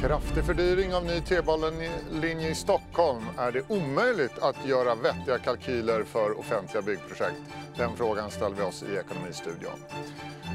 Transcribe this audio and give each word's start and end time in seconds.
kraftig 0.00 0.44
fördyring 0.44 0.94
av 0.94 1.04
ny 1.04 1.20
T-banelinje 1.20 2.50
i 2.50 2.54
Stockholm 2.54 3.24
är 3.38 3.52
det 3.52 3.62
omöjligt 3.68 4.38
att 4.38 4.66
göra 4.66 4.94
vettiga 4.94 5.38
kalkyler 5.38 6.04
för 6.04 6.38
offentliga 6.38 6.82
byggprojekt? 6.82 7.40
Den 7.76 7.96
frågan 7.96 8.30
ställer 8.30 8.56
vi 8.56 8.62
oss 8.62 8.82
i 8.82 8.96
Ekonomistudion. 8.96 9.84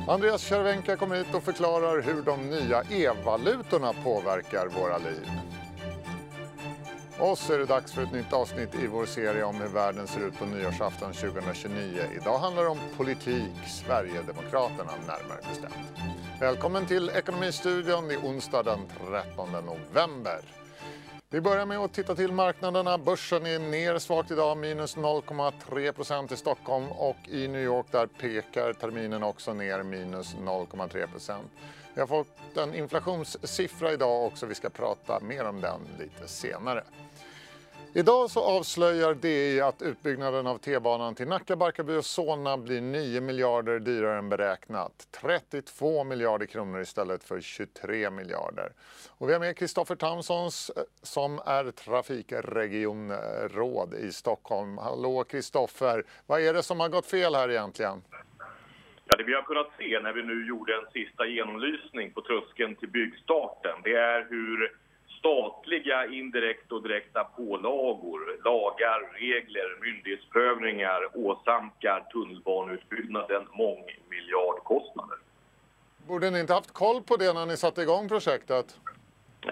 Andreas 0.07 0.41
Cervenka 0.41 0.97
kommer 0.97 1.15
hit 1.15 1.33
och 1.33 1.43
förklarar 1.43 2.01
hur 2.01 2.21
de 2.21 2.49
nya 2.49 2.83
e-valutorna 2.83 3.93
påverkar 4.03 4.67
våra 4.67 4.97
liv. 4.97 5.29
Och 7.19 7.37
så 7.37 7.53
är 7.53 7.57
det 7.57 7.65
dags 7.65 7.93
för 7.93 8.03
ett 8.03 8.13
nytt 8.13 8.33
avsnitt 8.33 8.75
i 8.75 8.87
vår 8.87 9.05
serie 9.05 9.43
om 9.43 9.55
hur 9.55 9.67
världen 9.67 10.07
ser 10.07 10.27
ut 10.27 10.39
på 10.39 10.45
nyårsafton 10.45 11.13
2029. 11.13 12.01
Idag 12.21 12.39
handlar 12.39 12.63
det 12.63 12.69
om 12.69 12.79
politik, 12.97 13.53
Sverigedemokraterna 13.67 14.91
närmare 15.07 15.39
bestämt. 15.49 15.75
Välkommen 16.39 16.85
till 16.85 17.09
Ekonomistudion. 17.09 18.07
Det 18.07 18.13
är 18.13 18.19
onsdag 18.19 18.63
den 18.63 18.79
13 19.07 19.51
november. 19.51 20.39
Vi 21.29 21.41
börjar 21.41 21.65
med 21.65 21.77
att 21.77 21.93
titta 21.93 22.15
till 22.15 22.31
marknaderna. 22.31 22.97
Börsen 22.97 23.45
är 23.45 23.59
ner 23.59 23.99
svagt 23.99 24.31
idag, 24.31 24.57
minus 24.57 24.97
0,3 24.97 25.91
procent 25.91 26.31
i 26.31 26.37
Stockholm 26.37 26.91
och 26.91 27.15
i 27.27 27.47
New 27.47 27.61
York 27.61 27.85
där 27.91 28.07
pekar 28.07 28.73
terminen 28.73 29.23
också 29.23 29.53
ner 29.53 29.83
minus 29.83 30.35
0,3 30.35 31.07
procent. 31.07 31.51
Vi 31.93 32.01
har 32.01 32.07
fått 32.07 32.57
en 32.57 32.75
inflationssiffra 32.75 33.93
idag 33.93 34.25
också, 34.25 34.45
vi 34.45 34.55
ska 34.55 34.69
prata 34.69 35.19
mer 35.19 35.45
om 35.45 35.61
den 35.61 35.79
lite 35.99 36.27
senare. 36.27 36.83
Idag 37.97 38.29
så 38.29 38.43
avslöjar 38.43 39.13
DI 39.13 39.61
att 39.61 39.81
utbyggnaden 39.81 40.47
av 40.47 40.57
T-banan 40.57 41.15
till 41.15 41.27
Nacka, 41.27 41.55
Barkarby 41.55 41.97
och 41.97 42.05
Solna 42.05 42.57
blir 42.57 42.81
9 42.81 43.21
miljarder 43.21 43.79
dyrare 43.79 44.17
än 44.17 44.29
beräknat. 44.29 45.07
32 45.21 46.03
miljarder 46.03 46.45
kronor 46.45 46.81
istället 46.81 47.23
för 47.23 47.41
23 47.41 48.09
miljarder. 48.09 48.71
Och 49.17 49.29
vi 49.29 49.33
har 49.33 49.39
med 49.39 49.57
Kristoffer 49.57 49.95
Tamsons 49.95 50.69
eh, 50.69 50.83
som 51.01 51.39
är 51.45 51.71
trafikregionråd 51.71 53.93
i 53.93 54.11
Stockholm. 54.11 54.77
Hallå 54.77 55.23
Kristoffer, 55.23 56.03
vad 56.27 56.41
är 56.41 56.53
det 56.53 56.63
som 56.63 56.79
har 56.79 56.89
gått 56.89 57.05
fel 57.05 57.35
här 57.35 57.49
egentligen? 57.49 58.01
Ja, 59.05 59.17
det 59.17 59.23
vi 59.23 59.33
har 59.33 59.41
kunnat 59.41 59.71
se 59.77 59.99
när 59.99 60.13
vi 60.13 60.23
nu 60.23 60.47
gjorde 60.47 60.73
en 60.73 60.91
sista 60.93 61.25
genomlysning 61.25 62.11
på 62.11 62.21
tröskeln 62.21 62.75
till 62.75 62.89
byggstarten, 62.89 63.81
det 63.83 63.93
är 63.93 64.27
hur 64.29 64.75
olika 65.95 66.15
indirekta 66.15 66.75
och 66.75 66.83
direkta 66.83 67.23
pålagor, 67.23 68.41
lagar, 68.43 69.19
regler, 69.19 69.81
myndighetsprövningar 69.81 71.01
åsamkar 71.13 71.99
tunnelbaneutbyggnaden 72.11 73.47
mångmiljardkostnader. 73.53 75.17
Borde 76.07 76.31
ni 76.31 76.39
inte 76.39 76.53
haft 76.53 76.71
koll 76.71 77.03
på 77.03 77.17
det 77.17 77.33
när 77.33 77.45
ni 77.45 77.57
satte 77.57 77.81
igång 77.81 78.07
projektet? 78.07 78.79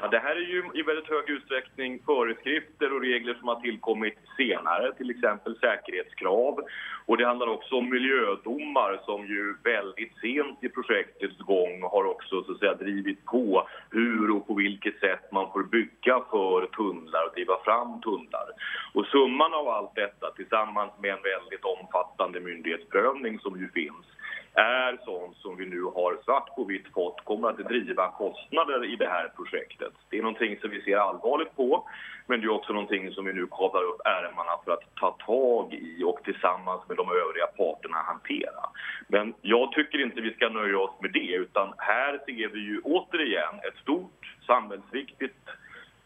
Ja, 0.03 0.09
det 0.09 0.19
här 0.19 0.35
är 0.35 0.47
ju 0.55 0.63
i 0.73 0.81
väldigt 0.81 1.09
hög 1.09 1.29
utsträckning 1.29 1.99
föreskrifter 2.05 2.93
och 2.93 3.01
regler 3.01 3.33
som 3.33 3.47
har 3.47 3.59
tillkommit 3.61 4.17
senare, 4.37 4.93
till 4.93 5.09
exempel 5.09 5.55
säkerhetskrav. 5.59 6.59
Och 7.05 7.17
det 7.17 7.25
handlar 7.25 7.47
också 7.47 7.75
om 7.75 7.89
miljödomar 7.89 9.01
som 9.05 9.27
ju 9.27 9.55
väldigt 9.63 10.13
sent 10.21 10.63
i 10.63 10.69
projektets 10.69 11.37
gång 11.37 11.81
har 11.81 12.03
också 12.03 12.43
så 12.43 12.51
att 12.51 12.59
säga, 12.59 12.73
drivit 12.73 13.25
på 13.25 13.67
hur 13.91 14.31
och 14.31 14.47
på 14.47 14.53
vilket 14.53 14.99
sätt 14.99 15.31
man 15.31 15.51
får 15.51 15.63
bygga 15.63 16.21
för 16.31 16.65
tunnlar 16.65 17.25
och 17.27 17.33
driva 17.35 17.57
fram 17.65 18.01
tunnlar. 18.01 18.47
Och 18.93 19.05
summan 19.05 19.53
av 19.53 19.67
allt 19.67 19.95
detta 19.95 20.31
tillsammans 20.31 20.91
med 21.01 21.11
en 21.13 21.23
väldigt 21.23 21.65
omfattande 21.65 22.39
myndighetsprövning 22.39 23.39
som 23.39 23.59
ju 23.59 23.69
finns 23.69 24.05
är 24.53 24.97
sånt 25.05 25.37
som 25.37 25.57
vi 25.57 25.65
nu 25.65 25.81
har 25.83 26.23
svart 26.23 26.55
på 26.55 26.63
vitt 26.63 26.93
fått 26.93 27.25
kommer 27.25 27.49
att 27.49 27.57
driva 27.57 28.11
kostnader 28.11 28.93
i 28.93 28.95
det 28.95 29.07
här 29.07 29.27
projektet. 29.35 29.93
Det 30.09 30.17
är 30.17 30.21
någonting 30.21 30.57
som 30.61 30.69
vi 30.69 30.81
ser 30.81 30.97
allvarligt 30.97 31.55
på, 31.55 31.89
men 32.27 32.41
det 32.41 32.45
är 32.45 32.51
också 32.51 32.73
någonting 32.73 33.11
som 33.11 33.25
vi 33.25 33.33
nu 33.33 33.47
kavlar 33.51 33.83
upp 33.83 34.01
ärmarna 34.05 34.51
för 34.65 34.71
att 34.71 34.95
ta 34.95 35.11
tag 35.11 35.73
i 35.73 36.03
och 36.03 36.19
tillsammans 36.23 36.81
med 36.87 36.97
de 36.97 37.09
övriga 37.09 37.47
parterna 37.57 37.97
hantera. 37.97 38.63
Men 39.07 39.33
jag 39.41 39.71
tycker 39.71 40.01
inte 40.01 40.21
vi 40.21 40.33
ska 40.33 40.49
nöja 40.49 40.79
oss 40.79 41.01
med 41.01 41.11
det, 41.11 41.35
utan 41.35 41.73
här 41.77 42.19
ser 42.25 42.47
vi 42.47 42.59
ju 42.59 42.81
återigen 42.83 43.55
ett 43.67 43.77
stort 43.81 44.37
samhällsviktigt 44.47 45.49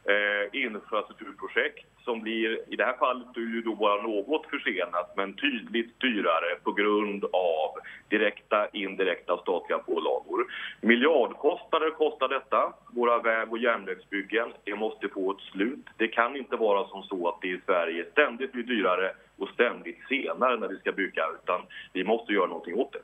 eh, 0.08 0.62
infrastrukturprojekt 0.64 1.86
som 2.04 2.22
blir, 2.22 2.74
i 2.74 2.76
det 2.76 2.86
här 2.86 2.98
fallet 2.98 3.28
ju 3.36 3.62
då 3.62 3.76
bara 3.76 4.02
något 4.02 4.46
försenat 4.46 5.14
men 5.16 5.34
tydligt 5.34 6.00
dyrare 6.00 6.56
på 6.64 6.72
grund 6.72 7.26
av 7.26 7.70
direkta, 8.10 8.68
indirekta 8.74 9.38
statliga 9.38 9.80
pålagor. 9.80 10.46
Miljardkostnader 10.82 11.90
kostar 11.90 12.28
detta, 12.28 12.74
våra 12.92 13.22
väg 13.22 13.52
och 13.52 13.58
järnvägsbyggen. 13.58 14.54
Det 14.64 14.76
måste 14.76 15.10
få 15.10 15.32
ett 15.32 15.42
slut. 15.52 15.86
Det 15.98 16.08
kan 16.08 16.38
inte 16.38 16.56
vara 16.56 16.88
som 16.88 17.04
så 17.04 17.30
att 17.30 17.42
det 17.42 17.48
i 17.48 17.62
Sverige 17.66 18.06
ständigt 18.12 18.52
blir 18.52 18.64
dyrare 18.64 19.12
och 19.38 19.50
ständigt 19.50 20.00
senare 20.10 20.58
när 20.58 20.68
vi 20.68 20.78
ska 20.78 20.92
bygga 20.92 21.24
utan 21.44 21.62
vi 21.94 22.04
måste 22.04 22.34
göra 22.34 22.48
någonting 22.48 22.76
åt 22.76 22.94
det. 22.94 23.02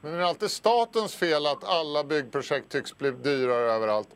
Men 0.00 0.14
är 0.14 0.18
det 0.18 0.26
alltid 0.26 0.50
statens 0.50 1.16
fel 1.16 1.46
att 1.46 1.64
alla 1.64 2.04
byggprojekt 2.04 2.72
tycks 2.72 2.98
bli 2.98 3.10
dyrare 3.10 3.72
överallt? 3.72 4.08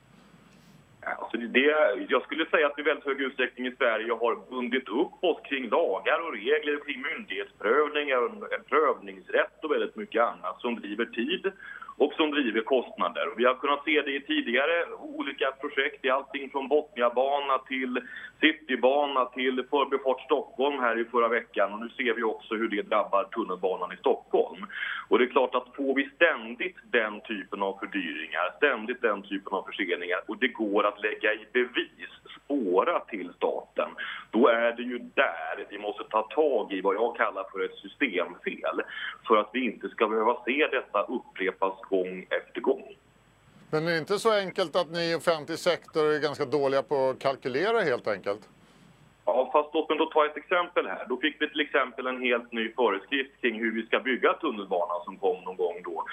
Alltså 1.06 1.36
det, 1.36 1.74
jag 2.08 2.22
skulle 2.22 2.46
säga 2.46 2.66
att 2.66 2.72
vi 2.76 2.82
i 2.82 2.84
väldigt 2.84 3.04
hög 3.04 3.20
utsträckning 3.20 3.66
i 3.66 3.76
Sverige 3.76 4.12
har 4.12 4.50
bundit 4.50 4.88
upp 4.88 5.24
oss 5.24 5.40
kring 5.48 5.68
lagar 5.68 6.18
och 6.26 6.32
regler, 6.32 6.84
kring 6.84 7.02
myndighetsprövningar, 7.02 8.20
prövningsrätt 8.68 9.64
och 9.64 9.72
väldigt 9.72 9.96
mycket 9.96 10.22
annat 10.22 10.60
som 10.60 10.80
driver 10.80 11.04
tid 11.04 11.52
och 11.96 12.12
som 12.12 12.30
driver 12.30 12.60
kostnader. 12.60 13.28
Vi 13.36 13.44
har 13.44 13.54
kunnat 13.54 13.84
se 13.84 14.02
det 14.02 14.16
i 14.16 14.20
tidigare 14.20 14.84
olika 14.98 15.52
projekt, 15.52 16.04
i 16.04 16.10
allting 16.10 16.50
från 16.50 16.68
Botniabana 16.68 17.58
till 17.58 18.00
Citybana 18.40 19.24
till 19.24 19.64
Förbifart 19.70 20.20
Stockholm 20.20 20.78
här 20.78 20.98
i 20.98 21.04
förra 21.04 21.28
veckan 21.28 21.72
och 21.72 21.80
nu 21.80 21.88
ser 21.88 22.14
vi 22.14 22.22
också 22.22 22.54
hur 22.54 22.68
det 22.68 22.82
drabbar 22.82 23.24
tunnelbanan 23.24 23.92
i 23.92 23.96
Stockholm. 23.96 24.66
Och 25.08 25.18
det 25.18 25.24
är 25.24 25.28
klart 25.28 25.54
att 25.54 25.74
får 25.76 25.94
vi 25.94 26.10
ständigt 26.14 26.76
den 26.84 27.20
typen 27.20 27.62
av 27.62 27.78
fördyringar, 27.78 28.54
ständigt 28.56 29.02
den 29.02 29.22
typen 29.22 29.52
av 29.52 29.62
förseningar 29.62 30.20
och 30.26 30.38
det 30.38 30.48
går 30.48 30.86
att 30.86 31.02
lägga 31.02 31.32
i 31.32 31.46
bevis, 31.52 32.10
spåra 32.44 33.00
till 33.00 33.32
staten, 33.36 33.88
då 34.30 34.48
är 34.48 34.72
det 34.72 34.82
ju 34.82 34.98
där 34.98 35.66
vi 35.70 35.78
måste 35.78 36.04
ta 36.04 36.22
tag 36.22 36.72
i 36.72 36.80
vad 36.80 36.94
jag 36.94 37.16
kallar 37.16 37.44
för 37.52 37.64
ett 37.64 37.74
systemfel 37.74 38.82
för 39.28 39.36
att 39.36 39.50
vi 39.52 39.64
inte 39.64 39.88
ska 39.88 40.08
behöva 40.08 40.36
se 40.44 40.66
detta 40.66 41.02
upprepas 41.02 41.80
gång 41.80 42.26
efter 42.30 42.60
gång. 42.60 42.96
Men 43.70 43.84
det 43.84 43.92
är 43.92 43.98
inte 43.98 44.18
så 44.18 44.32
enkelt 44.32 44.76
att 44.76 44.90
ni 44.90 45.12
i 45.12 45.14
offentlig 45.14 45.58
sektor 45.58 46.12
är 46.12 46.20
ganska 46.20 46.44
dåliga 46.44 46.82
på 46.82 47.08
att 47.10 47.18
kalkylera 47.18 47.80
helt 47.80 48.08
enkelt? 48.08 48.48
Ja, 49.26 49.50
fast 49.52 49.74
låt 49.74 49.88
mig 49.88 49.98
då 49.98 50.06
ta 50.06 50.26
ett 50.26 50.36
exempel 50.36 50.86
här. 50.86 51.04
Då 51.08 51.16
fick 51.16 51.42
vi 51.42 51.48
till 51.48 51.60
exempel 51.60 52.06
en 52.06 52.22
helt 52.22 52.52
ny 52.52 52.72
föreskrift 52.72 53.40
kring 53.40 53.60
hur 53.60 53.72
vi 53.74 53.86
ska 53.86 54.00
bygga 54.00 54.32
tunnelbanan 54.32 55.04
som 55.04 55.16
kom 55.18 55.44
någon 55.44 55.56
gång 55.56 55.82
då 55.84 56.04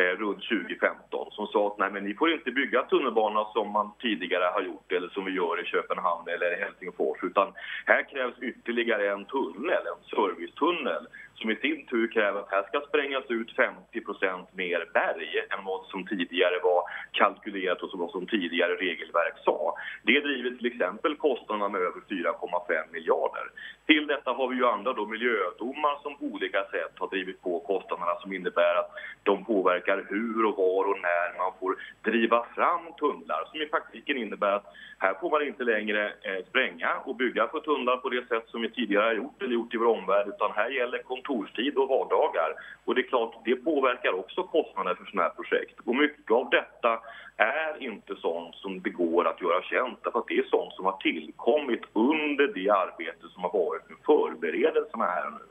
eh, 0.00 0.12
runt 0.22 0.42
2015 0.48 1.28
som 1.30 1.46
sa 1.46 1.66
att 1.66 1.78
nej 1.78 1.90
men 1.90 2.04
ni 2.04 2.14
får 2.14 2.32
inte 2.32 2.50
bygga 2.50 2.82
tunnelbana 2.82 3.44
som 3.44 3.70
man 3.70 3.90
tidigare 4.00 4.44
har 4.54 4.62
gjort 4.62 4.92
eller 4.92 5.08
som 5.08 5.24
vi 5.24 5.32
gör 5.32 5.62
i 5.62 5.64
Köpenhamn 5.64 6.28
eller 6.28 6.64
Helsingfors 6.64 7.18
utan 7.22 7.52
här 7.86 8.02
krävs 8.10 8.38
ytterligare 8.38 9.12
en 9.12 9.24
tunnel, 9.24 9.82
en 9.92 10.04
servicetunnel 10.10 11.06
som 11.40 11.50
i 11.50 11.56
sin 11.56 11.86
tur 11.86 12.06
kräver 12.12 12.40
att 12.40 12.50
här 12.50 12.62
ska 12.62 12.80
sprängas 12.80 13.24
ut 13.28 13.56
50% 13.56 14.46
mer 14.52 14.90
berg 14.94 15.30
än 15.50 15.64
vad 15.64 15.86
som 15.86 16.06
tidigare 16.06 16.58
var 16.62 16.82
kalkylerat 17.12 17.82
och 17.82 17.98
vad 17.98 18.10
som 18.10 18.26
tidigare 18.26 18.74
regelverk 18.74 19.36
sa. 19.44 19.76
Det 20.02 20.20
driver 20.20 20.50
till 20.50 20.66
exempel 20.66 21.16
kostnaderna 21.16 21.68
med 21.68 21.80
över 21.80 22.00
4,5 22.00 22.92
miljarder. 22.92 23.46
Till 23.88 24.06
detta 24.06 24.32
har 24.32 24.48
vi 24.48 24.56
ju 24.56 24.66
andra 24.66 24.92
då 24.92 25.06
miljödomar 25.06 26.02
som 26.02 26.16
på 26.18 26.24
olika 26.24 26.64
sätt 26.64 26.92
har 26.98 27.08
drivit 27.08 27.42
på 27.42 27.60
kostnaderna 27.60 28.20
som 28.20 28.32
innebär 28.32 28.74
att 28.74 28.90
de 29.22 29.44
påverkar 29.44 30.06
hur 30.08 30.44
och 30.46 30.56
var 30.56 30.84
och 30.90 30.98
när 31.00 31.38
man 31.38 31.52
får 31.60 31.76
driva 32.02 32.46
fram 32.54 32.84
tunnlar 33.00 33.44
som 33.50 33.62
i 33.62 33.66
praktiken 33.66 34.16
innebär 34.16 34.52
att 34.52 34.66
här 34.98 35.14
får 35.20 35.30
man 35.30 35.42
inte 35.42 35.64
längre 35.64 36.06
eh, 36.06 36.44
spränga 36.48 36.90
och 37.04 37.16
bygga 37.16 37.48
för 37.48 37.60
tunnlar 37.60 37.96
på 37.96 38.08
det 38.08 38.28
sätt 38.28 38.44
som 38.48 38.60
vi 38.62 38.70
tidigare 38.70 39.04
har 39.04 39.12
gjort 39.12 39.42
eller 39.42 39.54
gjort 39.54 39.74
i 39.74 39.76
vår 39.76 39.86
omvärld 39.86 40.28
utan 40.28 40.52
här 40.52 40.70
gäller 40.70 40.98
kontorstid 41.02 41.76
och 41.76 41.88
vardagar. 41.88 42.54
Och 42.84 42.94
det 42.94 43.00
är 43.00 43.08
klart, 43.08 43.34
det 43.44 43.56
påverkar 43.56 44.12
också 44.12 44.42
kostnader 44.42 44.94
för 44.94 45.04
sådana 45.04 45.22
här 45.22 45.34
projekt. 45.34 45.80
Och 45.84 45.96
mycket 45.96 46.30
av 46.30 46.50
detta 46.50 47.00
är 47.38 47.82
inte 47.82 48.16
sånt 48.16 48.54
som 48.56 48.82
det 48.82 48.90
går 48.90 49.28
att 49.28 49.40
göra 49.40 49.62
känt 49.62 49.98
därför 50.04 50.18
att 50.18 50.28
det 50.28 50.38
är 50.38 50.48
sånt 50.50 50.74
som 50.74 50.84
har 50.84 50.96
tillkommit 50.96 51.82
under 51.92 52.46
det 52.46 52.70
arbete 52.70 53.28
som 53.34 53.42
har 53.42 53.52
varit 53.52 53.88
med 53.88 53.98
förberedelserna 54.06 55.04
här 55.04 55.30
nu. 55.30 55.44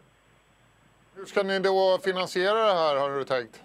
Hur 1.16 1.26
ska 1.26 1.44
ni 1.44 1.60
då 1.60 2.00
finansiera 2.04 2.66
det 2.66 2.74
här 2.74 2.96
har 2.96 3.10
du 3.10 3.24
tänkt? 3.24 3.62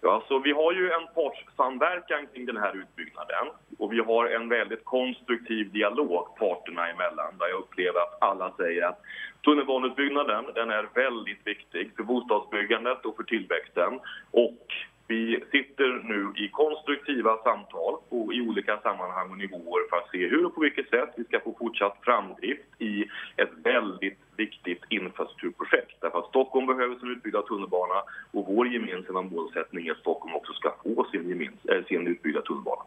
Ja, 0.00 0.22
så 0.28 0.38
vi 0.38 0.52
har 0.52 0.72
ju 0.72 0.90
en 0.90 1.06
partssamverkan 1.14 2.26
kring 2.26 2.46
den 2.46 2.56
här 2.56 2.76
utbyggnaden 2.76 3.46
och 3.78 3.92
vi 3.92 4.00
har 4.00 4.26
en 4.26 4.48
väldigt 4.48 4.84
konstruktiv 4.84 5.72
dialog 5.72 6.36
parterna 6.38 6.88
emellan 6.88 7.38
där 7.38 7.48
jag 7.48 7.58
upplever 7.58 8.00
att 8.00 8.22
alla 8.22 8.52
säger 8.56 8.82
att 8.82 9.00
tunnelbaneutbyggnaden 9.44 10.44
den 10.54 10.70
är 10.70 10.88
väldigt 10.94 11.46
viktig 11.46 11.90
för 11.96 12.02
bostadsbyggandet 12.02 13.04
och 13.04 13.16
för 13.16 13.22
tillväxten 13.22 14.00
och 14.30 14.66
vi 15.10 15.44
sitter 15.52 16.02
nu 16.12 16.44
i 16.44 16.48
konstruktiva 16.48 17.36
samtal 17.36 17.94
på, 18.08 18.32
i 18.32 18.40
olika 18.40 18.80
sammanhang 18.80 19.30
och 19.30 19.38
nivåer 19.38 19.88
för 19.90 19.96
att 19.96 20.10
se 20.10 20.28
hur 20.28 20.46
och 20.46 20.54
på 20.54 20.60
vilket 20.60 20.90
sätt 20.90 21.10
vi 21.16 21.24
ska 21.24 21.40
få 21.40 21.54
fortsatt 21.58 21.96
framdrift 22.02 22.68
i 22.78 23.04
ett 23.36 23.50
väldigt 23.64 24.18
viktigt 24.36 24.82
infrastrukturprojekt. 24.88 26.00
Därför 26.00 26.18
att 26.18 26.28
Stockholm 26.28 26.66
behöver 26.66 26.94
sin 26.96 27.10
utbyggda 27.10 27.42
tunnelbana 27.42 28.02
och 28.32 28.46
vår 28.46 28.68
gemensamma 28.68 29.22
målsättning 29.22 29.86
är 29.86 29.92
att 29.92 29.98
Stockholm 29.98 30.34
också 30.34 30.52
ska 30.52 30.74
få 30.82 31.06
sin, 31.10 31.28
gemens, 31.28 31.64
äh, 31.64 31.84
sin 31.84 32.06
utbyggda 32.06 32.40
tunnelbana. 32.42 32.82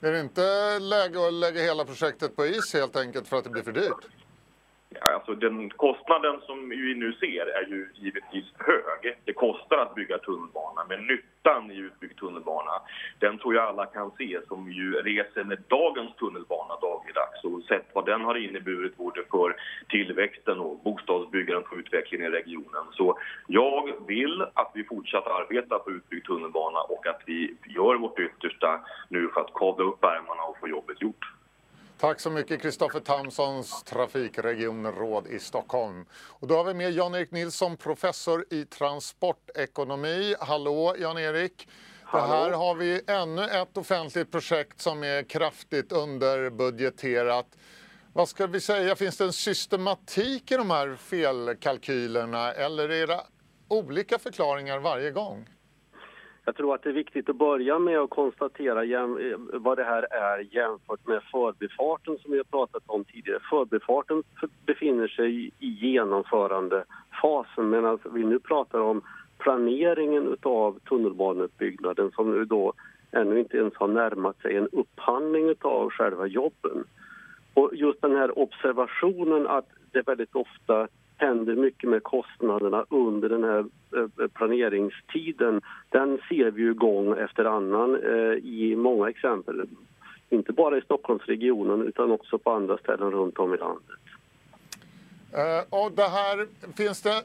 Är 0.00 0.12
det 0.12 0.20
inte 0.20 0.42
läge 0.78 1.26
att 1.26 1.34
lägga 1.34 1.60
hela 1.60 1.84
projektet 1.84 2.36
på 2.36 2.46
is 2.46 2.74
helt 2.74 2.96
enkelt 2.96 3.28
för 3.28 3.36
att 3.36 3.44
det 3.44 3.50
blir 3.50 3.62
för 3.62 3.72
dyrt? 3.72 4.04
Alltså 5.00 5.34
den 5.34 5.70
kostnaden 5.70 6.40
som 6.40 6.68
vi 6.68 6.94
nu 6.94 7.12
ser 7.12 7.46
är 7.46 7.66
ju 7.68 7.88
givetvis 7.94 8.44
hög. 8.58 9.16
Det 9.24 9.32
kostar 9.32 9.78
att 9.78 9.94
bygga 9.94 10.18
tunnelbana, 10.18 10.84
men 10.88 11.06
nyttan 11.06 11.70
i 11.70 11.76
utbyggd 11.76 12.18
tunnelbana 12.18 12.72
den 13.18 13.38
tror 13.38 13.54
jag 13.54 13.64
alla 13.64 13.86
kan 13.86 14.10
se 14.18 14.38
som 14.48 14.72
ju 14.72 14.92
reser 14.92 15.44
med 15.44 15.62
dagens 15.68 16.16
tunnelbana 16.16 16.74
dagligdags 16.80 17.44
och 17.44 17.62
sett 17.62 17.90
vad 17.94 18.06
den 18.06 18.20
har 18.20 18.34
inneburit 18.34 18.96
både 18.96 19.24
för 19.30 19.56
tillväxten 19.88 20.60
och 20.60 20.78
bostadsbyggandet 20.78 21.72
och 21.72 21.78
utvecklingen 21.78 22.26
i 22.26 22.36
regionen. 22.36 22.84
Så 22.92 23.18
jag 23.46 24.06
vill 24.06 24.42
att 24.54 24.70
vi 24.74 24.84
fortsatt 24.84 25.26
arbetar 25.26 25.78
på 25.78 25.90
utbyggd 25.90 26.26
tunnelbana 26.26 26.80
och 26.80 27.06
att 27.06 27.22
vi 27.26 27.56
gör 27.66 27.94
vårt 27.94 28.18
yttersta 28.18 28.80
nu 29.08 29.28
för 29.28 29.40
att 29.40 29.52
kavla 29.54 29.84
upp 29.84 30.04
ärmarna 30.04 30.42
och 30.42 30.58
få 30.60 30.68
jobbet 30.68 31.02
gjort. 31.02 31.24
Tack 31.98 32.20
så 32.20 32.30
mycket 32.30 32.62
Kristoffer 32.62 33.00
Tamsons 33.00 33.82
trafikregionråd 33.82 35.26
i 35.26 35.38
Stockholm. 35.38 36.04
Och 36.12 36.46
då 36.46 36.56
har 36.56 36.64
vi 36.64 36.74
med 36.74 36.92
Jan-Erik 36.92 37.30
Nilsson, 37.30 37.76
professor 37.76 38.44
i 38.50 38.64
transportekonomi. 38.64 40.34
Hallå 40.40 40.96
Jan-Erik! 40.98 41.68
Det 42.12 42.20
här 42.20 42.50
har 42.50 42.74
vi 42.74 43.00
ännu 43.06 43.44
ett 43.44 43.76
offentligt 43.76 44.30
projekt 44.30 44.80
som 44.80 45.04
är 45.04 45.22
kraftigt 45.22 45.92
underbudgeterat. 45.92 47.46
Vad 48.12 48.28
ska 48.28 48.46
vi 48.46 48.60
säga, 48.60 48.96
finns 48.96 49.16
det 49.16 49.24
en 49.24 49.32
systematik 49.32 50.50
i 50.50 50.56
de 50.56 50.70
här 50.70 50.96
felkalkylerna 50.96 52.52
eller 52.52 52.88
är 52.88 53.06
det 53.06 53.20
olika 53.68 54.18
förklaringar 54.18 54.78
varje 54.78 55.10
gång? 55.10 55.48
Jag 56.44 56.56
tror 56.56 56.74
att 56.74 56.82
det 56.82 56.88
är 56.88 56.94
viktigt 56.94 57.28
att 57.28 57.36
börja 57.36 57.78
med 57.78 57.98
att 57.98 58.10
konstatera 58.10 58.84
eh, 58.84 59.06
vad 59.52 59.78
det 59.78 59.84
här 59.84 60.06
är 60.10 60.54
jämfört 60.54 61.06
med 61.06 61.22
förbifarten 61.32 62.18
som 62.18 62.32
vi 62.32 62.36
har 62.36 62.44
pratat 62.44 62.82
om 62.86 63.04
tidigare. 63.04 63.38
Förbifarten 63.50 64.22
befinner 64.66 65.08
sig 65.08 65.46
i 65.46 65.68
genomförandefasen 65.68 67.70
medan 67.70 67.86
alltså, 67.86 68.08
vi 68.08 68.24
nu 68.24 68.38
pratar 68.38 68.80
om 68.80 69.02
planeringen 69.38 70.36
av 70.42 70.78
tunnelbaneutbyggnaden 70.78 72.10
som 72.10 72.30
nu 72.30 72.44
då 72.44 72.72
ännu 73.12 73.38
inte 73.38 73.56
ens 73.56 73.74
har 73.74 73.88
närmat 73.88 74.40
sig 74.40 74.56
en 74.56 74.68
upphandling 74.72 75.54
av 75.60 75.90
själva 75.90 76.26
jobben. 76.26 76.84
Och 77.54 77.70
just 77.72 78.00
den 78.00 78.16
här 78.16 78.38
observationen 78.38 79.46
att 79.46 79.68
det 79.92 80.06
väldigt 80.06 80.34
ofta 80.34 80.88
händer 81.22 81.56
mycket 81.56 81.90
med 81.90 82.02
kostnaderna 82.02 82.86
under 82.88 83.28
den 83.28 83.44
här 83.44 83.64
eh, 83.96 84.28
planeringstiden. 84.28 85.60
Den 85.88 86.18
ser 86.28 86.50
vi 86.50 86.62
ju 86.62 86.74
gång 86.74 87.18
efter 87.18 87.44
annan 87.44 87.90
eh, 87.94 88.34
i 88.44 88.76
många 88.76 89.08
exempel. 89.08 89.68
Inte 90.30 90.52
bara 90.52 90.78
i 90.78 90.80
Stockholmsregionen 90.80 91.82
utan 91.88 92.10
också 92.10 92.38
på 92.38 92.50
andra 92.50 92.78
ställen 92.78 93.10
runt 93.10 93.38
om 93.38 93.54
i 93.54 93.56
landet. 93.56 94.00
Eh, 95.32 95.78
och 95.80 95.92
det 95.92 96.08
här, 96.08 96.46
finns 96.76 97.02
det 97.02 97.22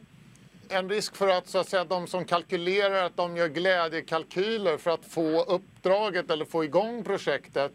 en 0.70 0.90
risk 0.90 1.16
för 1.16 1.28
att, 1.28 1.48
så 1.48 1.58
att 1.58 1.70
säga, 1.70 1.84
de 1.84 2.08
som 2.08 2.26
kalkylerar 2.26 3.06
att 3.06 3.18
de 3.18 3.38
gör 3.38 3.48
glädjekalkyler 3.48 4.78
för 4.78 4.92
att 4.92 5.06
få 5.06 5.44
uppdraget 5.44 6.32
eller 6.32 6.46
få 6.46 6.64
igång 6.64 7.04
projektet 7.04 7.72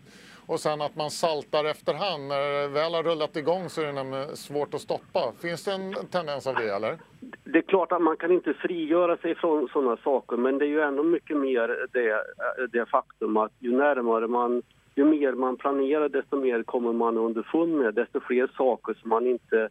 och 0.52 0.60
sen 0.60 0.81
att 0.81 0.96
man 0.96 1.10
saltar 1.10 1.64
efterhand. 1.64 2.28
När 2.28 2.62
det 2.62 2.69
väl 2.69 2.94
har 2.94 3.02
rullat 3.02 3.37
igång 3.37 3.69
så 3.69 3.81
är 3.82 3.93
det 3.93 4.37
svårt 4.37 4.75
att 4.75 4.81
stoppa. 4.81 5.32
Finns 5.43 5.64
det 5.64 5.72
en 5.72 5.94
tendens 6.10 6.46
av 6.46 6.54
det 6.54 6.75
eller? 6.75 6.99
Det 7.44 7.58
är 7.58 7.62
klart 7.62 7.93
att 7.93 8.02
man 8.02 8.16
kan 8.16 8.32
inte 8.32 8.54
frigöra 8.54 9.16
sig 9.16 9.34
från 9.34 9.69
sådana 9.72 9.96
saker 9.96 10.37
men 10.37 10.58
det 10.58 10.64
är 10.64 10.69
ju 10.69 10.81
ändå 10.81 11.02
mycket 11.02 11.37
mer 11.37 11.87
det, 11.93 12.25
det 12.72 12.87
faktum 12.87 13.37
att 13.37 13.52
ju 13.58 13.76
närmare 13.76 14.26
man 14.28 14.62
ju 14.94 15.04
mer 15.04 15.32
man 15.32 15.56
planerar 15.56 16.08
desto 16.08 16.37
mer 16.37 16.62
kommer 16.62 16.93
man 16.93 17.19
underfund 17.19 17.75
med, 17.75 17.94
desto 17.94 18.20
fler 18.20 18.50
saker 18.56 18.94
som 18.94 19.10
man 19.10 19.26
inte 19.26 19.69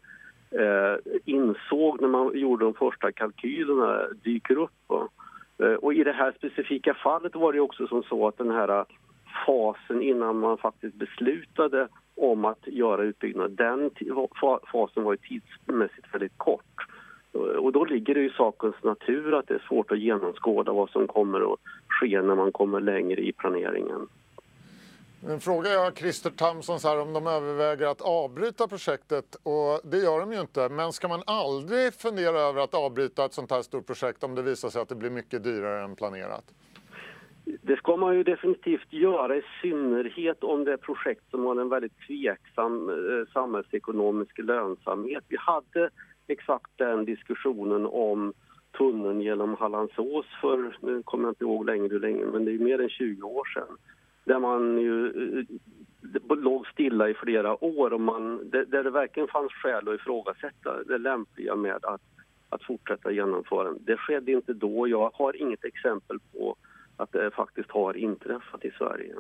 eh, 0.51 0.95
insåg 1.25 2.01
när 2.01 2.07
man 2.07 2.38
gjorde 2.38 2.66
de 2.66 2.74
första 2.74 3.12
kalkylerna 3.12 4.01
dyker 4.24 4.57
upp. 4.57 4.92
Eh, 5.63 5.74
och 5.74 5.94
i 5.94 6.04
det 6.04 6.13
här 6.13 6.33
specifika 6.38 6.94
fallet 6.94 7.36
var 7.36 7.54
det 7.54 7.60
också 7.60 7.88
som 7.88 8.04
så 8.04 8.28
att 8.28 8.38
den 8.38 8.51
här 8.51 8.86
fasen 9.45 10.01
innan 10.01 10.39
man 10.39 10.57
faktiskt 10.57 10.95
beslutade 10.95 11.88
om 12.16 12.45
att 12.45 12.68
göra 12.68 13.04
utbyggnad, 13.04 13.51
den 13.51 13.92
fasen 14.72 15.04
var 15.04 15.12
ju 15.12 15.18
tidsmässigt 15.18 16.13
väldigt 16.13 16.38
kort. 16.38 16.88
Och 17.57 17.72
då 17.72 17.86
ligger 17.86 18.13
det 18.16 18.22
i 18.22 18.30
sakens 18.30 18.75
natur 18.83 19.33
att 19.33 19.48
det 19.48 19.54
är 19.54 19.66
svårt 19.68 19.92
att 19.92 20.00
genomskåda 20.00 20.74
vad 20.74 20.89
som 20.89 21.07
kommer 21.07 21.54
att 21.54 21.60
ske 21.88 22.22
när 22.22 22.36
man 22.36 22.51
kommer 22.51 22.80
längre 22.80 23.22
i 23.22 23.31
planeringen. 23.31 24.07
Nu 25.28 25.39
frågar 25.39 25.72
jag 25.72 25.98
Christer 25.98 26.30
Tamsson 26.30 26.80
så 26.80 26.88
här 26.88 27.01
om 27.01 27.13
de 27.13 27.28
överväger 27.28 27.88
att 27.88 28.01
avbryta 28.01 28.68
projektet 28.68 29.36
och 29.44 29.81
det 29.83 29.98
gör 29.98 30.19
de 30.19 30.33
ju 30.33 30.42
inte. 30.42 30.69
Men 30.69 30.94
ska 30.94 31.07
man 31.07 31.24
aldrig 31.25 31.94
fundera 31.94 32.39
över 32.39 32.62
att 32.62 32.74
avbryta 32.74 33.25
ett 33.25 33.33
sånt 33.33 33.51
här 33.51 33.62
stort 33.62 33.88
projekt 33.88 34.24
om 34.24 34.36
det 34.36 34.42
visar 34.42 34.69
sig 34.69 34.81
att 34.81 34.89
det 34.89 34.95
blir 34.95 35.10
mycket 35.10 35.44
dyrare 35.44 35.83
än 35.83 35.95
planerat? 35.95 36.44
Det 37.46 37.76
ska 37.76 37.96
man 37.96 38.16
ju 38.16 38.24
definitivt 38.24 38.94
göra, 38.94 39.36
i 39.36 39.42
synnerhet 39.62 40.44
om 40.44 40.64
det 40.64 40.74
är 40.74 40.78
projekt 40.78 41.30
som 41.32 41.46
har 41.46 41.62
en 41.62 41.70
väldigt 41.70 42.00
tveksam 42.08 42.90
eh, 42.90 43.34
samhällsekonomisk 43.34 44.38
lönsamhet. 44.38 45.24
Vi 45.28 45.38
hade 45.40 45.90
exakt 46.28 46.72
den 46.76 47.06
diskussionen 47.06 47.86
om 47.86 48.34
tunneln 48.78 49.22
genom 49.22 49.56
Hallandsås 49.56 50.26
för, 50.42 50.78
nu 50.82 51.04
kommer 51.04 51.24
jag 51.24 51.32
inte 51.32 51.44
ihåg 51.44 51.66
längre 51.66 51.88
hur 51.88 52.00
länge, 52.00 52.26
men 52.26 52.46
det 52.46 52.52
är 52.52 52.60
mer 52.60 52.82
än 52.82 52.90
20 52.90 53.28
år 53.28 53.46
sedan. 53.54 53.78
Där 54.26 54.40
man 54.40 54.78
ju 54.78 55.06
eh, 55.08 55.46
eh, 56.30 56.38
låg 56.38 56.68
stilla 56.68 57.10
i 57.10 57.14
flera 57.14 57.64
år 57.64 57.94
och 57.94 58.02
man, 58.02 58.50
där 58.50 58.84
det 58.84 58.90
verkligen 58.92 59.30
fanns 59.30 59.52
skäl 59.52 59.88
att 59.88 59.96
ifrågasätta 59.96 60.84
det 60.84 60.98
lämpliga 60.98 61.56
med 61.56 61.86
att, 61.86 62.02
att 62.50 62.64
fortsätta 62.64 63.12
genomföra 63.12 63.74
Det 63.80 63.98
skedde 63.98 64.32
inte 64.32 64.54
då. 64.54 64.88
Jag 64.88 65.12
har 65.14 65.42
inget 65.42 65.66
exempel 65.66 66.20
på 66.20 66.56
att 67.01 67.12
det 67.12 67.31
faktiskt 67.31 67.71
har 67.71 67.98
inträffat 67.98 68.65
i 68.65 68.71
Sverige. 68.71 69.15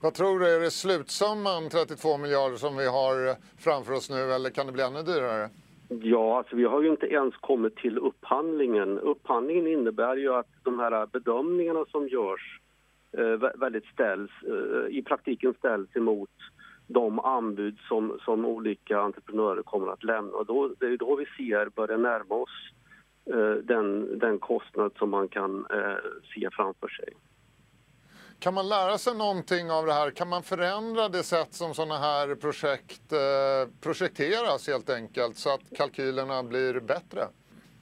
Vad 0.00 0.14
tror 0.14 0.38
du, 0.38 0.56
är 0.56 0.60
det 0.60 0.70
slutsumman 0.70 1.68
32 1.70 2.18
miljarder 2.18 2.56
som 2.56 2.76
vi 2.76 2.86
har 2.86 3.36
framför 3.58 3.92
oss 3.92 4.10
nu 4.10 4.32
eller 4.32 4.50
kan 4.50 4.66
det 4.66 4.72
bli 4.72 4.82
ännu 4.82 5.02
dyrare? 5.02 5.48
Ja, 5.88 6.38
alltså 6.38 6.56
vi 6.56 6.64
har 6.64 6.82
ju 6.82 6.90
inte 6.90 7.06
ens 7.06 7.34
kommit 7.36 7.76
till 7.76 7.98
upphandlingen. 7.98 8.98
Upphandlingen 8.98 9.66
innebär 9.66 10.16
ju 10.16 10.34
att 10.34 10.48
de 10.62 10.78
här 10.78 11.06
bedömningarna 11.06 11.84
som 11.90 12.08
görs 12.08 12.60
eh, 13.18 13.50
väldigt 13.60 13.86
ställs, 13.86 14.30
eh, 14.42 14.96
i 14.96 15.02
praktiken 15.02 15.54
ställs 15.58 15.96
emot 15.96 16.30
de 16.86 17.18
anbud 17.18 17.78
som, 17.88 18.18
som 18.24 18.44
olika 18.44 19.00
entreprenörer 19.00 19.62
kommer 19.62 19.92
att 19.92 20.04
lämna. 20.04 20.32
Och 20.32 20.46
då, 20.46 20.74
det 20.78 20.86
är 20.86 20.96
då 20.96 21.16
vi 21.16 21.26
ser 21.26 21.68
börja 21.68 21.96
närma 21.96 22.34
oss 22.34 22.70
den, 23.62 24.18
den 24.18 24.38
kostnad 24.38 24.92
som 24.98 25.10
man 25.10 25.28
kan 25.28 25.66
eh, 25.70 25.96
se 26.34 26.48
framför 26.52 26.88
sig. 26.88 27.14
Kan 28.40 28.54
man 28.54 28.68
lära 28.68 28.98
sig 28.98 29.16
någonting 29.16 29.70
av 29.70 29.86
det 29.86 29.92
här? 29.92 30.10
Kan 30.10 30.28
man 30.28 30.42
förändra 30.42 31.08
det 31.08 31.22
sätt 31.22 31.54
som 31.54 31.74
sådana 31.74 31.98
här 31.98 32.34
projekt 32.34 33.12
eh, 33.12 33.80
projekteras 33.80 34.68
helt 34.68 34.90
enkelt 34.90 35.36
så 35.36 35.54
att 35.54 35.76
kalkylerna 35.76 36.42
blir 36.42 36.80
bättre? 36.80 37.20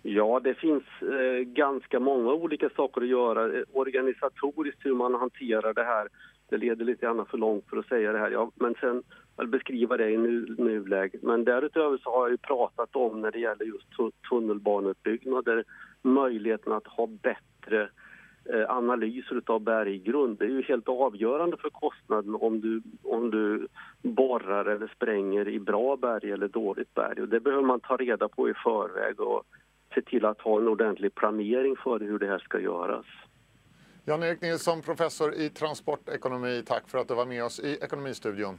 Ja, 0.02 0.40
det 0.44 0.54
finns 0.54 0.84
eh, 1.02 1.44
ganska 1.44 2.00
många 2.00 2.32
olika 2.32 2.70
saker 2.76 3.00
att 3.00 3.08
göra. 3.08 3.64
Organisatoriskt 3.72 4.86
hur 4.86 4.94
man 4.94 5.14
hanterar 5.14 5.74
det 5.74 5.84
här, 5.84 6.08
det 6.48 6.56
leder 6.56 6.84
lite 6.84 7.06
grann 7.06 7.26
för 7.26 7.38
långt 7.38 7.64
för 7.70 7.76
att 7.76 7.88
säga 7.88 8.12
det 8.12 8.18
här. 8.18 8.30
Ja, 8.30 8.50
men 8.54 8.74
sen 8.80 9.02
eller 9.38 9.48
beskriva 9.48 9.96
det 9.96 10.10
i 10.10 10.16
nu, 10.16 10.54
nuläget. 10.58 11.22
Men 11.22 11.44
därutöver 11.44 11.98
så 11.98 12.10
har 12.10 12.22
jag 12.22 12.30
ju 12.30 12.36
pratat 12.36 12.96
om 12.96 13.20
när 13.20 13.30
det 13.30 13.38
gäller 13.38 13.64
just 13.64 13.86
tunnelbaneutbyggnader 14.30 15.64
möjligheten 16.02 16.72
att 16.72 16.86
ha 16.86 17.06
bättre 17.06 17.90
eh, 18.44 18.70
analyser 18.70 19.42
av 19.46 19.60
berggrund. 19.60 20.38
Det 20.38 20.44
är 20.44 20.48
ju 20.48 20.62
helt 20.62 20.88
avgörande 20.88 21.56
för 21.56 21.70
kostnaden 21.70 22.34
om 22.34 22.60
du, 22.60 22.82
om 23.02 23.30
du 23.30 23.68
borrar 24.02 24.64
eller 24.64 24.92
spränger 24.96 25.48
i 25.48 25.60
bra 25.60 25.96
berg 25.96 26.32
eller 26.32 26.48
dåligt 26.48 26.94
berg. 26.94 27.22
Och 27.22 27.28
det 27.28 27.40
behöver 27.40 27.64
man 27.64 27.80
ta 27.80 27.96
reda 27.96 28.28
på 28.28 28.48
i 28.48 28.54
förväg 28.54 29.20
och 29.20 29.42
se 29.94 30.02
till 30.02 30.24
att 30.24 30.40
ha 30.40 30.60
en 30.60 30.68
ordentlig 30.68 31.14
planering 31.14 31.76
för 31.76 32.00
hur 32.00 32.18
det 32.18 32.26
här 32.26 32.38
ska 32.38 32.60
göras. 32.60 33.06
Jan-Erik 34.04 34.40
Nilsson, 34.40 34.82
professor 34.82 35.34
i 35.34 35.48
transportekonomi. 35.48 36.62
Tack 36.66 36.88
för 36.88 36.98
att 36.98 37.08
du 37.08 37.14
var 37.14 37.26
med 37.26 37.44
oss 37.44 37.60
i 37.60 37.78
Ekonomistudion. 37.82 38.58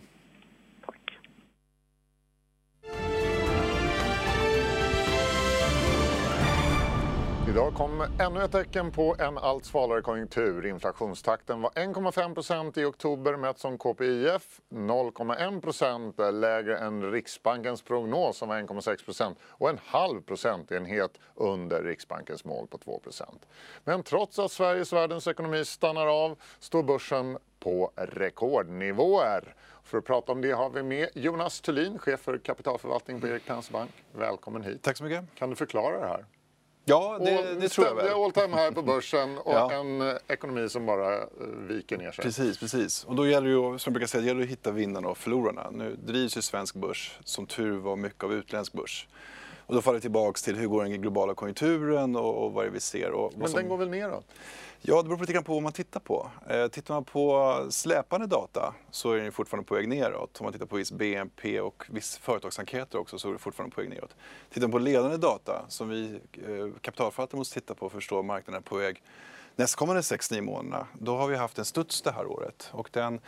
Idag 7.50 7.74
kom 7.74 8.02
ännu 8.20 8.44
ett 8.44 8.52
tecken 8.52 8.92
på 8.92 9.16
en 9.20 9.38
allt 9.38 9.66
svalare 9.66 10.02
konjunktur. 10.02 10.66
Inflationstakten 10.66 11.62
var 11.62 11.70
1,5 11.70 12.34
procent 12.34 12.78
i 12.78 12.86
oktober 12.86 13.38
mätt 13.38 13.60
som 13.60 13.78
KPIF, 13.78 14.62
0,1 14.70 15.62
procent 15.62 16.16
lägre 16.34 16.78
än 16.78 17.12
Riksbankens 17.12 17.82
prognos 17.82 18.38
som 18.38 18.50
var 18.50 18.56
1,6 18.56 19.06
procent 19.06 19.38
och 19.44 19.70
en 19.70 19.80
halv 19.86 20.22
procentenhet 20.22 21.20
under 21.36 21.84
Riksbankens 21.84 22.46
mål 22.46 22.68
på 22.68 22.78
2 22.78 23.00
procent. 23.00 23.46
Men 23.84 24.04
trots 24.04 24.40
att 24.40 24.52
Sveriges 24.52 24.94
världens 24.94 25.28
ekonomi 25.28 25.66
stannar 25.66 26.08
av 26.08 26.38
står 26.60 26.84
börsen 26.84 27.38
på 27.60 27.92
rekordnivåer. 27.96 29.56
För 29.84 29.98
att 29.98 30.06
prata 30.06 30.32
om 30.32 30.42
det 30.42 30.52
har 30.52 30.70
vi 30.70 30.84
med 30.84 31.10
Jonas 31.14 31.62
Thulin, 31.62 32.00
chef 32.00 32.20
för 32.20 32.38
kapitalförvaltning 32.38 33.22
på 33.22 33.28
Erik 33.28 33.46
Penser 33.46 33.74
Bank. 33.74 33.92
Välkommen 34.12 34.64
hit. 34.64 34.84
Tack 34.84 34.98
så 34.98 35.04
mycket. 35.04 35.36
Kan 35.36 35.50
du 35.50 35.56
förklara 35.56 36.00
det 36.00 36.08
här? 36.08 36.26
Ja, 36.90 37.20
det, 37.20 37.56
det 37.56 37.70
tror 37.70 37.88
jag 37.88 37.96
väl. 37.96 38.24
all 38.24 38.32
time 38.32 38.58
high 38.58 38.72
på 38.74 38.82
börsen 38.82 39.38
och 39.38 39.54
ja. 39.54 39.72
en 39.72 40.18
ekonomi 40.28 40.70
som 40.70 40.86
bara 40.86 41.16
eh, 41.16 41.28
viker 41.68 41.98
ner 41.98 42.12
sig. 42.12 42.24
Precis, 42.24 42.58
precis. 42.58 43.04
Och 43.04 43.16
då 43.16 43.28
gäller 43.28 43.48
det 43.48 43.54
ju, 43.54 43.62
som 43.62 43.92
jag 43.92 43.94
brukar 43.94 44.08
säga, 44.08 44.22
det 44.22 44.28
gäller 44.28 44.44
att 44.44 44.50
hitta 44.50 44.72
vinnarna 44.72 45.08
och 45.08 45.18
förlorarna. 45.18 45.70
Nu 45.72 45.96
drivs 46.06 46.38
ju 46.38 46.42
svensk 46.42 46.76
börs, 46.76 47.20
som 47.24 47.46
tur 47.46 47.78
var, 47.78 47.96
mycket 47.96 48.24
av 48.24 48.34
utländsk 48.34 48.74
börs. 48.74 49.08
Och 49.66 49.76
då 49.76 49.82
faller 49.82 49.98
det 49.98 50.02
tillbaka 50.02 50.38
till 50.44 50.56
hur 50.56 50.68
går 50.68 50.84
den 50.84 51.02
globala 51.02 51.34
konjunkturen 51.34 52.16
och, 52.16 52.46
och 52.46 52.54
vad 52.54 52.66
det 52.66 52.70
vi 52.70 52.80
ser. 52.80 53.12
Och 53.12 53.34
Men 53.38 53.48
som... 53.48 53.60
den 53.60 53.70
går 53.70 53.78
väl 53.78 53.90
neråt? 53.90 54.26
Ja, 54.82 55.02
det 55.02 55.10
beror 55.10 55.20
lite 55.20 55.34
grann 55.34 55.44
på 55.44 55.54
vad 55.54 55.64
man 55.64 55.72
tittar 55.72 56.00
på. 56.00 56.30
Eh, 56.50 56.68
tittar 56.68 56.94
man 56.94 57.04
på 57.04 57.68
släpande 57.70 58.28
data 58.28 58.74
så 58.92 59.12
är 59.12 59.22
den 59.22 59.32
fortfarande 59.32 59.68
på 59.68 59.76
väg 59.76 59.88
neråt. 59.88 60.40
Om 60.40 60.44
man 60.44 60.54
tittar 60.54 60.66
på 60.66 60.76
viss 60.76 60.92
BNP 60.92 61.60
och 61.60 61.86
viss 61.90 62.18
företagsenkäter 62.18 62.98
också 62.98 63.20
så 63.20 63.30
är 63.30 63.34
det 63.34 63.40
fortfarande 63.40 63.76
på 63.76 63.82
väg 63.82 63.90
neråt. 63.90 64.16
Tittar 64.50 64.68
man 64.68 64.72
på 64.72 64.80
ledande 64.80 65.18
data 65.18 65.66
som 65.68 65.90
vi 65.90 66.20
eh, 66.34 66.82
kapitalförvaltare 66.82 67.38
måste 67.38 67.60
titta 67.60 67.74
på 67.74 67.80
för 67.80 67.98
att 67.98 68.04
förstå 68.04 68.24
marknaden 68.24 68.64
är 68.64 68.70
på 68.70 68.76
väg 68.76 69.02
nästkommande 69.56 70.02
6-9 70.02 70.42
månaderna, 70.42 70.88
då 70.94 71.18
har 71.18 71.28
vi 71.28 71.36
haft 71.36 71.60
en 71.60 71.66
studs 71.66 72.02
det 72.02 72.12
här 72.12 72.26
året. 72.26 72.70
Och 72.72 72.90
den 72.92 73.20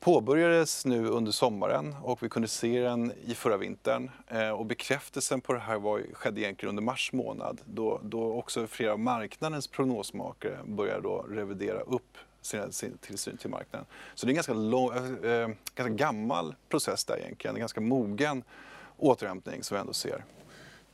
påbörjades 0.00 0.84
nu 0.84 1.06
under 1.06 1.32
sommaren 1.32 1.94
och 2.02 2.22
vi 2.22 2.28
kunde 2.28 2.48
se 2.48 2.80
den 2.80 3.12
i 3.26 3.34
förra 3.34 3.56
vintern. 3.56 4.10
Eh, 4.28 4.50
och 4.50 4.66
bekräftelsen 4.66 5.40
på 5.40 5.52
det 5.52 5.58
här 5.58 5.78
var, 5.78 6.02
skedde 6.12 6.40
egentligen 6.40 6.68
under 6.70 6.82
mars 6.82 7.12
månad 7.12 7.60
då, 7.64 8.00
då 8.02 8.32
också 8.32 8.66
flera 8.66 8.92
av 8.92 8.98
marknadens 8.98 9.66
prognosmakare 9.66 10.58
började 10.64 11.00
då 11.00 11.26
revidera 11.28 11.80
upp 11.80 12.18
sin, 12.42 12.72
sin 12.72 12.98
tillsyn 12.98 13.36
till 13.36 13.50
marknaden. 13.50 13.86
Så 14.14 14.26
det 14.26 14.30
är 14.30 14.32
en 14.32 14.34
ganska, 14.34 14.54
lång, 14.54 14.90
äh, 15.24 15.48
ganska 15.74 15.94
gammal 15.94 16.54
process 16.68 17.04
där 17.04 17.18
egentligen, 17.18 17.56
en 17.56 17.60
ganska 17.60 17.80
mogen 17.80 18.42
återhämtning 18.96 19.62
som 19.62 19.74
vi 19.74 19.80
ändå 19.80 19.92
ser. 19.92 20.24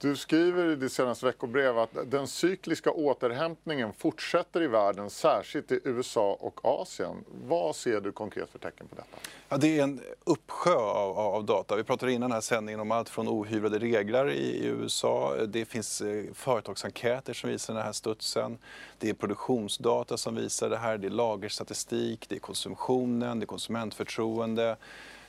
Du 0.02 0.16
skriver 0.16 0.72
i 0.72 0.76
ditt 0.76 0.92
senaste 0.92 1.26
veckobrev 1.26 1.78
att 1.78 1.90
den 2.04 2.26
cykliska 2.26 2.90
återhämtningen 2.90 3.92
fortsätter 3.92 4.62
i 4.62 4.66
världen, 4.66 5.10
särskilt 5.10 5.72
i 5.72 5.80
USA 5.84 6.36
och 6.40 6.60
Asien. 6.64 7.24
Vad 7.44 7.76
ser 7.76 8.00
du 8.00 8.12
konkret 8.12 8.50
för 8.50 8.58
tecken 8.58 8.86
på 8.88 8.94
detta? 8.94 9.16
Ja, 9.48 9.56
det 9.56 9.78
är 9.78 9.82
en 9.82 10.00
uppsjö 10.24 10.74
av, 10.74 11.18
av 11.18 11.44
data. 11.44 11.76
Vi 11.76 11.84
pratade 11.84 12.12
innan 12.12 12.30
den 12.30 12.34
här 12.34 12.40
sändningen 12.40 12.80
om 12.80 12.90
allt 12.90 13.08
från 13.08 13.28
ohyvlade 13.28 13.78
regler 13.78 14.30
i, 14.30 14.64
i 14.64 14.66
USA. 14.66 15.36
Det 15.48 15.64
finns 15.64 16.00
eh, 16.00 16.24
företagsenkäter 16.34 17.32
som 17.32 17.50
visar 17.50 17.74
den 17.74 17.82
här 17.82 17.92
studsen. 17.92 18.58
Det 18.98 19.10
är 19.10 19.14
produktionsdata 19.14 20.16
som 20.16 20.34
visar 20.34 20.70
det 20.70 20.78
här. 20.78 20.98
Det 20.98 21.06
är 21.06 21.10
lagerstatistik, 21.10 22.28
det 22.28 22.34
är 22.34 22.40
konsumtionen, 22.40 23.38
det 23.38 23.44
är 23.44 23.46
konsumentförtroende. 23.46 24.76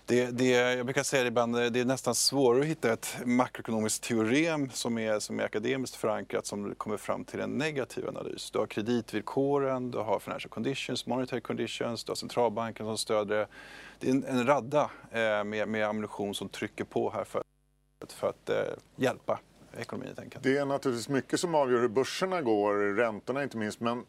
Det, 0.06 0.32
det, 0.32 0.50
jag 0.50 0.86
brukar 0.86 1.04
säga 1.04 1.24
det 1.24 1.28
ibland, 1.28 1.56
det 1.56 1.80
är 1.80 1.86
nästan 1.86 2.16
svårare 2.16 2.62
att 2.62 2.66
hitta 2.66 2.94
ett 2.94 3.18
makroekonomiskt 3.26 4.04
teorem 4.04 4.70
som 4.70 4.98
är, 4.98 5.20
som 5.20 5.40
är 5.40 5.44
akademiskt 5.44 5.96
förankrat 5.96 6.46
som 6.46 6.76
kommer 6.76 6.98
fram 6.98 7.26
till 7.26 7.40
en 7.40 7.50
negativ 7.50 8.08
analys. 8.08 8.52
Du 8.52 8.60
har 8.60 8.66
kreditvillkoren, 8.66 9.92
du 9.92 9.98
har 9.98 10.20
financial 10.20 10.50
conditions, 10.50 11.06
monetary 11.06 11.42
conditions, 11.42 12.04
du 12.04 12.12
har 12.12 12.16
centralbanken 12.16 12.86
som 12.86 12.98
stöder 12.98 13.36
det. 13.36 13.48
Det 14.00 14.08
är 14.08 14.12
en, 14.12 14.24
en 14.24 14.46
radda 14.46 14.92
eh, 15.12 15.44
med, 15.44 15.68
med 15.68 15.88
ammunition 15.88 16.36
som 16.36 16.50
trycker 16.50 16.84
på 16.84 17.10
här 17.10 17.24
för, 17.24 17.44
för 18.10 18.30
att 18.30 18.50
eh, 18.50 18.56
hjälpa 18.96 19.40
ekonomin. 19.78 20.16
Det 20.42 20.58
är 20.58 20.66
naturligtvis 20.66 21.10
mycket 21.10 21.40
som 21.40 21.56
avgör 21.56 21.82
hur 21.82 21.88
börserna 21.88 22.42
går, 22.42 22.96
räntorna 22.96 23.44
inte 23.44 23.58
minst. 23.58 23.80
Men 23.80 24.06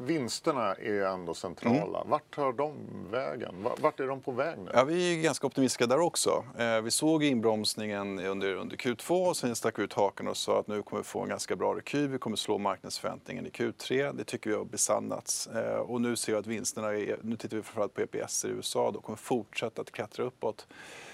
vinsterna 0.00 0.74
är 0.74 1.00
ändå 1.00 1.34
centrala. 1.34 1.98
Mm. 1.98 2.10
Vart 2.10 2.34
tar 2.34 2.52
de 2.52 2.74
vägen? 3.10 3.54
Vart 3.80 4.00
är 4.00 4.06
de 4.06 4.20
på 4.20 4.32
väg 4.32 4.58
nu? 4.58 4.70
Ja, 4.74 4.84
vi 4.84 5.18
är 5.18 5.22
ganska 5.22 5.46
optimistiska 5.46 5.86
där 5.86 6.00
också. 6.00 6.44
Eh, 6.58 6.80
vi 6.80 6.90
såg 6.90 7.24
inbromsningen 7.24 8.20
under, 8.20 8.54
under 8.54 8.76
Q2 8.76 9.28
och 9.28 9.36
sen 9.36 9.56
stack 9.56 9.78
ut 9.78 9.92
haken 9.92 10.28
och 10.28 10.36
sa 10.36 10.60
att 10.60 10.66
nu 10.66 10.82
kommer 10.82 11.02
vi 11.02 11.04
få 11.04 11.22
en 11.22 11.28
ganska 11.28 11.56
bra 11.56 11.74
rekyl. 11.74 12.08
Vi 12.08 12.18
kommer 12.18 12.36
slå 12.36 12.58
marknadsförväntningen 12.58 13.46
i 13.46 13.50
Q3. 13.50 14.16
Det 14.16 14.24
tycker 14.24 14.50
vi 14.50 14.56
har 14.56 14.64
besannats. 14.64 15.46
Eh, 15.46 15.76
och 15.76 16.00
nu 16.00 16.16
ser 16.16 16.32
vi 16.32 16.38
att 16.38 16.46
vinsterna, 16.46 16.88
är, 16.88 17.18
nu 17.22 17.36
tittar 17.36 17.56
vi 17.56 17.62
framförallt 17.62 17.94
på 17.94 18.00
EPS 18.00 18.44
i 18.44 18.48
USA, 18.48 18.90
då 18.90 19.00
kommer 19.00 19.16
fortsätta 19.16 19.82
att 19.82 19.90
klättra 19.90 20.24
uppåt. 20.24 20.66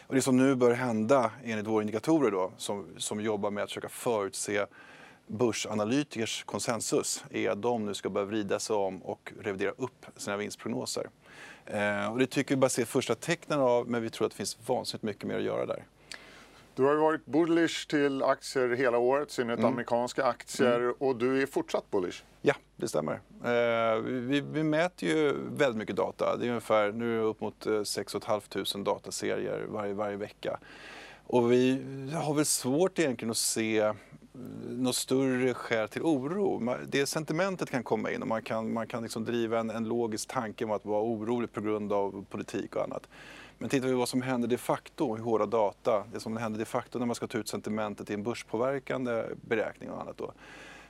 Och 0.07 0.15
det 0.15 0.23
som 0.23 0.37
nu 0.37 0.55
bör 0.55 0.73
hända 0.73 1.31
enligt 1.45 1.67
våra 1.67 1.83
indikatorer 1.83 2.31
då, 2.31 2.53
som, 2.57 2.87
som 2.97 3.21
jobbar 3.21 3.51
med 3.51 3.65
att 3.65 3.71
försöka 3.71 3.89
förutse 3.89 4.67
börsanalytikers 5.27 6.45
konsensus 6.45 7.25
är 7.31 7.51
att 7.51 7.63
de 7.63 7.87
nu 7.87 7.95
ska 7.95 8.11
börja 8.11 8.27
vrida 8.27 8.59
sig 8.59 8.77
om 8.77 9.03
och 9.03 9.33
revidera 9.41 9.71
upp 9.71 10.07
sina 10.17 10.37
vinstprognoser. 10.37 11.11
Eh, 11.67 12.13
och 12.13 12.19
det 12.19 12.27
tycker 12.27 12.55
vi 12.55 12.61
bara 12.61 12.69
ser 12.69 12.85
första 12.85 13.15
tecknen 13.15 13.61
av, 13.61 13.89
men 13.89 14.03
vi 14.03 14.11
tror 14.11 14.27
att 14.27 14.33
det 14.33 14.37
finns 14.37 14.59
vansinnigt 14.67 15.03
mycket 15.03 15.25
mer 15.25 15.37
att 15.37 15.43
göra 15.43 15.67
där. 15.67 15.85
Du 16.75 16.83
har 16.83 16.95
varit 16.95 17.27
bullish 17.27 17.89
till 17.89 18.23
aktier 18.23 18.77
hela 18.77 18.99
året, 18.99 19.31
i 19.31 19.33
synnerhet 19.33 19.59
mm. 19.59 19.73
amerikanska 19.73 20.25
aktier. 20.25 20.81
Mm. 20.81 20.95
Och 20.99 21.17
du 21.17 21.43
är 21.43 21.47
fortsatt 21.47 21.91
bullish? 21.91 22.25
Ja, 22.43 22.55
det 22.77 22.89
stämmer. 22.89 23.21
Eh, 23.45 24.01
vi, 24.03 24.41
vi, 24.41 24.63
mäter 24.63 25.09
ju 25.09 25.33
väldigt 25.33 25.77
mycket 25.77 25.97
data. 25.97 26.37
Det 26.37 26.47
är 26.47 26.49
ungefär 26.49 26.93
nu 26.93 27.21
upp 27.21 27.41
mot 27.41 27.67
6 27.85 28.13
500 28.13 28.93
dataserier 28.93 29.67
varje, 29.69 29.95
varje 29.95 30.17
vecka. 30.17 30.59
Och 31.27 31.53
vi 31.53 31.83
har 32.15 32.35
väl 32.35 32.45
svårt 32.45 32.99
egentligen 32.99 33.31
att 33.31 33.37
se 33.37 33.93
något 34.69 34.97
större 34.97 35.55
skäl 35.55 35.89
till 35.89 36.03
oro. 36.03 36.77
Det 36.87 37.07
sentimentet 37.07 37.71
kan 37.71 37.83
komma 37.83 38.11
in 38.11 38.23
och 38.23 38.29
man 38.29 38.43
kan, 38.43 38.73
man 38.73 38.87
kan 38.87 39.03
liksom 39.03 39.25
driva 39.25 39.61
en, 39.61 39.71
en 39.71 39.85
logisk 39.85 40.29
tanke 40.29 40.65
om 40.65 40.71
att 40.71 40.85
vara 40.85 41.03
orolig 41.03 41.53
på 41.53 41.61
grund 41.61 41.93
av 41.93 42.25
politik 42.31 42.77
och 42.77 42.83
annat. 42.83 43.09
Men 43.59 43.69
tittar 43.69 43.87
vi 43.87 43.93
på 43.93 43.99
vad 43.99 44.09
som 44.09 44.23
händer 44.23 44.49
de 44.49 44.59
facto 44.59 45.17
i 45.19 45.21
hårda 45.21 45.47
data, 45.47 46.05
det 46.13 46.21
som 46.21 46.37
händer 46.37 46.59
de 46.59 46.65
facto 46.65 46.99
när 46.99 47.07
man 47.07 47.15
ska 47.15 47.27
ta 47.27 47.39
ut 47.39 47.49
sentimentet 47.49 48.11
i 48.11 48.15
en 48.15 48.23
börspåverkande 48.23 49.25
beräkning 49.41 49.91
och 49.91 50.01
annat 50.01 50.17
då, 50.17 50.33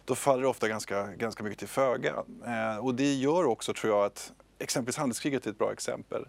då 0.04 0.14
faller 0.14 0.42
det 0.42 0.48
ofta 0.48 0.68
ganska, 0.68 1.06
ganska 1.06 1.44
mycket 1.44 1.58
till 1.58 1.68
föga. 1.68 2.14
Eh, 2.46 2.84
och 2.84 2.94
det 2.94 3.14
gör 3.14 3.44
också, 3.44 3.74
tror 3.74 3.92
jag, 3.92 4.04
att 4.04 4.32
exempelvis 4.58 4.96
handelskriget 4.96 5.46
är 5.46 5.50
ett 5.50 5.58
bra 5.58 5.72
exempel. 5.72 6.26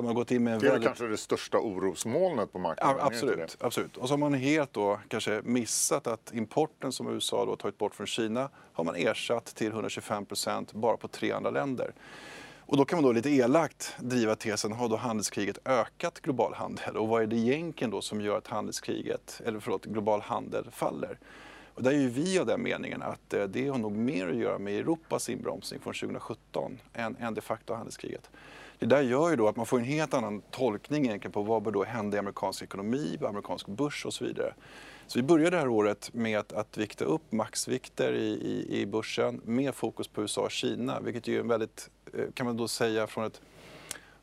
Där 0.00 0.04
man 0.04 0.14
gått 0.14 0.30
in 0.30 0.44
med 0.44 0.60
det 0.60 0.66
är 0.66 0.70
väldigt... 0.70 0.86
kanske 0.86 1.06
det 1.06 1.16
största 1.16 1.58
orosmolnet 1.58 2.52
på 2.52 2.58
marknaden? 2.58 2.96
Ja, 2.98 3.06
absolut, 3.06 3.56
absolut. 3.60 3.96
Och 3.96 4.08
så 4.08 4.12
har 4.12 4.18
man 4.18 4.34
helt 4.34 4.72
då 4.72 5.00
kanske 5.08 5.40
missat 5.44 6.06
att 6.06 6.32
importen 6.34 6.92
som 6.92 7.08
USA 7.08 7.44
då 7.44 7.56
tagit 7.56 7.78
bort 7.78 7.94
från 7.94 8.06
Kina 8.06 8.48
har 8.72 8.84
man 8.84 8.94
ersatt 8.94 9.44
till 9.44 9.66
125 9.66 10.26
procent 10.26 10.72
bara 10.72 10.96
på 10.96 11.08
tre 11.08 11.32
andra 11.32 11.50
länder. 11.50 11.92
Och 12.58 12.76
då 12.76 12.84
kan 12.84 12.96
man 12.96 13.04
då 13.04 13.12
lite 13.12 13.30
elakt 13.30 13.94
driva 13.98 14.36
tesen, 14.36 14.72
har 14.72 14.88
då 14.88 14.96
handelskriget 14.96 15.58
ökat 15.64 16.20
global 16.20 16.54
handel? 16.54 16.96
Och 16.96 17.08
vad 17.08 17.22
är 17.22 17.26
det 17.26 17.36
egentligen 17.36 17.90
då 17.90 18.00
som 18.00 18.20
gör 18.20 18.38
att 18.38 18.46
handelskriget, 18.46 19.40
eller 19.44 19.60
förlåt, 19.60 19.84
global 19.84 20.20
handel 20.20 20.66
faller? 20.72 21.18
Och 21.74 21.82
där 21.82 21.90
är 21.90 21.98
ju 21.98 22.08
vi 22.08 22.38
av 22.38 22.46
den 22.46 22.62
meningen 22.62 23.02
att 23.02 23.34
eh, 23.34 23.44
det 23.44 23.68
har 23.68 23.78
nog 23.78 23.92
mer 23.92 24.28
att 24.28 24.36
göra 24.36 24.58
med 24.58 24.78
Europas 24.78 25.28
inbromsning 25.28 25.80
från 25.80 25.94
2017 25.94 26.78
än, 26.94 27.16
än 27.20 27.34
de 27.34 27.40
facto 27.40 27.74
handelskriget. 27.74 28.30
Det 28.80 28.86
där 28.86 29.02
gör 29.02 29.30
ju 29.30 29.36
då 29.36 29.48
att 29.48 29.56
man 29.56 29.66
får 29.66 29.78
en 29.78 29.84
helt 29.84 30.14
annan 30.14 30.42
tolkning 30.50 31.04
egentligen 31.04 31.32
på 31.32 31.42
vad 31.42 31.62
bör 31.62 31.70
då 31.70 31.84
hända 31.84 32.16
i 32.16 32.20
amerikansk 32.20 32.62
ekonomi, 32.62 33.16
på 33.20 33.26
amerikansk 33.26 33.66
börs 33.66 34.06
och 34.06 34.14
så 34.14 34.24
vidare. 34.24 34.54
Så 35.06 35.18
vi 35.18 35.22
började 35.22 35.56
det 35.56 35.60
här 35.60 35.68
året 35.68 36.14
med 36.14 36.38
att, 36.38 36.52
att 36.52 36.78
vikta 36.78 37.04
upp 37.04 37.32
maxvikter 37.32 38.12
i, 38.12 38.28
i, 38.28 38.80
i 38.80 38.86
börsen 38.86 39.40
med 39.44 39.74
fokus 39.74 40.08
på 40.08 40.22
USA 40.22 40.40
och 40.40 40.50
Kina, 40.50 41.00
vilket 41.00 41.28
är 41.28 41.40
en 41.40 41.48
väldigt, 41.48 41.90
eh, 42.14 42.24
kan 42.34 42.46
man 42.46 42.56
då 42.56 42.68
säga, 42.68 43.06
från 43.06 43.24
ett 43.24 43.40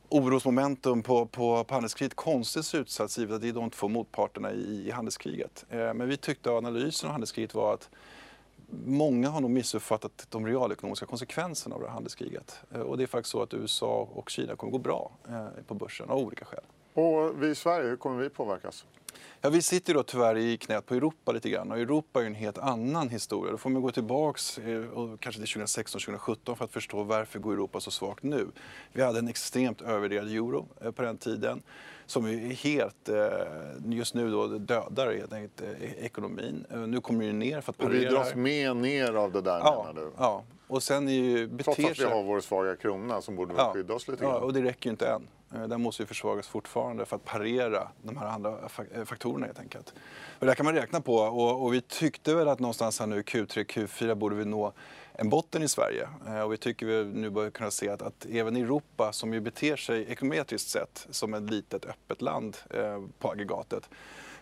orosmomentum 0.09 1.03
på, 1.03 1.25
på, 1.25 1.63
på 1.63 1.73
handelskriget 1.73 2.15
konstigt 2.15 2.65
slutsats 2.65 3.17
givet 3.17 3.35
att 3.35 3.41
det 3.41 3.49
är 3.49 3.53
de 3.53 3.69
två 3.69 3.87
motparterna 3.87 4.51
i, 4.51 4.87
i 4.87 4.91
handelskriget. 4.91 5.65
Eh, 5.69 5.93
men 5.93 6.09
vi 6.09 6.17
tyckte 6.17 6.49
att 6.49 6.55
analysen 6.57 7.07
av 7.07 7.11
handelskriget 7.11 7.55
var 7.55 7.73
att 7.73 7.89
många 8.86 9.29
har 9.29 9.41
nog 9.41 9.51
missuppfattat 9.51 10.27
de 10.29 10.45
realekonomiska 10.45 11.05
konsekvenserna 11.05 11.75
av 11.75 11.81
det 11.81 11.88
här 11.88 11.93
handelskriget. 11.93 12.59
Eh, 12.71 12.81
och 12.81 12.97
det 12.97 13.03
är 13.03 13.07
faktiskt 13.07 13.31
så 13.31 13.41
att 13.41 13.53
USA 13.53 14.09
och 14.13 14.29
Kina 14.29 14.55
kommer 14.55 14.71
gå 14.71 14.77
bra 14.77 15.12
eh, 15.29 15.47
på 15.67 15.74
börsen 15.74 16.09
av 16.09 16.17
olika 16.17 16.45
skäl. 16.45 16.63
Och 16.93 17.43
vi 17.43 17.47
i 17.47 17.55
Sverige, 17.55 17.89
hur 17.89 17.97
kommer 17.97 18.24
vi 18.24 18.29
påverkas? 18.29 18.86
Ja, 19.41 19.50
vi 19.50 19.62
sitter 19.62 19.93
då 19.93 20.03
tyvärr 20.03 20.38
i 20.38 20.57
knät 20.57 20.86
på 20.86 20.95
Europa 20.95 21.31
lite 21.31 21.50
grann 21.50 21.71
och 21.71 21.77
Europa 21.77 22.21
är 22.21 22.25
en 22.25 22.36
helt 22.36 22.57
annan 22.57 23.09
historia. 23.09 23.51
Då 23.51 23.57
får 23.57 23.69
man 23.69 23.81
gå 23.81 23.91
tillbaks 23.91 24.57
eh, 24.57 24.83
kanske 25.19 25.45
till 25.45 25.62
2016-2017 25.62 26.55
för 26.55 26.65
att 26.65 26.71
förstå 26.71 27.03
varför 27.03 27.39
går 27.39 27.53
Europa 27.53 27.79
så 27.79 27.91
svagt 27.91 28.24
nu. 28.24 28.47
Vi 28.93 29.01
hade 29.03 29.19
en 29.19 29.27
extremt 29.27 29.81
övervärderad 29.81 30.27
euro 30.27 30.67
på 30.95 31.01
den 31.01 31.17
tiden. 31.17 31.62
Som 32.07 32.25
är 32.25 32.37
helt, 32.37 33.09
eh, 33.09 33.17
just 33.85 34.13
nu 34.13 34.31
då 34.31 34.47
dödar 34.47 35.13
helt 35.13 35.33
enkelt 35.33 35.61
eh, 35.61 36.05
ekonomin. 36.05 36.65
Eh, 36.71 36.79
nu 36.79 37.01
kommer 37.01 37.25
det 37.25 37.33
ner 37.33 37.61
för 37.61 37.71
att 37.71 37.77
parera. 37.77 37.89
Och 37.89 37.95
vi 37.95 38.05
dras 38.05 38.35
med 38.35 38.75
ner 38.75 39.13
av 39.13 39.31
det 39.31 39.41
där 39.41 39.59
ja, 39.59 39.85
menar 39.87 40.01
du? 40.01 40.11
Ja, 40.17 40.43
och 40.67 40.83
sen 40.83 41.07
är 41.07 41.12
ju 41.12 41.47
beter 41.47 41.63
Trots 41.74 41.91
att 41.91 42.00
vi 42.00 42.13
har 42.13 42.24
vår 42.24 42.39
svaga 42.39 42.75
krona 42.75 43.21
som 43.21 43.36
borde 43.36 43.53
ja, 43.57 43.74
skydda 43.74 43.93
oss 43.93 44.07
lite 44.07 44.24
grann. 44.24 44.33
Ja, 44.33 44.39
och 44.39 44.53
det 44.53 44.62
räcker 44.62 44.89
ju 44.89 44.91
inte 44.91 45.07
än. 45.07 45.27
Den 45.69 45.81
måste 45.81 46.03
ju 46.03 46.07
försvagas 46.07 46.47
fortfarande 46.47 47.05
för 47.05 47.15
att 47.15 47.25
parera 47.25 47.88
de 48.01 48.17
här 48.17 48.27
andra 48.27 48.69
faktorerna 49.05 49.45
helt 49.45 49.59
enkelt. 49.59 49.93
Och 50.39 50.45
det 50.45 50.55
kan 50.55 50.65
man 50.65 50.75
räkna 50.75 51.01
på 51.01 51.15
och, 51.15 51.63
och 51.63 51.74
vi 51.74 51.81
tyckte 51.81 52.36
väl 52.36 52.47
att 52.47 52.59
någonstans 52.59 53.00
här 53.00 53.07
nu 53.07 53.21
Q3, 53.21 53.65
Q4 53.65 54.15
borde 54.15 54.36
vi 54.36 54.45
nå 54.45 54.74
en 55.13 55.29
botten 55.29 55.63
i 55.63 55.67
Sverige. 55.67 56.07
Eh, 56.27 56.41
och 56.41 56.53
vi 56.53 56.57
tycker 56.57 56.86
vi 56.86 57.05
nu 57.05 57.29
börjar 57.29 57.51
kunna 57.51 57.71
se 57.71 57.89
att, 57.89 58.01
att 58.01 58.25
även 58.25 58.55
Europa, 58.55 59.13
som 59.13 59.33
ju 59.33 59.39
beter 59.39 59.75
sig 59.75 60.05
ekonometriskt 60.12 60.69
sett 60.69 61.07
som 61.09 61.33
ett 61.33 61.43
litet 61.43 61.86
öppet 61.86 62.21
land 62.21 62.57
eh, 62.69 63.03
på 63.19 63.31
aggregatet, 63.31 63.89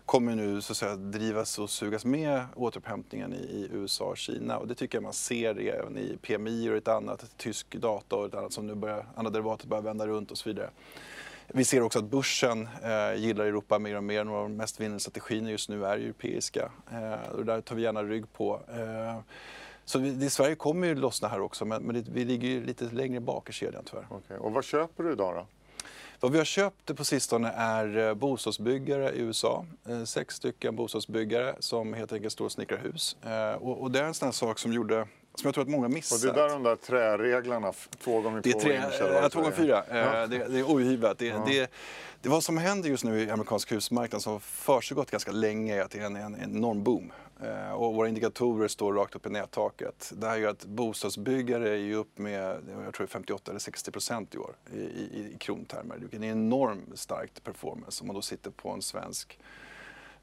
kommer 0.06 0.36
nu 0.36 0.62
så 0.62 0.74
att 0.74 0.78
säga, 0.78 0.96
drivas 0.96 1.60
och 1.60 1.70
sugas 1.70 2.06
med 2.06 2.46
återupphämtningen 2.56 3.34
i, 3.34 3.38
i 3.38 3.70
USA 3.72 4.06
och 4.06 4.18
Kina. 4.18 4.58
Och 4.58 4.68
det 4.68 4.76
tycker 4.76 4.98
jag 4.98 5.04
man 5.04 5.14
ser 5.14 5.60
även 5.60 5.98
i 5.98 6.18
PMI 6.22 6.70
och 6.70 6.76
ett 6.76 6.88
annat, 6.88 7.38
tysk 7.38 7.76
data 7.76 8.16
och 8.16 8.26
ett 8.26 8.36
annat 8.36 8.54
som 8.54 8.68
nu 8.68 8.76
börjar, 8.76 9.06
andra 9.16 9.32
derivatet 9.32 9.66
börjar 9.66 9.82
vända 9.82 10.08
runt 10.08 10.32
och 10.32 10.38
så 10.38 10.50
vidare. 10.50 10.70
Vi 11.48 11.66
ser 11.66 11.82
också 11.82 12.00
att 12.00 12.06
börsen 12.06 12.68
eh, 12.84 13.16
gillar 13.16 13.46
Europa 13.46 13.80
mer 13.80 13.98
och 13.98 14.04
mer. 14.04 14.24
Några 14.24 14.40
av 14.40 14.50
de 14.50 14.58
mest 14.58 14.80
vinnande 14.80 15.00
strategierna 15.00 15.52
just 15.52 15.70
nu 15.70 15.86
är 15.86 15.98
europeiska. 15.98 16.72
Eh, 16.92 17.32
och 17.32 17.46
där 17.46 17.62
tar 17.62 17.76
vi 17.76 17.82
gärna 17.82 18.04
rygg 18.04 18.34
på. 18.34 18.60
Eh, 18.68 19.20
så 19.86 20.00
vi, 20.00 20.12
det, 20.12 20.30
Sverige 20.30 20.56
kommer 20.56 20.88
ju 20.88 20.96
lossna 20.96 21.28
här 21.28 21.42
också, 21.42 21.66
men, 21.66 21.84
men 21.84 21.96
det, 21.96 22.12
vi 22.12 22.26
ligger 22.26 22.48
ju 22.48 22.66
lite 22.66 22.86
längre 22.86 23.20
bak 23.20 23.50
i 23.50 23.54
kedjan 23.54 23.84
tyvärr. 23.86 24.08
Okay. 24.10 24.38
Och 24.38 24.52
vad 24.52 24.64
köper 24.64 25.04
du 25.04 25.12
idag 25.12 25.36
då? 25.36 25.48
Vad 26.20 26.32
vi 26.32 26.38
har 26.38 26.46
köpt 26.46 26.96
på 26.96 27.06
sistone 27.06 27.52
är 27.58 27.98
eh, 27.98 28.14
bostadsbyggare 28.14 29.12
i 29.12 29.20
USA. 29.20 29.66
Eh, 29.90 30.04
sex 30.04 30.36
stycken 30.36 30.76
bostadsbyggare 30.76 31.56
som 31.60 31.94
helt 31.94 32.14
enkelt 32.14 32.34
står 32.34 32.46
och 32.46 32.52
snickrar 32.52 32.78
hus. 32.78 33.18
Eh, 33.24 33.54
och, 33.54 33.92
det 33.92 34.00
är 34.00 34.04
en 34.04 34.14
sån 34.14 34.34
sak 34.34 34.60
som 34.60 34.74
gjorde 34.74 35.08
som 35.36 35.48
jag 35.48 35.54
tror 35.54 35.62
att 35.62 35.70
många 35.70 35.88
missat. 35.88 36.18
Och 36.18 36.36
det 36.36 36.42
är 36.42 36.48
där 36.48 36.54
de 36.54 36.64
där 36.64 36.76
träreglarna, 36.76 37.74
två 38.04 38.22
gånger 38.22 38.42
två 38.42 38.60
tre? 38.60 38.82
Ja, 39.00 39.30
två 39.30 39.42
gånger 39.42 39.56
fyra. 39.56 39.84
Ja. 39.90 40.28
Det, 40.28 40.38
det, 40.38 40.60
är 40.60 40.64
ohyvlat. 40.64 41.18
Det, 41.18 41.26
ja. 41.26 41.44
det, 41.48 41.72
det, 42.22 42.30
vad 42.30 42.44
som 42.44 42.58
händer 42.58 42.90
just 42.90 43.04
nu 43.04 43.22
i 43.22 43.30
amerikansk 43.30 43.72
husmarknad 43.72 44.22
som 44.22 44.34
har 44.34 44.40
försiggått 44.40 45.12
ganska 45.12 45.32
länge 45.32 45.76
är 45.76 45.82
att 45.82 45.92
det 45.92 46.00
är 46.00 46.06
en, 46.06 46.16
en 46.16 46.36
enorm 46.44 46.84
boom. 46.84 47.12
Eh, 47.46 47.72
och 47.72 47.96
våra 47.96 48.08
indikatorer 48.08 48.68
står 48.68 48.94
rakt 48.94 49.16
upp 49.16 49.26
i 49.26 49.30
nättaket. 49.30 50.12
Det 50.16 50.28
här 50.28 50.38
gör 50.38 50.50
att 50.50 50.66
bostadsbyggare 50.66 51.70
är 51.80 51.94
upp 51.94 52.18
med 52.18 52.62
jag 52.86 52.94
tror 52.94 53.08
58 53.08 53.52
eller 53.52 53.60
60 53.60 53.92
procent 53.92 54.36
i 54.36 54.38
år 54.38 54.56
i, 54.74 54.80
i, 54.80 55.32
i 55.34 55.38
krontermer. 55.40 55.98
Det 56.12 56.18
är 56.18 56.22
en 56.22 56.24
enormt 56.24 57.00
stark 57.00 57.44
performance 57.44 58.02
om 58.02 58.08
man 58.08 58.16
då 58.16 58.22
sitter 58.22 58.52
på 58.52 58.70
en 58.70 58.82
svensk 58.82 59.40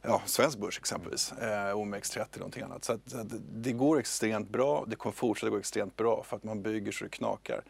ja, 0.02 0.23
svensk 0.26 0.59
börs 0.59 0.79
exempelvis, 0.79 1.33
eh, 1.33 1.76
OMX30 1.76 2.19
eller 2.19 2.38
någonting 2.38 2.62
annat. 2.62 2.85
Så 2.85 2.93
att, 2.93 3.14
att 3.14 3.26
det 3.52 3.73
går 3.73 3.99
extremt 3.99 4.49
bra, 4.49 4.85
det 4.88 4.97
kommer 4.97 5.12
fortsätta 5.12 5.50
gå 5.50 5.59
extremt 5.59 5.97
bra 5.97 6.23
för 6.23 6.37
att 6.37 6.45
man 6.45 6.62
bygger 6.62 6.93
så 6.93 7.05
det 7.05 7.11
knakar. 7.11 7.62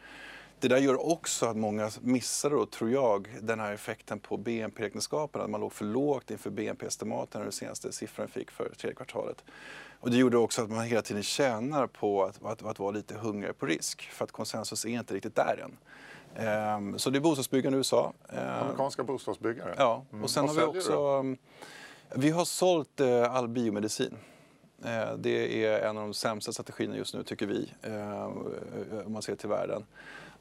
Det 0.63 0.69
där 0.69 0.77
gör 0.77 1.11
också 1.11 1.45
att 1.45 1.57
många 1.57 1.91
missar 2.01 2.49
då, 2.49 2.65
tror 2.65 2.91
jag, 2.91 3.27
den 3.41 3.59
här 3.59 3.73
effekten 3.73 4.19
på 4.19 4.37
BNP-räkenskapen, 4.37 5.41
att 5.41 5.49
man 5.49 5.61
låg 5.61 5.73
för 5.73 5.85
lågt 5.85 6.31
inför 6.31 6.49
BNP-estimaten 6.49 7.39
när 7.39 7.45
den 7.45 7.51
senaste 7.51 7.91
siffran 7.91 8.27
fick 8.27 8.51
för 8.51 8.69
tredje 8.77 8.95
kvartalet. 8.95 9.43
Och 9.99 10.11
det 10.11 10.17
gjorde 10.17 10.37
också 10.37 10.61
att 10.61 10.69
man 10.69 10.85
hela 10.85 11.01
tiden 11.01 11.23
tjänar 11.23 11.87
på 11.87 12.23
att, 12.23 12.45
att, 12.45 12.63
att 12.63 12.79
vara 12.79 12.91
lite 12.91 13.15
hungrigare 13.15 13.53
på 13.53 13.65
risk, 13.65 14.01
för 14.01 14.25
att 14.25 14.31
konsensus 14.31 14.85
är 14.85 14.89
inte 14.89 15.13
riktigt 15.13 15.35
där 15.35 15.63
än. 15.63 15.77
Um, 16.77 16.99
så 16.99 17.09
det 17.09 17.17
är 17.17 17.21
bostadsbyggande 17.21 17.75
i 17.75 17.79
USA. 17.79 18.13
Um, 18.29 18.39
Amerikanska 18.39 19.03
bostadsbyggare? 19.03 19.75
Ja, 19.77 20.05
och 20.23 20.29
sen 20.29 20.43
mm. 20.43 20.55
har 20.57 20.73
vi 20.73 20.79
också... 20.79 21.23
Du? 21.23 21.37
Vi 22.15 22.29
har 22.29 22.45
sålt 22.45 23.01
uh, 23.01 23.35
all 23.35 23.47
biomedicin. 23.47 24.17
Uh, 24.85 25.17
det 25.17 25.65
är 25.65 25.89
en 25.89 25.97
av 25.97 26.03
de 26.03 26.13
sämsta 26.13 26.51
strategierna 26.53 26.97
just 26.97 27.13
nu, 27.13 27.23
tycker 27.23 27.45
vi, 27.45 27.73
uh, 27.87 28.25
om 29.05 29.13
man 29.13 29.21
ser 29.21 29.35
till 29.35 29.49
världen. 29.49 29.85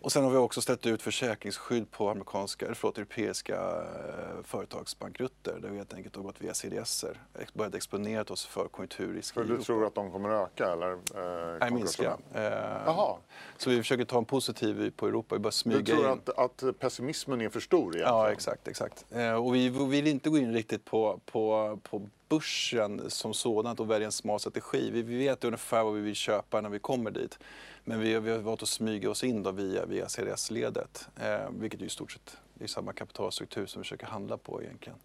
Och 0.02 0.12
sen 0.12 0.24
har 0.24 0.30
vi 0.30 0.36
också 0.36 0.60
ställt 0.60 0.86
ut 0.86 1.02
försäkringsskydd 1.02 1.90
på 1.90 2.10
amerikanska, 2.10 2.74
förlåt, 2.74 2.98
europeiska 2.98 3.54
eh, 3.54 4.42
företagsbankrutter 4.44 5.58
där 5.62 5.68
vi 5.68 5.76
helt 5.76 5.94
enkelt 5.94 6.16
har 6.16 6.22
gått 6.22 6.40
via 6.40 6.54
CDSer, 6.54 7.20
börjat 7.52 7.74
exponera 7.74 8.22
oss 8.22 8.46
för 8.46 8.68
konjunkturrisk 8.68 9.34
För 9.34 9.44
du 9.44 9.62
tror 9.62 9.86
att 9.86 9.94
de 9.94 10.12
kommer 10.12 10.28
öka 10.28 10.72
eller? 10.72 10.92
Eh, 10.92 11.58
Nej, 11.60 11.70
minska. 11.70 12.18
Eh. 12.34 13.16
Så 13.56 13.70
vi 13.70 13.76
försöker 13.76 14.04
ta 14.04 14.18
en 14.18 14.24
positiv 14.24 14.92
på 14.96 15.06
Europa, 15.06 15.34
vi 15.34 15.38
bara 15.38 15.50
smyga 15.50 15.78
Du 15.78 15.84
tror 15.84 16.12
in. 16.12 16.20
Att, 16.26 16.38
att 16.38 16.78
pessimismen 16.78 17.40
är 17.40 17.48
för 17.48 17.60
stor 17.60 17.82
egentligen? 17.82 18.08
Ja, 18.08 18.32
exakt, 18.32 18.68
exakt. 18.68 19.04
Eh, 19.10 19.32
och 19.32 19.54
vi 19.54 19.68
vill 19.68 20.06
inte 20.06 20.30
gå 20.30 20.38
in 20.38 20.52
riktigt 20.52 20.84
på, 20.84 21.20
på, 21.24 21.78
på 21.82 22.08
börsen 22.28 23.10
som 23.10 23.34
sådant 23.34 23.80
och 23.80 23.90
välja 23.90 24.06
en 24.06 24.12
smart 24.12 24.40
strategi. 24.40 24.90
Vi 24.90 25.02
vet 25.02 25.44
ungefär 25.44 25.84
vad 25.84 25.94
vi 25.94 26.00
vill 26.00 26.14
köpa 26.14 26.60
när 26.60 26.68
vi 26.68 26.78
kommer 26.78 27.10
dit. 27.10 27.38
Men 27.84 28.00
vi, 28.00 28.18
vi 28.18 28.30
har 28.30 28.38
valt 28.38 28.62
att 28.62 28.68
smyga 28.68 29.10
oss 29.10 29.24
in 29.24 29.42
då 29.42 29.50
via, 29.50 29.86
via 29.86 30.08
CDS-ledet, 30.08 31.08
eh, 31.20 31.50
vilket 31.50 31.80
är 31.80 31.84
i 31.84 31.88
stort 31.88 32.12
sett 32.12 32.36
är 32.62 32.66
samma 32.66 32.92
kapitalstruktur 32.92 33.66
som 33.66 33.80
vi 33.80 33.84
försöker 33.84 34.06
handla 34.06 34.36
på 34.38 34.62
egentligen. 34.62 34.98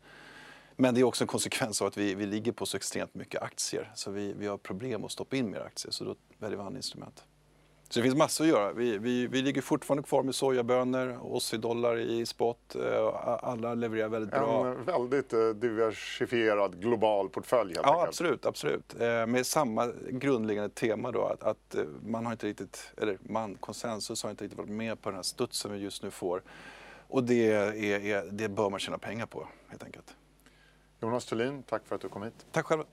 Men 0.75 0.93
det 0.93 0.99
är 0.99 1.03
också 1.03 1.23
en 1.23 1.27
konsekvens 1.27 1.81
av 1.81 1.87
att 1.87 1.97
vi, 1.97 2.15
vi 2.15 2.25
ligger 2.25 2.51
på 2.51 2.65
så 2.65 2.77
extremt 2.77 3.13
mycket 3.13 3.41
aktier 3.41 3.91
så 3.95 4.11
vi, 4.11 4.33
vi 4.33 4.47
har 4.47 4.57
problem 4.57 5.03
att 5.03 5.11
stoppa 5.11 5.35
in 5.35 5.51
mer 5.51 5.59
aktier 5.59 5.91
så 5.91 6.03
då 6.03 6.15
väljer 6.37 6.57
vi 6.57 6.63
andra 6.63 6.77
instrument. 6.77 7.23
Så 7.89 8.00
det 8.00 8.04
finns 8.04 8.15
massor 8.15 8.43
att 8.43 8.50
göra. 8.50 8.73
Vi, 8.73 8.97
vi, 8.97 9.28
vi 9.28 9.41
ligger 9.41 9.62
fortfarande 9.62 10.04
kvar 10.04 10.23
med 10.23 10.36
sojabönor, 10.36 11.19
Aussie-dollar 11.34 11.97
i 12.00 12.26
spot. 12.26 12.76
Eh, 12.76 13.38
alla 13.43 13.73
levererar 13.73 14.10
väldigt 14.10 14.32
bra. 14.32 14.67
En 14.67 14.84
väldigt 14.86 15.34
eh, 15.34 15.47
diversifierad 15.50 16.82
global 16.82 17.30
portfölj 17.30 17.73
helt 17.73 17.86
Ja, 17.86 17.93
enkelt. 17.93 18.08
absolut. 18.08 18.45
absolut. 18.45 18.95
Eh, 19.02 19.26
med 19.28 19.45
samma 19.45 19.91
grundläggande 20.10 20.69
tema 20.69 21.12
då 21.12 21.23
att, 21.26 21.43
att 21.43 21.76
man 22.06 22.26
har 22.26 22.32
inte 22.34 22.47
riktigt, 22.47 22.91
eller 22.97 23.17
man, 23.21 23.56
konsensus 23.56 24.23
har 24.23 24.30
inte 24.30 24.43
riktigt 24.43 24.58
varit 24.58 24.69
med 24.69 25.02
på 25.02 25.10
den 25.10 25.15
här 25.15 25.23
studsen 25.23 25.71
vi 25.71 25.78
just 25.78 26.04
nu 26.04 26.12
får. 26.12 26.43
Och 27.08 27.23
det, 27.23 27.52
är, 27.52 27.73
är, 28.06 28.26
det 28.32 28.50
bör 28.50 28.69
man 28.69 28.80
tjäna 28.80 28.97
pengar 28.97 29.26
på 29.26 29.47
helt 29.67 29.84
enkelt. 29.84 30.15
Jonas 31.02 31.26
Thulin, 31.26 31.63
tack 31.63 31.82
för 31.86 31.95
att 31.95 32.02
du 32.02 32.10
kom 32.10 32.23
hit. 32.23 32.45
Tack 32.52 32.65
själv. 32.65 32.84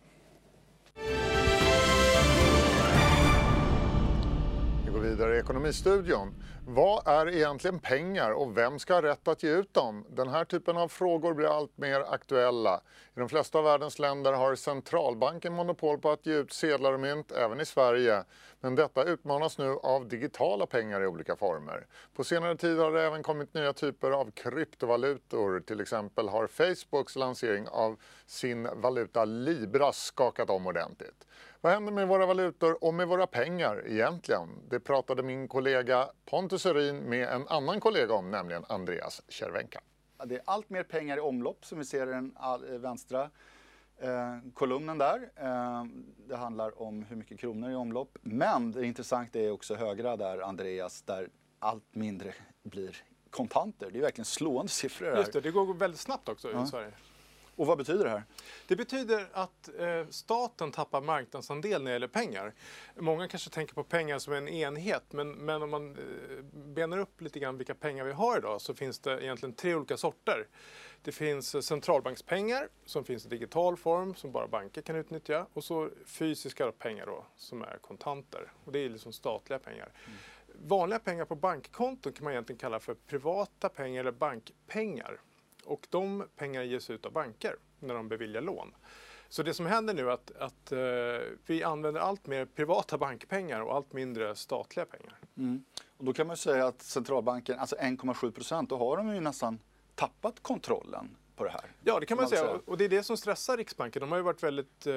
Vidare 5.05 5.37
i 5.37 5.39
Ekonomistudion. 5.39 6.35
Vad 6.67 7.09
är 7.09 7.29
egentligen 7.29 7.79
pengar 7.79 8.31
och 8.31 8.57
vem 8.57 8.79
ska 8.79 8.95
ha 8.95 9.03
rätt 9.03 9.29
att 9.29 9.43
ge 9.43 9.51
ut 9.51 9.75
dem? 9.75 10.05
Den 10.11 10.29
här 10.29 10.45
typen 10.45 10.77
av 10.77 10.89
frågor 10.89 11.35
blir 11.35 11.57
allt 11.57 11.79
mer 11.79 12.01
aktuella. 12.01 12.81
I 13.17 13.21
de 13.21 13.29
flesta 13.29 13.59
av 13.59 13.65
världens 13.65 13.99
länder 13.99 14.33
har 14.33 14.55
centralbanken 14.55 15.53
monopol 15.53 15.99
på 15.99 16.11
att 16.11 16.27
ge 16.27 16.35
ut 16.35 16.53
sedlar 16.53 16.93
och 16.93 17.01
mynt, 17.01 17.33
även 17.33 17.61
i 17.61 17.65
Sverige. 17.65 18.25
Men 18.61 18.75
detta 18.75 19.05
utmanas 19.05 19.59
nu 19.59 19.79
av 19.83 20.09
digitala 20.09 20.67
pengar 20.67 21.01
i 21.03 21.07
olika 21.07 21.37
former. 21.37 21.87
På 22.15 22.25
senare 22.25 22.57
tid 22.57 22.79
har 22.79 22.93
det 22.93 23.03
även 23.03 23.23
kommit 23.23 23.55
nya 23.55 23.73
typer 23.73 24.11
av 24.11 24.31
kryptovalutor. 24.31 25.61
Till 25.61 25.81
exempel 25.81 26.29
har 26.29 26.47
Facebooks 26.47 27.17
lansering 27.17 27.69
av 27.69 28.01
sin 28.27 28.69
valuta 28.75 29.25
Libra 29.25 29.93
skakat 29.93 30.51
om 30.51 30.67
ordentligt. 30.67 31.27
Vad 31.65 31.73
händer 31.73 31.93
med 31.93 32.09
våra 32.09 32.27
valutor 32.27 32.85
och 32.85 32.95
med 32.95 33.09
våra 33.09 33.27
pengar 33.27 33.83
egentligen? 33.87 34.49
Det 34.69 34.81
pratade 34.81 35.23
min 35.23 35.49
kollega 35.49 36.09
Pontus 36.25 36.67
Örin 36.67 36.97
med 36.97 37.29
en 37.29 37.49
annan 37.49 37.81
kollega 37.81 38.15
om, 38.15 38.31
nämligen 38.31 38.65
Andreas 38.69 39.23
Cervenka. 39.29 39.81
Det 40.25 40.35
är 40.35 40.43
allt 40.45 40.71
mer 40.71 40.83
pengar 40.83 41.17
i 41.17 41.21
omlopp 41.21 41.65
som 41.65 41.79
vi 41.79 41.85
ser 41.85 42.07
i 42.07 42.11
den 42.11 42.37
eh, 42.41 42.79
vänstra 42.79 43.31
eh, 43.99 44.39
kolumnen 44.55 44.99
där. 44.99 45.31
Eh, 45.37 45.85
det 46.29 46.37
handlar 46.37 46.83
om 46.83 47.03
hur 47.03 47.17
mycket 47.17 47.41
kronor 47.41 47.71
i 47.71 47.75
omlopp. 47.75 48.19
Men 48.23 48.73
det 48.73 48.87
intressanta 48.87 49.39
är 49.39 49.51
också 49.51 49.75
högra 49.75 50.17
där, 50.17 50.39
Andreas, 50.39 51.03
där 51.03 51.29
allt 51.59 51.95
mindre 51.95 52.35
blir 52.63 52.97
kontanter. 53.31 53.91
Det 53.91 53.99
är 53.99 54.03
verkligen 54.03 54.25
slående 54.25 54.73
siffror. 54.73 55.07
Här. 55.07 55.17
Just 55.17 55.33
det, 55.33 55.41
det 55.41 55.51
går 55.51 55.75
väldigt 55.75 56.01
snabbt 56.01 56.29
också 56.29 56.53
ja. 56.53 56.65
i 56.65 56.67
Sverige. 56.67 56.93
Och 57.57 57.67
vad 57.67 57.79
betyder 57.79 58.05
det 58.05 58.11
här? 58.11 58.25
Det 58.67 58.77
betyder 58.77 59.29
att 59.33 59.69
eh, 59.79 60.07
staten 60.11 60.73
tappar 60.73 61.01
marknadsandel 61.01 61.83
när 61.83 61.91
det 61.91 61.95
gäller 61.95 62.09
pengar. 62.09 62.55
Många 62.97 63.29
kanske 63.29 63.51
tänker 63.51 63.75
på 63.75 63.85
pengar 63.85 64.19
som 64.19 64.33
en 64.33 64.49
enhet 64.49 65.13
men, 65.13 65.33
men 65.33 65.63
om 65.63 65.71
man 65.71 65.91
eh, 65.91 66.45
benar 66.53 66.99
upp 66.99 67.21
lite 67.21 67.39
grann 67.39 67.57
vilka 67.57 67.75
pengar 67.75 68.05
vi 68.05 68.13
har 68.13 68.39
idag 68.39 68.61
så 68.61 68.75
finns 68.75 68.99
det 68.99 69.25
egentligen 69.25 69.55
tre 69.55 69.75
olika 69.75 69.97
sorter. 69.97 70.47
Det 71.03 71.13
finns 71.13 71.55
eh, 71.55 71.61
centralbankspengar 71.61 72.69
som 72.87 73.05
finns 73.05 73.27
i 73.27 73.29
digital 73.29 73.77
form 73.77 74.15
som 74.15 74.33
bara 74.33 74.49
banker 74.49 74.83
kan 74.83 74.97
utnyttja 74.97 75.47
och 75.53 75.65
så 75.65 75.91
fysiska 76.07 76.73
pengar 76.73 77.07
då 77.07 77.25
som 77.37 77.63
är 77.63 77.79
kontanter 77.81 78.53
och 78.65 78.73
det 78.73 78.79
är 78.79 78.89
liksom 78.89 79.13
statliga 79.13 79.59
pengar. 79.59 79.93
Mm. 80.07 80.19
Vanliga 80.69 80.99
pengar 80.99 81.25
på 81.25 81.35
bankkonton 81.35 82.13
kan 82.13 82.25
man 82.25 82.33
egentligen 82.33 82.59
kalla 82.59 82.81
för 82.81 82.95
privata 82.95 83.69
pengar 83.69 84.01
eller 84.01 84.13
bankpengar. 84.13 85.21
Och 85.65 85.87
de 85.91 86.29
pengarna 86.37 86.65
ges 86.65 86.91
ut 86.91 87.07
av 87.07 87.13
banker 87.13 87.57
när 87.79 87.95
de 87.95 88.09
beviljar 88.09 88.43
lån. 88.43 88.75
Så 89.29 89.43
det 89.43 89.55
som 89.55 89.67
händer 89.67 89.95
nu 89.95 90.03
är 90.03 90.13
att, 90.13 90.31
att 90.39 90.73
uh, 90.73 90.79
vi 91.47 91.63
använder 91.63 92.01
allt 92.01 92.27
mer 92.27 92.45
privata 92.45 92.99
bankpengar 92.99 93.61
och 93.61 93.75
allt 93.75 93.93
mindre 93.93 94.35
statliga 94.35 94.87
pengar. 94.87 95.19
Mm. 95.37 95.65
Och 95.97 96.05
då 96.05 96.13
kan 96.13 96.27
man 96.27 96.37
säga 96.37 96.67
att 96.67 96.83
centralbanken, 96.83 97.59
alltså 97.59 97.77
1,7 97.77 98.31
procent, 98.31 98.71
då 98.71 98.77
har 98.77 98.97
de 98.97 99.15
ju 99.15 99.21
nästan 99.21 99.59
tappat 99.95 100.43
kontrollen 100.43 101.17
på 101.37 101.45
det 101.45 101.51
här. 101.51 101.65
Ja, 101.85 102.01
det 102.01 102.07
kan 102.07 102.17
man 102.17 102.17
Kan 102.17 102.17
man 102.17 102.29
säga. 102.29 102.41
säga. 102.41 102.61
Och 102.67 102.79
det 102.79 102.85
är 102.85 102.89
det 102.89 103.03
som 103.03 103.17
stressar 103.17 103.57
Riksbanken. 103.57 104.01
De 104.01 104.11
har 104.11 104.19
ju 104.19 104.25
varit 104.25 104.43
väldigt 104.43 104.87
eh, 104.87 104.95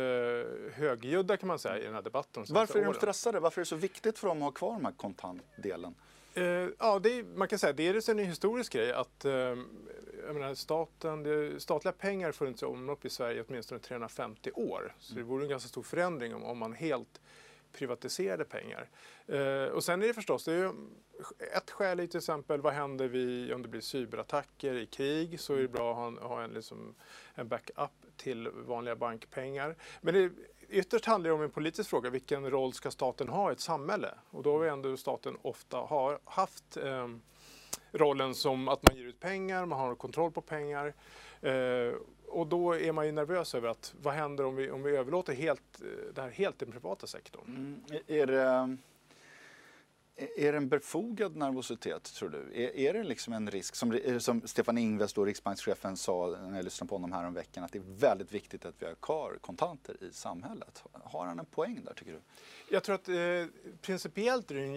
högljudda 0.74 1.38
kan 1.38 1.48
man 1.48 1.60
säga 1.60 1.78
i 1.78 1.84
den 1.84 1.94
här 1.94 2.02
debatten. 2.02 2.44
de 2.48 2.54
Varför 2.54 2.80
är 2.80 2.86
de 2.86 2.94
stressade? 2.94 3.40
Varför 3.40 3.62
är 3.62 3.66
det 3.66 3.70
så 3.70 3.76
viktigt 3.76 4.20
för 4.20 4.28
dem 4.28 4.38
att 4.38 4.44
ha 4.44 4.52
kvar 4.52 4.74
den 4.74 4.86
här 4.86 4.94
kontantdelen? 4.94 5.96
Eh, 6.34 6.44
ja, 6.80 7.00
det 7.00 7.10
är, 7.10 7.24
man 7.24 7.48
kan 7.48 7.60
säga 7.60 7.74
det 7.74 7.88
är 7.88 8.10
en 8.10 8.20
historisk 8.20 8.74
grej 8.74 8.94
att 8.94 9.26
eh, 9.26 9.32
jag 10.28 10.36
menar, 10.36 10.54
staten, 10.54 11.24
det, 11.24 11.60
statliga 11.60 11.92
pengar 11.92 12.32
funnits 12.32 12.64
i 12.64 12.66
omlopp 12.66 13.06
i 13.06 13.10
Sverige 13.10 13.44
åtminstone 13.48 13.80
350 13.80 14.52
år. 14.52 14.96
Så 15.00 15.14
det 15.14 15.24
vore 15.24 15.44
en 15.44 15.50
ganska 15.50 15.70
stor 15.70 15.84
förändring 15.84 16.36
om, 16.36 16.44
om 16.44 16.58
man 16.58 16.74
helt 16.74 17.22
privatiserade 17.74 18.44
pengar. 18.46 18.90
Eh, 19.28 19.64
och 19.64 19.84
sen 19.84 20.04
är 20.04 20.08
det 20.08 20.14
förstås, 20.14 20.46
det 20.46 20.52
är 20.52 20.58
ju, 20.58 20.72
ett 21.56 21.72
skäl 21.72 22.00
är 22.00 22.08
till 22.08 22.18
exempel 22.18 22.62
vad 22.62 22.74
händer 22.74 23.08
vi 23.08 23.54
om 23.54 23.62
det 23.62 23.68
blir 23.68 23.82
cyberattacker 23.82 24.74
i 24.74 24.86
krig 24.86 25.40
så 25.40 25.54
är 25.54 25.62
det 25.62 25.68
bra 25.68 25.92
att 25.92 25.98
ha 25.98 26.08
en, 26.08 26.18
ha 26.18 26.42
en, 26.42 26.52
liksom, 26.52 26.96
en 27.36 27.48
backup 27.48 27.92
till 28.18 28.50
vanliga 28.50 28.96
bankpengar. 28.96 29.76
Men 30.02 30.14
det, 30.14 30.32
ytterst 30.70 31.06
handlar 31.06 31.30
det 31.30 31.36
om 31.36 31.42
en 31.42 31.50
politisk 31.50 31.90
fråga, 31.90 32.10
vilken 32.10 32.50
roll 32.50 32.74
ska 32.74 32.92
staten 32.92 33.28
ha 33.28 33.50
i 33.50 33.54
ett 33.54 33.60
samhälle? 33.60 34.14
Och 34.30 34.44
då 34.44 34.52
har 34.52 34.60
vi 34.60 34.70
ändå 34.70 34.98
staten 34.98 35.38
ofta 35.42 35.78
har 35.78 36.20
haft 36.24 36.78
eh, 36.78 37.08
rollen 37.92 38.36
som 38.36 38.68
att 38.68 38.84
man 38.88 38.98
ger 38.98 39.06
ut 39.06 39.20
pengar, 39.20 39.66
man 39.66 39.80
har 39.80 39.96
kontroll 39.96 40.32
på 40.32 40.42
pengar. 40.42 40.94
Eh, 41.42 41.94
och 42.28 42.48
då 42.48 42.76
är 42.76 42.92
man 42.92 43.06
ju 43.06 43.12
nervös 43.12 43.56
över 43.56 43.70
att 43.70 43.96
vad 44.02 44.14
händer 44.14 44.46
om 44.46 44.56
vi, 44.56 44.72
om 44.72 44.84
vi 44.84 44.96
överlåter 44.96 45.34
helt, 45.34 45.82
eh, 45.82 46.14
det 46.14 46.22
här 46.22 46.30
helt 46.30 46.58
till 46.58 46.68
den 46.68 46.74
privata 46.74 47.08
sektorn? 47.08 47.46
Mm, 47.48 48.02
är, 48.08 48.28
det, 48.28 48.78
är 50.38 50.52
det 50.52 50.58
en 50.58 50.70
befogad 50.70 51.36
nervositet, 51.36 52.04
tror 52.04 52.30
du? 52.30 52.64
Är, 52.64 52.76
är 52.76 52.94
det 52.94 53.04
liksom 53.04 53.34
en 53.34 53.52
risk, 53.52 53.76
som, 53.76 54.00
som 54.20 54.42
Stefan 54.48 54.78
Ingves, 54.78 55.14
då, 55.14 55.26
riksbankschefen, 55.26 55.98
sa 55.98 56.38
när 56.42 56.56
jag 56.56 56.66
lyssnade 56.66 56.90
på 56.90 56.96
honom 56.96 57.12
här 57.12 57.26
om 57.26 57.34
veckan, 57.34 57.64
att 57.64 57.72
det 57.72 57.80
är 57.80 58.00
väldigt 58.00 58.32
viktigt 58.32 58.66
att 58.66 58.76
vi 58.80 58.86
har 58.86 58.96
kvar 58.96 59.38
kontanter 59.42 60.04
i 60.04 60.14
samhället. 60.14 60.84
Har 61.04 61.26
han 61.26 61.40
en 61.40 61.46
poäng 61.46 61.82
där, 61.86 61.94
tycker 61.94 62.12
du? 62.12 62.20
Jag 62.70 62.84
tror 62.84 62.96
att 62.96 63.10
eh, 63.10 63.46
principiellt 63.82 64.52
är 64.52 64.56
det 64.56 64.64
en 64.64 64.76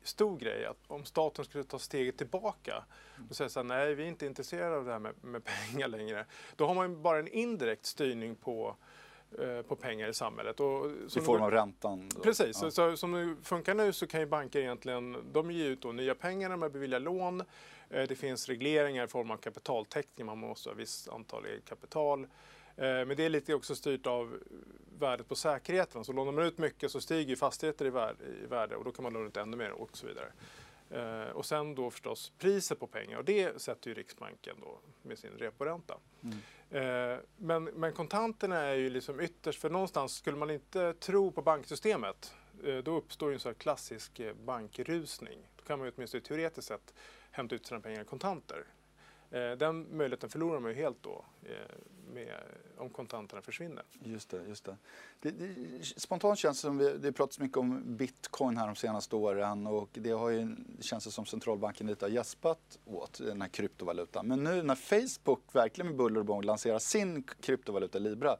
jättestor 0.00 0.38
grej 0.38 0.66
att 0.66 0.78
om 0.86 1.04
staten 1.04 1.44
skulle 1.44 1.64
ta 1.64 1.78
steget 1.78 2.16
tillbaka 2.18 2.84
och 3.30 3.36
säga 3.36 3.48
så 3.48 3.58
här, 3.58 3.64
nej 3.64 3.94
vi 3.94 4.02
är 4.02 4.08
inte 4.08 4.26
intresserade 4.26 4.76
av 4.76 4.84
det 4.84 4.92
här 4.92 4.98
med, 4.98 5.14
med 5.24 5.42
pengar 5.44 5.88
längre. 5.88 6.26
Då 6.56 6.66
har 6.66 6.74
man 6.74 6.90
ju 6.90 6.96
bara 6.96 7.18
en 7.18 7.28
indirekt 7.28 7.86
styrning 7.86 8.34
på, 8.34 8.76
eh, 9.38 9.62
på 9.62 9.76
pengar 9.76 10.08
i 10.08 10.14
samhället. 10.14 10.60
Och, 10.60 10.86
I 11.16 11.20
form 11.20 11.42
av 11.42 11.50
räntan? 11.50 12.08
Då. 12.14 12.20
Precis, 12.20 12.46
Ja. 12.46 12.52
så, 12.52 12.70
så, 12.70 12.96
som 12.96 13.12
det 13.12 13.36
funkar 13.46 13.74
nu 13.74 13.92
så 13.92 14.06
kan 14.06 14.20
ju 14.20 14.26
banker 14.26 14.60
egentligen, 14.60 15.16
de 15.32 15.50
ger 15.50 15.66
ut 15.66 15.84
nya 15.84 16.14
pengar 16.14 16.48
när 16.48 16.56
man 16.56 16.72
beviljar 16.72 17.00
lån. 17.00 17.40
Eh, 17.90 18.02
Det 18.08 18.16
finns 18.16 18.48
regleringar 18.48 19.04
i 19.04 19.08
form 19.08 19.30
av 19.30 19.36
kapitaltäckning, 19.36 20.26
man 20.26 20.38
måste 20.38 20.68
ha 20.68 20.74
visst 20.74 21.08
antal 21.08 21.46
eget 21.46 21.64
kapital. 21.64 22.26
Eh, 22.78 23.04
Men 23.06 23.16
det 23.16 23.24
är 23.24 23.28
lite 23.28 23.54
också 23.54 23.74
styrt 23.74 24.06
av 24.06 24.38
värdet 24.98 25.28
på 25.28 25.34
säkerheten. 25.34 26.04
Så 26.04 26.12
lånar 26.12 26.32
man 26.32 26.44
ut 26.44 26.58
mycket 26.58 26.90
så 26.90 27.00
stiger 27.00 27.36
fastigheter 27.36 27.86
i 27.86 27.90
värde, 28.46 28.76
och 28.76 28.84
då 28.84 28.92
kan 28.92 29.02
man 29.02 29.12
låna 29.12 29.26
ut 29.26 29.36
ännu 29.36 29.56
mer 29.56 29.70
och 29.70 29.96
så 29.96 30.06
vidare. 30.06 30.32
Eh, 30.90 31.30
Och 31.30 31.46
sen 31.46 31.74
då 31.74 31.90
förstås 31.90 32.32
priset 32.38 32.78
på 32.80 32.86
pengar 32.86 33.18
och 33.18 33.24
det 33.24 33.62
sätter 33.62 33.88
ju 33.88 33.94
Riksbanken 33.94 34.56
då 34.60 34.78
med 35.02 35.18
sin 35.18 35.30
reporänta. 35.38 35.98
Eh, 36.70 37.18
Men, 37.36 37.64
men 37.64 37.92
kontanterna 37.92 38.56
är 38.58 38.74
ju 38.74 38.90
liksom 38.90 39.20
ytterst, 39.20 39.60
för 39.60 39.70
någonstans 39.70 40.14
skulle 40.14 40.36
man 40.36 40.50
inte 40.50 40.94
tro 40.94 41.30
på 41.30 41.42
banksystemet 41.42 42.34
då 42.84 42.96
uppstår 42.96 43.28
ju 43.30 43.34
en 43.34 43.40
sån 43.40 43.50
här 43.50 43.54
klassisk 43.54 44.20
bankrusning. 44.44 45.38
Då 45.56 45.62
kan 45.64 45.78
man 45.78 45.88
ju 45.88 45.92
åtminstone 45.96 46.20
teoretiskt 46.20 46.68
sett 46.68 46.94
hämta 47.30 47.54
ut 47.54 47.66
sina 47.66 47.80
pengar 47.80 48.02
i 48.02 48.04
kontanter. 48.04 48.64
Den 49.58 49.96
möjligheten 49.96 50.30
förlorar 50.30 50.60
man 50.60 50.70
ju 50.70 50.76
helt 50.76 51.02
då 51.02 51.24
med, 52.14 52.34
om 52.76 52.90
kontanterna 52.90 53.42
försvinner. 53.42 53.82
Just 54.00 54.30
det, 54.30 54.42
just 54.48 54.64
det. 54.64 54.76
det, 55.20 55.30
det 55.30 55.84
spontant 55.84 56.38
känns 56.38 56.58
det 56.58 56.60
som, 56.60 56.78
vi, 56.78 56.92
det 56.92 57.12
pratats 57.12 57.38
mycket 57.38 57.56
om 57.56 57.96
bitcoin 57.96 58.56
här 58.56 58.66
de 58.66 58.76
senaste 58.76 59.16
åren 59.16 59.66
och 59.66 59.88
det 59.92 60.10
har 60.10 60.30
ju, 60.30 60.56
det 60.58 60.82
känns 60.82 61.04
det 61.04 61.10
som 61.10 61.26
centralbanken 61.26 61.86
lite 61.86 62.04
har 62.04 62.10
gäspat 62.10 62.78
åt, 62.84 63.18
den 63.18 63.42
här 63.42 63.48
kryptovalutan. 63.48 64.26
Men 64.26 64.44
nu 64.44 64.62
när 64.62 64.74
Facebook 64.74 65.40
verkligen 65.52 65.86
med 65.86 65.96
buller 65.96 66.20
och 66.20 66.26
bång 66.26 66.42
lanserar 66.42 66.78
sin 66.78 67.22
kryptovaluta 67.22 67.98
Libra, 67.98 68.36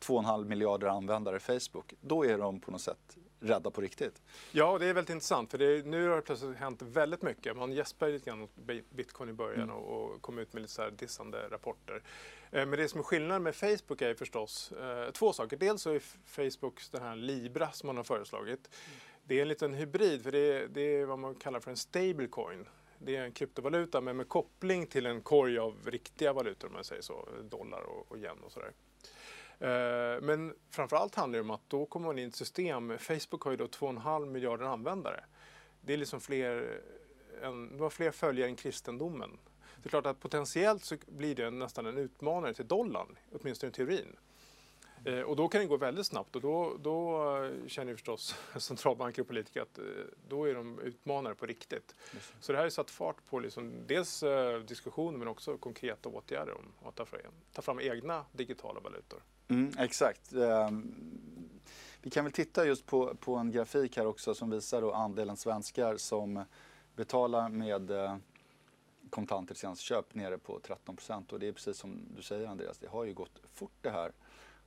2,5 0.00 0.44
miljarder 0.44 0.86
användare 0.86 1.38
Facebook, 1.38 1.94
då 2.00 2.24
är 2.26 2.38
de 2.38 2.60
på 2.60 2.70
något 2.70 2.80
sätt 2.80 3.16
rädda 3.40 3.70
på 3.70 3.80
riktigt. 3.80 4.22
Ja, 4.52 4.78
det 4.78 4.86
är 4.86 4.94
väldigt 4.94 5.10
intressant 5.10 5.50
för 5.50 5.58
det 5.58 5.64
är, 5.64 5.82
nu 5.82 6.08
har 6.08 6.16
det 6.16 6.22
plötsligt 6.22 6.56
hänt 6.56 6.82
väldigt 6.82 7.22
mycket. 7.22 7.56
Man 7.56 7.72
gäspade 7.72 8.12
lite 8.12 8.30
grann 8.30 8.48
bi- 8.54 8.84
bitcoin 8.90 9.30
i 9.30 9.32
början 9.32 9.70
och, 9.70 10.02
och 10.02 10.22
kom 10.22 10.38
ut 10.38 10.52
med 10.52 10.62
lite 10.62 10.74
så 10.74 10.90
dissande 10.90 11.48
rapporter. 11.50 12.02
Eh, 12.52 12.66
men 12.66 12.70
det 12.70 12.88
som 12.88 13.00
är 13.00 13.04
skillnaden 13.04 13.42
med 13.42 13.54
Facebook 13.54 14.02
är 14.02 14.14
förstås 14.14 14.72
eh, 14.72 15.10
två 15.10 15.32
saker. 15.32 15.56
Dels 15.56 15.82
så 15.82 15.90
är 15.90 16.02
Facebook 16.24 16.80
den 16.90 17.02
här 17.02 17.16
Libra 17.16 17.72
som 17.72 17.86
man 17.86 17.96
har 17.96 18.04
föreslagit. 18.04 18.70
Det 19.24 19.38
är 19.38 19.42
en 19.42 19.48
liten 19.48 19.74
hybrid 19.74 20.22
för 20.22 20.32
det 20.32 20.38
är, 20.38 20.68
det 20.68 20.80
är 20.80 21.06
vad 21.06 21.18
man 21.18 21.34
kallar 21.34 21.60
för 21.60 21.70
en 21.70 21.76
stablecoin. 21.76 22.68
Det 22.98 23.16
är 23.16 23.24
en 23.24 23.32
kryptovaluta 23.32 24.00
men 24.00 24.16
med 24.16 24.28
koppling 24.28 24.86
till 24.86 25.06
en 25.06 25.20
korg 25.20 25.58
av 25.58 25.76
riktiga 25.84 26.32
valutor 26.32 26.68
om 26.68 26.74
man 26.74 26.84
säger 26.84 27.02
så. 27.02 27.28
Dollar 27.42 27.82
och, 27.82 28.12
och 28.12 28.18
yen 28.18 28.42
och 28.42 28.52
sådär. 28.52 28.72
Eh, 29.58 30.20
Men 30.20 30.54
framförallt 30.70 31.14
handlar 31.14 31.36
det 31.38 31.40
om 31.40 31.50
att 31.50 31.70
då 31.70 31.86
kommer 31.86 32.06
man 32.06 32.18
in 32.18 32.24
i 32.24 32.28
ett 32.28 32.34
system. 32.36 32.98
Facebook 32.98 33.42
har 33.42 33.50
ju 33.50 33.56
då 33.56 33.66
2,5 33.66 34.26
miljarder 34.26 34.64
användare. 34.64 35.24
Det 35.80 35.92
är 35.92 35.96
liksom 35.96 36.20
fler, 36.20 36.80
eh, 37.42 37.48
en, 37.48 37.76
det 37.76 37.82
var 37.82 37.90
fler 37.90 38.10
följare 38.10 38.48
än 38.48 38.56
kristendomen. 38.56 39.38
Det 39.88 39.90
är 39.90 40.00
klart 40.02 40.06
att 40.16 40.20
potentiellt 40.20 40.84
så 40.84 40.96
blir 41.06 41.34
det 41.34 41.50
nästan 41.50 41.86
en 41.86 41.98
utmanare 41.98 42.54
till 42.54 42.66
dollarn, 42.66 43.18
åtminstone 43.32 43.70
i 43.70 43.72
teorin. 43.72 44.16
Eh, 45.04 45.20
Och 45.20 45.36
då 45.36 45.48
kan 45.48 45.60
det 45.60 45.66
gå 45.66 45.76
väldigt 45.76 46.06
snabbt 46.06 46.36
och 46.36 46.42
då, 46.42 46.76
då 46.80 47.22
eh, 47.44 47.66
känner 47.68 47.90
ju 47.92 47.96
förstås 47.96 48.34
centralbanker 48.58 49.22
och 49.22 49.28
politiker 49.28 49.62
att 49.62 49.78
eh, 49.78 49.84
då 50.28 50.44
är 50.48 50.54
de 50.54 50.78
utmanare 50.80 51.34
på 51.34 51.46
riktigt. 51.46 51.94
Så 52.40 52.52
det 52.52 52.58
här 52.58 52.64
har 52.64 52.70
satt 52.70 52.90
fart 52.90 53.16
på 53.30 53.40
liksom 53.40 53.72
dels 53.86 54.22
eh, 54.22 54.58
diskussioner 54.60 55.18
men 55.18 55.28
också 55.28 55.56
konkreta 55.58 56.08
åtgärder 56.08 56.54
om 56.56 56.88
att 56.88 56.94
ta 56.96 57.04
fram, 57.06 57.20
ta 57.52 57.62
fram 57.62 57.80
egna 57.80 58.24
digitala 58.32 58.80
valutor. 58.80 59.22
Mm, 59.48 59.72
exakt. 59.78 60.32
Ehm, 60.32 60.92
Vi 62.02 62.10
kan 62.10 62.24
väl 62.24 62.32
titta 62.32 62.66
just 62.66 62.86
på, 62.86 63.14
på 63.14 63.34
en 63.36 63.50
grafik 63.50 63.96
här 63.96 64.06
också 64.06 64.34
som 64.34 64.50
visar 64.50 64.80
då 64.80 64.92
andelen 64.92 65.36
svenskar 65.36 65.96
som 65.96 66.44
betalar 66.96 67.48
med 67.48 67.90
kontanter 69.08 69.54
senaste 69.54 69.84
köp 69.84 70.14
nere 70.14 70.38
på 70.38 70.60
13 70.60 70.96
procent. 70.96 71.32
Och 71.32 71.40
det 71.40 71.48
är 71.48 71.52
precis 71.52 71.76
som 71.78 72.00
du 72.16 72.22
säger 72.22 72.46
Andreas, 72.46 72.78
det 72.78 72.88
har 72.88 73.04
ju 73.04 73.14
gått 73.14 73.32
fort 73.54 73.72
det 73.80 73.90
här. 73.90 74.12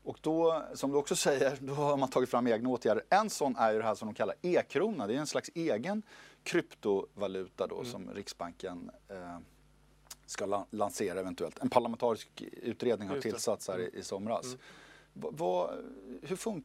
Och 0.03 0.17
då, 0.21 0.63
som 0.73 0.91
du 0.91 0.97
också 0.97 1.15
säger, 1.15 1.57
då 1.61 1.73
har 1.73 1.97
man 1.97 2.09
tagit 2.09 2.29
fram 2.29 2.47
egna 2.47 2.69
åtgärder. 2.69 3.03
En 3.09 3.29
sån 3.29 3.55
är 3.55 3.71
ju 3.71 3.77
det 3.77 3.83
här 3.83 3.95
som 3.95 4.07
de 4.07 4.13
kallar 4.13 4.35
e-krona. 4.41 5.07
Det 5.07 5.13
är 5.15 5.17
en 5.19 5.27
slags 5.27 5.49
egen 5.55 6.01
kryptovaluta 6.43 7.67
då 7.67 7.83
som 7.83 8.13
Riksbanken 8.13 8.91
eh, 9.07 9.37
ska 10.25 10.45
la- 10.45 10.65
lansera 10.69 11.19
eventuellt. 11.19 11.59
En 11.59 11.69
parlamentarisk 11.69 12.43
utredning 12.51 13.07
har 13.07 13.15
tillsatts 13.21 13.67
här 13.67 13.79
i, 13.79 13.89
i 13.99 14.03
somras. 14.03 14.55
Va, 15.13 15.29
vad- 15.31 15.69
hur 16.21 16.35
fun- 16.35 16.63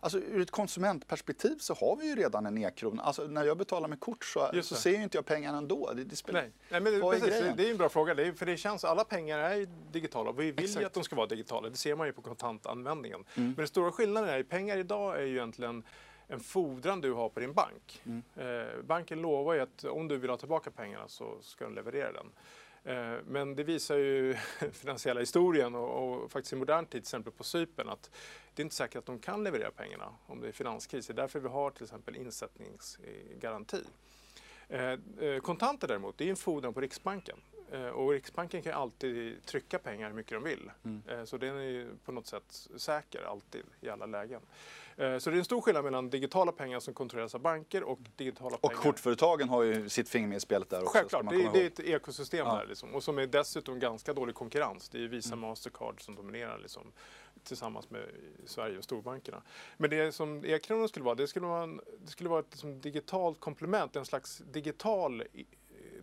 Alltså 0.00 0.18
ur 0.18 0.40
ett 0.40 0.50
konsumentperspektiv 0.50 1.56
så 1.58 1.74
har 1.74 1.96
vi 1.96 2.08
ju 2.08 2.14
redan 2.14 2.46
en 2.46 2.58
e-krona. 2.58 3.02
Alltså 3.02 3.22
när 3.22 3.44
jag 3.44 3.58
betalar 3.58 3.88
med 3.88 4.00
kort 4.00 4.24
så, 4.24 4.50
så 4.62 4.74
ser 4.74 4.90
ju 4.90 5.02
inte 5.02 5.18
jag 5.18 5.26
pengarna 5.26 5.58
ändå. 5.58 5.92
Det, 5.92 6.04
det 6.04 6.16
spelar... 6.16 6.40
Nej, 6.40 6.50
Nej 6.68 6.80
men 6.80 6.92
det, 6.92 6.98
Vad 6.98 7.14
är 7.14 7.20
precis, 7.20 7.40
grejen? 7.40 7.56
det 7.56 7.66
är 7.66 7.70
en 7.70 7.76
bra 7.76 7.88
fråga. 7.88 8.14
Det 8.14 8.26
är, 8.26 8.32
för 8.32 8.46
det 8.46 8.56
känns, 8.56 8.84
alla 8.84 9.04
pengar 9.04 9.38
är 9.38 9.54
ju 9.54 9.66
digitala 9.92 10.30
och 10.30 10.40
vi 10.40 10.44
vill 10.44 10.60
ju 10.60 10.64
Exakt. 10.64 10.86
att 10.86 10.92
de 10.92 11.04
ska 11.04 11.16
vara 11.16 11.26
digitala. 11.26 11.68
Det 11.68 11.76
ser 11.76 11.94
man 11.96 12.06
ju 12.06 12.12
på 12.12 12.22
kontantanvändningen. 12.22 13.24
Mm. 13.34 13.48
Men 13.48 13.56
den 13.56 13.68
stora 13.68 13.92
skillnaden 13.92 14.30
är 14.30 14.40
att 14.40 14.48
pengar 14.48 14.76
idag 14.76 15.16
är 15.16 15.22
ju 15.22 15.36
egentligen 15.36 15.84
en 16.26 16.40
fordran 16.40 17.00
du 17.00 17.12
har 17.12 17.28
på 17.28 17.40
din 17.40 17.52
bank. 17.52 18.02
Mm. 18.04 18.22
Eh, 18.36 18.82
banken 18.82 19.22
lovar 19.22 19.54
ju 19.54 19.60
att 19.60 19.84
om 19.84 20.08
du 20.08 20.16
vill 20.16 20.30
ha 20.30 20.36
tillbaka 20.36 20.70
pengarna 20.70 21.08
så 21.08 21.38
ska 21.42 21.64
den 21.64 21.74
leverera 21.74 22.12
den. 22.12 22.26
Eh, 22.84 23.14
men 23.26 23.56
det 23.56 23.64
visar 23.64 23.96
ju 23.96 24.36
finansiella 24.72 25.20
historien 25.20 25.74
och, 25.74 26.22
och 26.22 26.30
faktiskt 26.30 26.52
i 26.52 26.56
modern 26.56 26.84
tid, 26.84 26.90
till 26.90 26.98
exempel 26.98 27.32
på 27.32 27.44
Cypern, 27.44 27.88
att 27.88 28.10
det 28.54 28.62
är 28.62 28.64
inte 28.64 28.76
säkert 28.76 28.96
att 28.96 29.06
de 29.06 29.18
kan 29.18 29.44
leverera 29.44 29.70
pengarna 29.70 30.12
om 30.26 30.40
det 30.40 30.48
är 30.48 30.52
finanskris. 30.52 31.06
Det 31.06 31.12
är 31.12 31.14
därför 31.14 31.40
vi 31.40 31.48
har 31.48 31.70
till 31.70 31.84
exempel 31.84 32.16
insättningsgaranti. 32.16 33.82
Eh, 34.68 34.98
eh, 35.20 35.40
kontanter 35.42 35.88
däremot, 35.88 36.18
det 36.18 36.24
är 36.24 36.30
en 36.30 36.36
fordran 36.36 36.74
på 36.74 36.80
Riksbanken. 36.80 37.36
Eh, 37.72 37.86
Och 37.86 38.10
Riksbanken 38.10 38.62
kan 38.62 38.72
alltid 38.72 39.44
trycka 39.46 39.78
pengar 39.78 40.08
hur 40.08 40.14
mycket 40.16 40.32
de 40.32 40.42
vill. 40.44 40.70
Mm. 40.84 41.02
Eh, 41.08 41.24
Så 41.24 41.36
den 41.36 41.56
är 41.56 41.62
ju 41.62 41.96
på 42.04 42.12
något 42.12 42.26
sätt 42.26 42.68
säker 42.76 43.22
alltid 43.22 43.62
i 43.80 43.88
alla 43.88 44.06
lägen. 44.06 44.40
Eh, 44.96 45.18
Så 45.18 45.30
det 45.30 45.36
är 45.36 45.38
en 45.38 45.44
stor 45.44 45.60
skillnad 45.60 45.84
mellan 45.84 46.10
digitala 46.10 46.52
pengar 46.52 46.80
som 46.80 46.94
kontrolleras 46.94 47.34
av 47.34 47.40
banker 47.40 47.82
och 47.82 47.98
digitala 48.16 48.56
Och 48.56 48.62
pengar. 48.70 48.82
kortföretagen 48.82 49.48
har 49.48 49.62
ju 49.62 49.88
sitt 49.88 50.08
finger 50.08 50.28
med 50.28 50.36
i 50.36 50.40
spelet 50.40 50.70
där 50.70 50.82
också. 50.82 50.92
Självklart, 50.98 51.30
det, 51.30 51.50
det 51.52 51.62
är 51.62 51.66
ett 51.66 51.80
ekosystem 51.80 52.46
Ja. 52.46 52.54
där 52.56 52.66
liksom. 52.66 52.94
och 52.94 53.02
som 53.02 53.18
är 53.18 53.26
dessutom 53.26 53.78
ganska 53.78 54.12
dålig 54.12 54.34
konkurrens. 54.34 54.88
Det 54.88 54.98
är 54.98 55.02
ju 55.02 55.08
Visa 55.08 55.34
Mm. 55.34 55.40
Mastercard 55.48 56.00
som 56.04 56.14
dominerar 56.14 56.58
liksom, 56.58 56.92
tillsammans 57.44 57.90
med 57.90 58.06
Sverige 58.46 58.78
och 58.78 58.84
storbankerna. 58.84 59.42
Men 59.76 59.90
det 59.90 60.12
som 60.12 60.44
e-kronan 60.44 60.88
skulle 60.88 61.04
vara, 61.04 61.14
det 61.14 61.26
skulle 61.28 61.46
vara, 61.46 61.62
en, 61.62 61.80
det 62.04 62.10
skulle 62.10 62.28
vara 62.30 62.40
ett 62.40 62.46
liksom, 62.50 62.80
digitalt 62.80 63.40
komplement, 63.40 63.96
en 63.96 64.04
slags 64.04 64.38
digital 64.38 65.22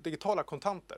digitala 0.03 0.43
kontanter. 0.43 0.97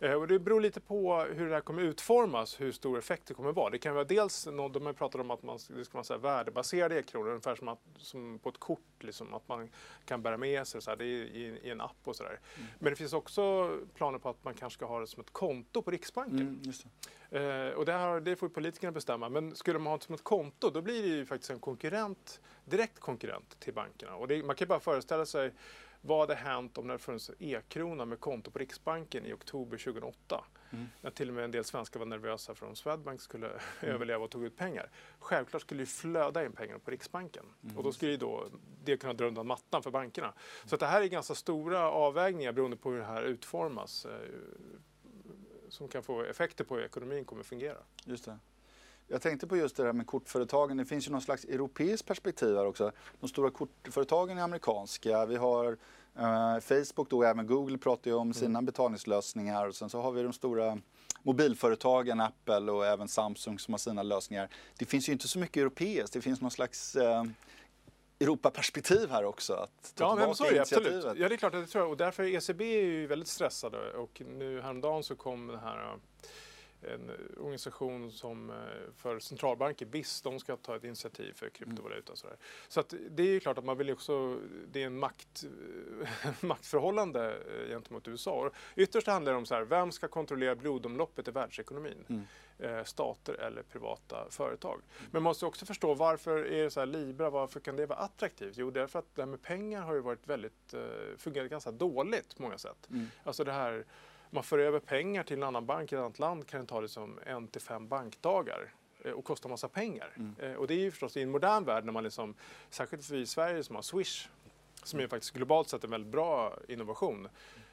Mm. 0.00 0.20
och 0.20 0.28
det 0.28 0.38
beror 0.38 0.60
lite 0.60 0.80
på 0.80 1.20
hur 1.20 1.48
det 1.48 1.54
här 1.54 1.60
kommer 1.60 1.82
utformas, 1.82 2.60
hur 2.60 2.72
stor 2.72 2.98
effekt 2.98 3.26
det 3.26 3.34
kommer 3.34 3.52
vara. 3.52 3.70
Det 3.70 3.78
kan 3.78 3.94
vara 3.94 4.04
dels, 4.04 4.44
de 4.44 4.58
har 4.58 4.92
pratat 4.92 5.20
om 5.20 5.30
att 5.30 5.42
man, 5.42 5.58
det 5.68 5.84
ska 5.84 5.94
vara 5.94 6.04
så 6.04 6.12
här 6.12 6.20
värdebaserade 6.20 6.98
e-kronor, 6.98 7.28
ungefär 7.28 7.54
som, 7.54 7.68
att, 7.68 7.78
som 7.96 8.38
på 8.38 8.48
ett 8.48 8.58
kort, 8.58 8.80
liksom, 9.00 9.34
att 9.34 9.48
man 9.48 9.70
kan 10.04 10.22
bära 10.22 10.36
med 10.36 10.66
sig 10.66 10.82
så 10.82 10.90
här, 10.90 10.96
det 10.96 11.04
i, 11.04 11.60
i 11.62 11.70
en 11.70 11.80
app 11.80 11.96
och 12.04 12.16
sådär. 12.16 12.40
Mm. 12.56 12.68
Men 12.78 12.92
det 12.92 12.96
finns 12.96 13.12
också 13.12 13.70
planer 13.94 14.18
på 14.18 14.28
att 14.28 14.44
man 14.44 14.54
kanske 14.54 14.76
ska 14.76 14.86
ha 14.86 15.00
det 15.00 15.06
som 15.06 15.20
ett 15.20 15.32
konto 15.32 15.82
på 15.82 15.90
Riksbanken. 15.90 16.40
Mm, 16.40 16.62
det. 16.62 16.72
Eh, 17.30 17.72
och 17.72 17.86
det, 17.86 17.92
här, 17.92 18.20
det 18.20 18.36
får 18.36 18.48
politikerna 18.48 18.92
bestämma. 18.92 19.28
Men 19.28 19.54
skulle 19.54 19.78
man 19.78 19.86
ha 19.86 19.96
det 19.96 20.04
som 20.04 20.14
ett 20.14 20.24
konto, 20.24 20.70
då 20.70 20.82
blir 20.82 21.02
det 21.02 21.08
ju 21.08 21.26
faktiskt 21.26 21.50
en 21.50 21.58
konkurrent, 21.60 22.40
direkt 22.64 22.98
konkurrent 22.98 23.60
till 23.60 23.74
bankerna. 23.74 24.14
Och 24.14 24.28
det, 24.28 24.42
man 24.42 24.56
kan 24.56 24.64
ju 24.64 24.68
bara 24.68 24.80
föreställa 24.80 25.26
sig 25.26 25.52
vad 26.00 26.20
hade 26.20 26.34
hänt 26.34 26.78
om 26.78 26.86
det 26.86 26.92
hade 26.92 27.02
funnits 27.02 27.30
e-krona 27.38 28.04
med 28.04 28.20
konto 28.20 28.50
på 28.50 28.58
Riksbanken 28.58 29.26
i 29.26 29.32
oktober 29.32 29.78
2008? 29.78 30.44
Mm. 30.70 30.86
När 31.00 31.10
till 31.10 31.28
och 31.28 31.34
med 31.34 31.44
en 31.44 31.50
del 31.50 31.64
svenskar 31.64 31.98
var 32.00 32.06
nervösa 32.06 32.54
för 32.54 32.66
om 32.66 32.76
Swedbank 32.76 33.20
skulle 33.20 33.46
mm. 33.80 33.94
överleva 33.94 34.24
och 34.24 34.30
tog 34.30 34.44
ut 34.44 34.56
pengar. 34.56 34.90
Självklart 35.18 35.62
skulle 35.62 35.82
det 35.82 35.86
flöda 35.86 36.44
in 36.44 36.52
pengar 36.52 36.78
på 36.78 36.90
Riksbanken 36.90 37.44
mm. 37.62 37.76
och 37.76 37.82
då 37.82 37.92
skulle 37.92 38.16
då 38.16 38.48
det 38.84 38.96
kunna 38.96 39.12
dra 39.12 39.26
undan 39.26 39.46
mattan 39.46 39.82
för 39.82 39.90
bankerna. 39.90 40.34
Så 40.64 40.74
att 40.74 40.80
det 40.80 40.86
här 40.86 41.02
är 41.02 41.06
ganska 41.06 41.34
stora 41.34 41.90
avvägningar 41.90 42.52
beroende 42.52 42.76
på 42.76 42.90
hur 42.90 42.98
det 42.98 43.04
här 43.04 43.22
utformas 43.22 44.04
eh, 44.04 44.12
som 45.68 45.88
kan 45.88 46.02
få 46.02 46.22
effekter 46.22 46.64
på 46.64 46.76
hur 46.76 46.84
ekonomin 46.84 47.24
kommer 47.24 47.42
fungera. 47.42 47.78
Just 48.04 48.24
det. 48.24 48.38
Jag 49.08 49.22
tänkte 49.22 49.46
på 49.46 49.56
just 49.56 49.76
det 49.76 49.84
här 49.84 49.92
med 49.92 50.06
kortföretagen. 50.06 50.76
Det 50.76 50.84
finns 50.84 51.06
ju 51.06 51.12
någon 51.12 51.20
slags 51.20 51.44
europeiskt 51.44 52.06
perspektiv 52.06 52.56
här 52.56 52.66
också. 52.66 52.92
De 53.20 53.28
stora 53.28 53.50
kortföretagen 53.50 54.38
är 54.38 54.42
amerikanska. 54.42 55.26
Vi 55.26 55.36
har 55.36 55.76
eh, 56.18 56.60
Facebook 56.60 57.10
då, 57.10 57.22
även 57.22 57.46
Google 57.46 57.78
pratar 57.78 58.10
ju 58.10 58.16
om 58.16 58.34
sina 58.34 58.58
mm. 58.58 58.66
betalningslösningar. 58.66 59.68
Och 59.68 59.74
sen 59.74 59.90
så 59.90 60.00
har 60.00 60.12
vi 60.12 60.22
de 60.22 60.32
stora 60.32 60.78
mobilföretagen, 61.22 62.20
Apple 62.20 62.72
och 62.72 62.86
även 62.86 63.08
Samsung 63.08 63.58
som 63.58 63.74
har 63.74 63.78
sina 63.78 64.02
lösningar. 64.02 64.48
Det 64.78 64.84
finns 64.84 65.08
ju 65.08 65.12
inte 65.12 65.28
så 65.28 65.38
mycket 65.38 65.56
europeiskt. 65.56 66.12
Det 66.12 66.20
finns 66.20 66.40
någon 66.40 66.50
slags 66.50 66.96
eh, 66.96 67.24
Europaperspektiv 68.20 69.10
här 69.10 69.24
också. 69.24 69.52
Att 69.52 69.94
ta 69.94 70.04
ja, 70.04 70.14
men 70.26 70.34
så 70.34 70.44
är 70.44 70.52
det 70.52 70.60
absolut. 70.60 71.04
Ja, 71.04 71.28
det 71.28 71.34
är 71.34 71.36
klart 71.36 71.54
att 71.54 71.60
det 71.60 71.66
tror 71.66 71.84
jag. 71.84 71.90
Och 71.90 71.96
därför 71.96 72.22
är 72.22 72.36
ECB 72.36 72.64
är 72.64 72.84
ju 72.84 73.06
väldigt 73.06 73.28
stressade 73.28 73.92
och 73.92 74.22
nu 74.38 74.60
häromdagen 74.60 75.04
så 75.04 75.16
kom 75.16 75.46
det 75.46 75.58
här 75.58 75.98
en 76.82 77.10
organisation 77.36 78.12
som 78.12 78.50
eh, 78.50 78.56
för 78.96 79.18
centralbanker, 79.18 79.86
BIS, 79.86 80.22
de 80.22 80.40
ska 80.40 80.56
ta 80.56 80.76
ett 80.76 80.84
initiativ 80.84 81.32
för 81.32 81.48
kryptovaluta. 81.48 82.12
Och 82.12 82.18
sådär. 82.18 82.36
Så 82.68 82.80
att 82.80 82.94
det 83.10 83.22
är 83.22 83.26
ju 83.26 83.40
klart 83.40 83.58
att 83.58 83.64
man 83.64 83.78
vill 83.78 83.90
också, 83.90 84.40
det 84.72 84.82
är 84.82 84.86
en 84.86 84.98
makt, 84.98 85.44
maktförhållande 86.40 87.34
eh, 87.34 87.68
gentemot 87.68 88.08
USA. 88.08 88.50
ytterst 88.76 89.06
handlar 89.06 89.32
det 89.32 89.38
om 89.38 89.46
så 89.46 89.54
här, 89.54 89.62
vem 89.62 89.92
ska 89.92 90.08
kontrollera 90.08 90.54
blodomloppet 90.54 91.28
i 91.28 91.30
världsekonomin? 91.30 92.04
Mm. 92.08 92.22
Eh, 92.58 92.84
stater 92.84 93.34
eller 93.34 93.62
privata 93.62 94.26
företag. 94.30 94.74
Mm. 94.74 94.84
Men 95.10 95.10
man 95.12 95.22
måste 95.22 95.46
också 95.46 95.66
förstå 95.66 95.94
varför 95.94 96.36
är 96.36 96.64
det 96.64 96.70
så 96.70 96.80
här 96.80 96.86
Libra, 96.86 97.30
varför 97.30 97.60
kan 97.60 97.76
det 97.76 97.86
vara 97.86 97.98
attraktivt? 97.98 98.56
Jo, 98.56 98.70
därför 98.70 98.98
att 98.98 99.14
det 99.14 99.22
här 99.22 99.26
med 99.26 99.42
pengar 99.42 99.82
har 99.82 99.94
ju 99.94 100.00
varit 100.00 100.26
väldigt, 100.26 100.74
fungerat 101.16 101.50
ganska 101.50 101.70
dåligt 101.70 102.36
på 102.36 102.42
många 102.42 102.58
sätt. 102.58 102.88
Mm. 102.90 103.06
Alltså 103.24 103.44
det 103.44 103.52
här 103.52 103.84
man 104.30 104.42
för 104.42 104.58
över 104.58 104.80
pengar 104.80 105.22
till 105.22 105.36
en 105.36 105.42
annan 105.42 105.66
bank 105.66 105.92
i 105.92 105.94
ett 105.94 106.00
annat 106.00 106.18
land 106.18 106.46
kan 106.46 106.60
det 106.60 106.66
ta 106.66 106.80
liksom 106.80 107.18
en 107.26 107.48
till 107.48 107.60
fem 107.60 107.88
bankdagar 107.88 108.72
eh, 109.04 109.12
och 109.12 109.24
kosta 109.24 109.48
massa 109.48 109.68
pengar. 109.68 110.12
Mm. 110.16 110.34
Eh, 110.38 110.52
och 110.52 110.66
det 110.66 110.74
är 110.74 110.78
ju 110.78 110.90
förstås 110.90 111.16
i 111.16 111.22
en 111.22 111.30
modern 111.30 111.64
värld 111.64 111.84
när 111.84 111.92
man 111.92 112.04
liksom, 112.04 112.34
särskilt 112.70 113.10
vi 113.10 113.18
i 113.18 113.26
Sverige 113.26 113.62
som 113.62 113.74
har 113.74 113.82
Swish, 113.82 114.28
som 114.82 115.00
är 115.00 115.06
faktiskt 115.06 115.34
globalt 115.34 115.68
sett 115.68 115.84
en 115.84 115.90
väldigt 115.90 116.12
bra 116.12 116.58
innovation, 116.68 117.28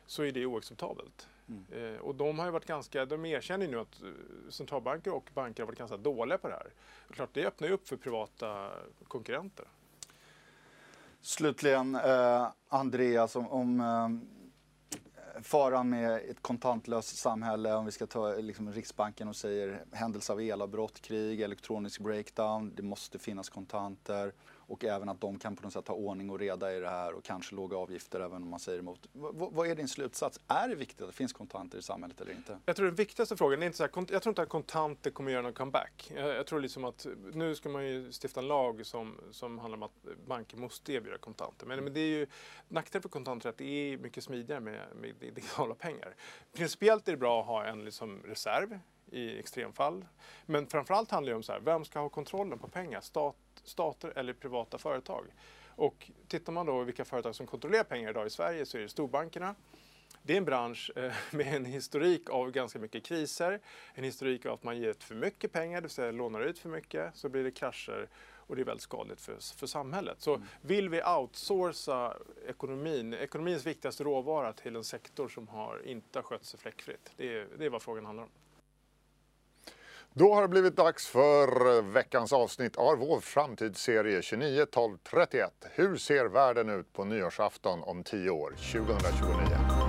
så 0.06 0.24
är 0.24 0.32
det 0.32 0.46
oacceptabelt. 0.46 1.28
Mm. 1.50 1.94
Eh, 1.94 2.00
och 2.00 2.16
de 2.16 2.40
har 2.40 2.46
ju 2.46 2.52
varit 2.52 2.66
ganska, 2.66 3.06
de 3.06 3.26
erkänner 3.26 3.68
nu 3.68 3.80
att 3.80 4.02
centralbanker 4.50 5.14
och 5.14 5.30
banker 5.34 5.64
har 5.64 5.68
varit 5.68 5.80
ganska 5.80 5.98
dåliga 5.98 6.38
på 6.38 6.48
det 6.48 6.54
här. 6.54 6.68
Och 7.08 7.16
klart, 7.16 7.30
det 7.34 7.46
öppnar 7.46 7.68
ju 7.68 7.74
upp 7.74 7.88
för 7.88 7.98
privata 7.98 8.70
konkurrenter. 9.08 9.66
Slutligen, 11.22 11.96
eh, 11.96 12.48
Andreas, 12.70 13.36
om, 13.36 13.50
om 13.50 13.82
faran 15.42 15.90
med 15.90 16.16
ett 16.16 16.42
kontantlöst 16.42 17.18
samhälle, 17.18 17.74
om 17.74 17.86
vi 17.86 17.92
ska 17.92 18.08
ta 18.08 18.36
liksom, 18.36 18.72
Riksbanken 18.72 19.28
och 19.28 19.36
säger 19.36 19.86
händelse 19.92 20.34
av 20.34 20.42
elavbrott, 20.42 21.02
krig, 21.02 21.42
elektronisk 21.42 22.02
breakdown, 22.02 22.74
det 22.76 22.84
måste 22.84 23.20
finnas 23.20 23.50
kontanter 23.50 24.34
och 24.68 24.84
även 24.84 25.10
att 25.10 25.22
de 25.22 25.40
kan 25.40 25.56
på 25.56 25.64
något 25.64 25.74
sätt 25.74 25.88
ha 25.88 25.96
ordning 25.96 26.30
och 26.30 26.40
reda 26.40 26.76
i 26.76 26.80
det 26.80 26.90
här 26.90 27.14
och 27.14 27.24
kanske 27.24 27.56
låga 27.56 27.78
avgifter 27.78 28.20
även 28.20 28.44
om 28.44 28.50
man 28.50 28.60
säger 28.60 28.80
emot. 28.80 29.00
V 29.14 29.28
vad 29.32 29.68
är 29.68 29.76
din 29.76 29.88
slutsats? 29.88 30.40
Är 30.48 30.68
det 30.68 30.76
viktigt 30.76 31.02
att 31.02 31.08
det 31.08 31.14
finns 31.14 31.34
kontanter 31.34 31.78
i 31.78 31.82
samhället 31.82 32.22
eller 32.22 32.32
inte? 32.32 32.60
Jag 32.66 32.76
tror 32.76 32.86
den 32.86 32.96
viktigaste 32.96 33.38
frågan 33.38 33.62
är 33.62 33.66
inte 33.66 33.78
så 33.78 33.84
här, 33.84 33.92
jag 34.12 34.22
tror 34.22 34.32
inte 34.32 34.42
att 34.42 34.50
kontanter 34.50 35.12
kommer 35.12 35.32
göra 35.32 35.42
någon 35.42 35.54
comeback. 35.54 36.12
Jag, 36.16 36.30
jag, 36.30 36.48
tror 36.48 36.60
liksom 36.60 36.86
att 36.86 37.08
nu 37.34 37.56
ska 37.56 37.70
man 37.70 37.86
ju 37.88 38.12
stifta 38.24 38.40
en 38.40 38.48
lag 38.48 38.86
som, 38.86 39.22
som 39.32 39.60
handlar 39.60 39.78
om 39.78 39.84
att 39.84 40.26
banker 40.28 40.58
måste 40.58 40.94
erbjuda 40.94 41.18
kontanter. 41.18 41.66
Men, 41.66 41.84
men 41.84 41.94
det 41.94 42.00
är 42.00 42.10
ju 42.10 42.28
nackdelen 42.68 43.02
för 43.02 43.10
kontanter 43.10 43.50
att 43.50 43.58
det 43.58 43.66
är 43.66 43.98
mycket 43.98 44.24
smidigare 44.24 44.60
med, 44.60 44.82
med 44.96 45.16
digitala 45.20 45.76
pengar. 45.76 46.16
Principiellt 46.54 47.08
är 47.08 47.12
det 47.12 47.18
bra 47.18 47.42
att 47.42 47.48
ha 47.48 47.66
en 47.66 47.86
liksom 47.86 48.22
reserv 48.24 48.80
i 49.12 49.40
extremfall. 49.40 50.06
Men 50.46 50.68
framförallt 50.68 51.12
handlar 51.12 51.32
det 51.32 51.36
om 51.36 51.44
så 51.44 51.52
här, 51.52 51.60
vem 51.60 51.86
ska 51.86 52.00
ha 52.00 52.10
kontrollen 52.10 52.60
på 52.60 52.68
pengar? 52.68 53.02
Stat, 53.02 53.36
stater 53.68 54.14
eller 54.16 54.34
privata 54.34 54.78
företag? 54.78 55.26
Och 55.68 56.12
tittar 56.28 56.54
man 56.54 56.66
då 56.66 56.84
vilka 56.84 57.06
företag 57.06 57.36
som 57.36 57.48
kontrollerar 57.48 57.84
pengar 57.84 58.10
idag 58.10 58.28
i 58.28 58.30
Sverige 58.30 58.66
så 58.66 58.78
är 58.78 58.82
det 58.82 58.90
storbankerna. 58.90 59.56
Det 60.24 60.34
är 60.34 60.38
en 60.38 60.46
bransch 60.46 60.92
eh, 60.96 61.14
med 61.32 61.56
en 61.56 61.66
historik 61.66 62.30
av 62.30 62.52
ganska 62.52 62.80
mycket 62.80 63.04
kriser, 63.04 63.60
en 63.94 64.04
historik 64.04 64.46
av 64.46 64.54
att 64.54 64.64
man 64.64 64.78
ger 64.78 64.94
för 65.00 65.16
mycket 65.16 65.52
pengar, 65.52 65.76
det 65.76 65.82
vill 65.82 65.90
säga 65.90 66.12
lånar 66.12 66.42
ut 66.42 66.60
för 66.60 66.70
mycket, 66.70 67.16
så 67.16 67.30
blir 67.30 67.44
det 67.44 67.52
krascher 67.52 68.10
och 68.48 68.56
det 68.56 68.62
är 68.62 68.66
väldigt 68.66 68.84
skadligt 68.84 69.22
för, 69.22 69.58
för 69.58 69.68
samhället. 69.68 70.22
Så 70.22 70.36
mm. 70.36 70.48
vill 70.62 70.90
vi 70.90 71.02
outsourca 71.04 72.18
ekonomin, 72.48 73.14
ekonomins 73.14 73.66
viktigaste 73.66 74.04
råvara 74.04 74.54
till 74.54 74.76
en 74.76 74.84
sektor 74.84 75.28
som 75.28 75.48
har 75.48 75.88
inte 75.88 76.20
har 76.20 76.24
skött 76.24 76.46
sig 76.46 76.60
fläckfritt? 76.60 77.12
Det 77.18 77.38
är, 77.38 77.48
det 77.58 77.66
är 77.66 77.70
vad 77.70 77.82
frågan 77.82 78.06
handlar 78.06 78.24
om. 78.24 78.30
Då 80.18 80.34
har 80.34 80.42
det 80.42 80.48
blivit 80.48 80.76
dags 80.76 81.08
för 81.08 81.78
eh, 81.78 81.84
veckans 81.84 82.34
avsnitt 82.34 82.76
av 82.76 82.98
vår 82.98 83.20
framtidsserie 83.20 84.22
29 84.22 84.66
12 84.66 84.98
31. 85.10 85.52
Hur 85.72 85.98
ser 85.98 86.26
världen 86.26 86.70
ut 86.70 86.94
på 86.94 87.04
nyårsafton 87.06 87.84
om 87.84 88.04
10 88.04 88.30
år, 88.30 88.50
2029? 88.50 89.86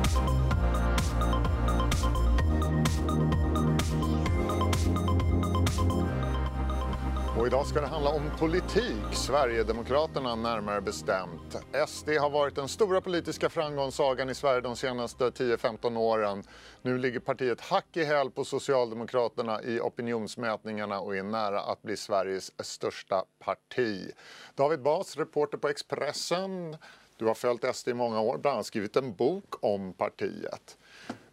Och 7.38 7.46
idag 7.46 7.66
ska 7.66 7.80
det 7.80 7.86
handla 7.86 8.10
om 8.10 8.30
politik, 8.76 9.14
Sverigedemokraterna 9.14 10.34
närmare 10.34 10.80
bestämt. 10.80 11.56
SD 11.88 12.08
har 12.08 12.30
varit 12.30 12.54
den 12.54 12.68
stora 12.68 13.00
politiska 13.00 13.50
framgångssagan 13.50 14.30
i 14.30 14.34
Sverige 14.34 14.60
de 14.60 14.76
senaste 14.76 15.24
10-15 15.24 15.98
åren. 15.98 16.42
Nu 16.82 16.98
ligger 16.98 17.20
partiet 17.20 17.60
hack 17.60 17.96
i 17.96 18.04
häl 18.04 18.30
på 18.30 18.44
Socialdemokraterna 18.44 19.62
i 19.62 19.80
opinionsmätningarna 19.80 21.00
och 21.00 21.16
är 21.16 21.22
nära 21.22 21.60
att 21.60 21.82
bli 21.82 21.96
Sveriges 21.96 22.52
största 22.58 23.24
parti. 23.38 24.10
David 24.54 24.82
Bas, 24.82 25.16
reporter 25.16 25.58
på 25.58 25.68
Expressen. 25.68 26.76
Du 27.16 27.26
har 27.26 27.34
följt 27.34 27.76
SD 27.76 27.88
i 27.88 27.94
många 27.94 28.20
år, 28.20 28.38
bland 28.38 28.54
annat 28.54 28.66
skrivit 28.66 28.96
en 28.96 29.14
bok 29.14 29.54
om 29.60 29.92
partiet. 29.92 30.78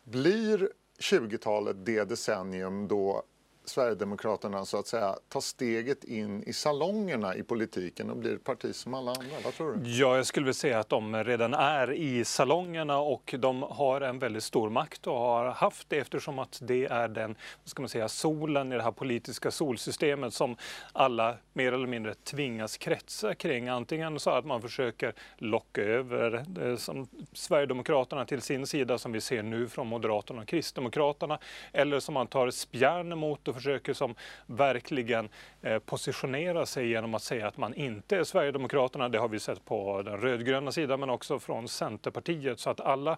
Blir 0.04 0.70
20-talet 1.00 1.86
det 1.86 2.04
decennium 2.04 2.88
då 2.88 3.24
Sverigedemokraterna 3.66 4.66
så 4.66 4.80
att 4.80 4.88
säga 4.88 5.16
ta 5.30 5.42
steget 5.42 6.04
in 6.04 6.44
i 6.44 6.54
salongerna 6.54 7.36
i 7.36 7.44
politiken 7.44 8.10
och 8.10 8.18
blir 8.18 8.36
ett 8.36 8.44
parti 8.44 8.76
som 8.76 8.94
alla 8.94 9.12
andra? 9.12 9.36
Vad 9.44 9.54
tror 9.54 9.74
du? 9.74 9.90
Ja, 9.90 10.16
jag 10.16 10.26
skulle 10.26 10.44
vilja 10.44 10.54
säga 10.54 10.80
att 10.80 10.90
de 10.90 11.24
redan 11.24 11.54
är 11.54 11.92
i 11.92 12.26
salongerna 12.26 12.98
och 12.98 13.36
de 13.40 13.62
har 13.62 14.02
en 14.02 14.20
väldigt 14.20 14.44
stor 14.44 14.70
makt 14.70 15.08
och 15.08 15.14
har 15.14 15.46
haft 15.46 15.90
det 15.90 15.98
eftersom 15.98 16.40
att 16.40 16.60
det 16.62 16.86
är 16.86 17.08
den, 17.08 17.36
vad 17.64 17.70
ska 17.70 17.82
man 17.82 17.90
säga, 17.90 18.10
solen 18.10 18.74
i 18.74 18.76
det 18.76 18.84
här 18.84 18.92
politiska 18.92 19.52
solsystemet 19.52 20.34
som 20.34 20.58
alla 20.94 21.38
mer 21.54 21.74
eller 21.74 21.88
mindre 21.88 22.14
tvingas 22.14 22.78
kretsa 22.78 23.36
kring. 23.36 23.68
Antingen 23.70 24.20
så 24.20 24.30
att 24.30 24.46
man 24.46 24.62
försöker 24.62 25.14
locka 25.38 25.82
över 25.82 26.46
eh, 26.62 26.76
som 26.76 27.08
Sverigedemokraterna 27.34 28.26
till 28.26 28.42
sin 28.42 28.68
sida 28.68 28.98
som 28.98 29.12
vi 29.12 29.22
ser 29.22 29.44
nu 29.44 29.68
från 29.68 29.88
Moderaterna 29.88 30.42
och 30.42 30.48
Kristdemokraterna 30.48 31.40
eller 31.72 32.00
som 32.00 32.14
man 32.14 32.28
tar 32.28 32.50
spjärn 32.50 33.18
mot 33.18 33.48
och 33.54 33.58
försöker 33.58 33.94
som 33.94 34.16
verkligen 34.46 35.30
eh, 35.62 35.80
positionera 35.80 36.66
sig 36.66 36.90
genom 36.90 37.14
att 37.14 37.24
säga 37.24 37.48
att 37.48 37.58
man 37.58 37.74
inte 37.74 38.18
är 38.18 38.24
Sverigedemokraterna. 38.24 39.10
Det 39.10 39.18
har 39.18 39.28
vi 39.28 39.40
sett 39.40 39.66
på 39.66 40.02
den 40.02 40.18
rödgröna 40.18 40.72
sidan 40.72 41.00
men 41.00 41.10
också 41.10 41.40
från 41.40 41.68
Centerpartiet. 41.68 42.60
Så 42.60 42.70
att 42.70 42.80
alla 42.80 43.18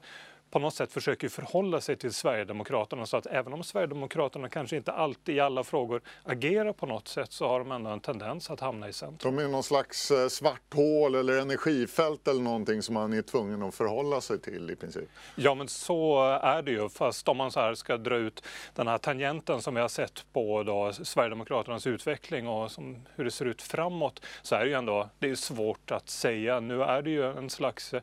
på 0.51 0.59
något 0.59 0.73
sätt 0.73 0.91
försöker 0.91 1.29
förhålla 1.29 1.81
sig 1.81 1.95
till 1.95 2.13
Sverigedemokraterna 2.13 3.05
så 3.05 3.17
att 3.17 3.25
även 3.25 3.53
om 3.53 3.63
Sverigedemokraterna 3.63 4.49
kanske 4.49 4.75
inte 4.75 4.91
alltid 4.91 5.35
i 5.35 5.39
alla 5.39 5.63
frågor 5.63 6.01
agerar 6.23 6.73
på 6.73 6.85
något 6.85 7.07
sätt 7.07 7.31
så 7.31 7.47
har 7.47 7.59
de 7.59 7.71
ändå 7.71 7.89
en 7.89 7.99
tendens 7.99 8.49
att 8.49 8.59
hamna 8.59 8.89
i 8.89 8.93
centrum. 8.93 9.35
De 9.35 9.43
är 9.43 9.47
någon 9.47 9.63
slags 9.63 10.11
eh, 10.11 10.27
svart 10.27 10.73
hål 10.73 11.15
eller 11.15 11.37
energifält 11.37 12.27
eller 12.27 12.41
någonting 12.41 12.81
som 12.81 12.93
man 12.93 13.13
är 13.13 13.21
tvungen 13.21 13.63
att 13.63 13.75
förhålla 13.75 14.21
sig 14.21 14.41
till 14.41 14.71
i 14.71 14.75
princip. 14.75 15.09
Ja 15.35 15.55
men 15.55 15.67
så 15.67 16.23
är 16.43 16.61
det 16.61 16.71
ju 16.71 16.89
fast 16.89 17.27
om 17.27 17.37
man 17.37 17.51
så 17.51 17.59
här 17.59 17.75
ska 17.75 17.97
dra 17.97 18.15
ut 18.15 18.43
den 18.73 18.87
här 18.87 18.97
tangenten 18.97 19.61
som 19.61 19.75
vi 19.75 19.81
har 19.81 19.87
sett 19.87 20.25
på 20.33 20.63
då 20.63 20.93
Sverigedemokraternas 20.93 21.87
utveckling 21.87 22.47
och 22.47 22.71
som, 22.71 23.05
hur 23.15 23.23
det 23.23 23.31
ser 23.31 23.45
ut 23.45 23.61
framåt 23.61 24.25
så 24.41 24.55
är 24.55 24.59
det 24.59 24.67
ju 24.67 24.73
ändå 24.73 25.09
det 25.19 25.29
är 25.29 25.35
svårt 25.35 25.91
att 25.91 26.09
säga. 26.09 26.59
Nu 26.59 26.83
är 26.83 27.01
det 27.01 27.09
ju 27.09 27.37
en 27.37 27.49
slags 27.49 27.93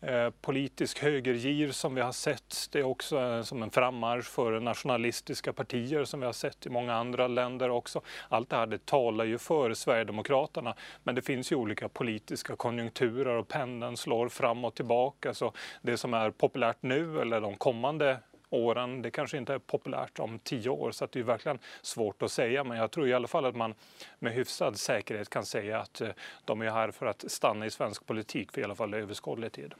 Eh, 0.00 0.30
politisk 0.30 1.02
högergir 1.02 1.72
som 1.72 1.94
vi 1.94 2.00
har 2.00 2.12
sett. 2.12 2.68
Det 2.72 2.78
är 2.78 2.82
också 2.82 3.20
eh, 3.20 3.42
som 3.42 3.62
en 3.62 3.70
frammarsch 3.70 4.26
för 4.26 4.60
nationalistiska 4.60 5.52
partier 5.52 6.04
som 6.04 6.20
vi 6.20 6.26
har 6.26 6.32
sett 6.32 6.66
i 6.66 6.70
många 6.70 6.94
andra 6.94 7.28
länder 7.28 7.70
också. 7.70 8.00
Allt 8.28 8.50
det 8.50 8.56
här 8.56 8.66
det 8.66 8.86
talar 8.86 9.24
ju 9.24 9.38
för 9.38 9.74
Sverigedemokraterna. 9.74 10.74
Men 11.02 11.14
det 11.14 11.22
finns 11.22 11.52
ju 11.52 11.56
olika 11.56 11.88
politiska 11.88 12.56
konjunkturer 12.56 13.36
och 13.36 13.48
pendeln 13.48 13.96
slår 13.96 14.28
fram 14.28 14.64
och 14.64 14.74
tillbaka. 14.74 15.34
Så 15.34 15.52
det 15.82 15.96
som 15.96 16.14
är 16.14 16.30
populärt 16.30 16.78
nu 16.80 17.20
eller 17.20 17.40
de 17.40 17.56
kommande 17.56 18.18
åren. 18.50 19.02
Det 19.02 19.10
kanske 19.10 19.36
inte 19.36 19.54
är 19.54 19.58
populärt 19.58 20.18
om 20.18 20.38
tio 20.38 20.68
år 20.68 20.90
så 20.90 21.06
det 21.12 21.18
är 21.18 21.22
verkligen 21.22 21.58
svårt 21.82 22.22
att 22.22 22.32
säga. 22.32 22.64
Men 22.64 22.78
jag 22.78 22.90
tror 22.90 23.08
i 23.08 23.14
alla 23.14 23.28
fall 23.28 23.44
att 23.44 23.56
man 23.56 23.74
med 24.18 24.32
hyfsad 24.32 24.78
säkerhet 24.78 25.30
kan 25.30 25.44
säga 25.44 25.80
att 25.80 26.00
eh, 26.00 26.08
de 26.44 26.62
är 26.62 26.70
här 26.70 26.90
för 26.90 27.06
att 27.06 27.24
stanna 27.30 27.66
i 27.66 27.70
svensk 27.70 28.06
politik 28.06 28.52
för 28.52 28.60
i 28.60 28.64
alla 28.64 28.74
fall 28.74 28.94
överskådlig 28.94 29.52
tid. 29.52 29.74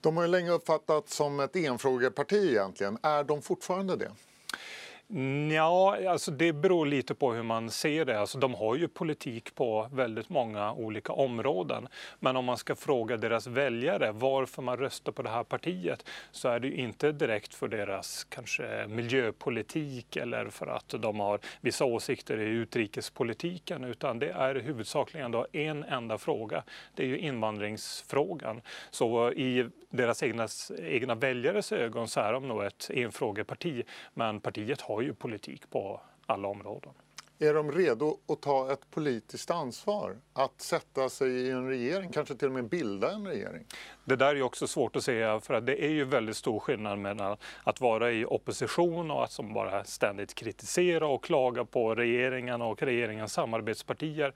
De 0.00 0.16
har 0.16 0.24
ju 0.24 0.30
länge 0.30 0.50
uppfattats 0.50 1.14
som 1.14 1.40
ett 1.40 1.56
enfrågeparti 1.56 2.50
egentligen. 2.50 2.98
Är 3.02 3.24
de 3.24 3.42
fortfarande 3.42 3.96
det? 3.96 4.10
Ja, 5.52 5.96
alltså 6.08 6.30
det 6.30 6.52
beror 6.52 6.86
lite 6.86 7.14
på 7.14 7.32
hur 7.32 7.42
man 7.42 7.70
ser 7.70 8.04
det. 8.04 8.20
Alltså 8.20 8.38
de 8.38 8.54
har 8.54 8.76
ju 8.76 8.88
politik 8.88 9.54
på 9.54 9.88
väldigt 9.92 10.28
många 10.28 10.72
olika 10.72 11.12
områden. 11.12 11.88
Men 12.20 12.36
om 12.36 12.44
man 12.44 12.56
ska 12.56 12.74
fråga 12.74 13.16
deras 13.16 13.46
väljare 13.46 14.12
varför 14.12 14.62
man 14.62 14.76
röstar 14.76 15.12
på 15.12 15.22
det 15.22 15.30
här 15.30 15.44
partiet 15.44 16.04
så 16.30 16.48
är 16.48 16.60
det 16.60 16.68
ju 16.68 16.74
inte 16.74 17.12
direkt 17.12 17.54
för 17.54 17.68
deras 17.68 18.24
kanske 18.24 18.86
miljöpolitik 18.88 20.16
eller 20.16 20.48
för 20.48 20.66
att 20.66 20.88
de 20.88 21.20
har 21.20 21.40
vissa 21.60 21.84
åsikter 21.84 22.40
i 22.40 22.48
utrikespolitiken 22.48 23.84
utan 23.84 24.18
det 24.18 24.30
är 24.30 24.54
huvudsakligen 24.54 25.30
då 25.30 25.46
en 25.52 25.84
enda 25.84 26.18
fråga. 26.18 26.62
Det 26.94 27.02
är 27.02 27.06
ju 27.06 27.18
invandringsfrågan. 27.18 28.60
Så 28.90 29.32
i 29.32 29.68
deras 29.90 30.22
egna, 30.22 30.48
egna 30.78 31.14
väljares 31.14 31.72
ögon 31.72 32.08
så 32.08 32.20
är 32.20 32.32
de 32.32 32.48
nog 32.48 32.64
ett 32.64 32.90
enfrågeparti 32.94 33.82
men 34.14 34.40
partiet 34.40 34.80
har 34.80 34.97
har 34.98 35.02
ju 35.02 35.14
politik 35.14 35.70
på 35.70 36.00
alla 36.26 36.48
områden. 36.48 36.92
Är 37.38 37.54
de 37.54 37.72
redo 37.72 38.18
att 38.28 38.42
ta 38.42 38.72
ett 38.72 38.90
politiskt 38.90 39.50
ansvar? 39.50 40.16
Att 40.32 40.60
sätta 40.60 41.08
sig 41.08 41.30
i 41.30 41.50
en 41.50 41.68
regering, 41.68 42.10
kanske 42.10 42.34
till 42.34 42.48
och 42.48 42.54
med 42.54 42.68
bilda 42.68 43.12
en 43.12 43.26
regering? 43.26 43.64
Det 44.04 44.16
där 44.16 44.34
är 44.34 44.42
också 44.42 44.66
svårt 44.66 44.96
att 44.96 45.04
säga 45.04 45.40
för 45.40 45.54
att 45.54 45.66
det 45.66 45.84
är 45.84 45.90
ju 45.90 46.04
väldigt 46.04 46.36
stor 46.36 46.60
skillnad 46.60 46.98
mellan 46.98 47.36
att 47.64 47.80
vara 47.80 48.12
i 48.12 48.24
opposition 48.24 49.10
och 49.10 49.24
att 49.24 49.32
som 49.32 49.54
bara 49.54 49.84
ständigt 49.84 50.34
kritisera 50.34 51.06
och 51.06 51.24
klaga 51.24 51.64
på 51.64 51.94
regeringen 51.94 52.62
och 52.62 52.82
regeringens 52.82 53.32
samarbetspartier 53.32 54.32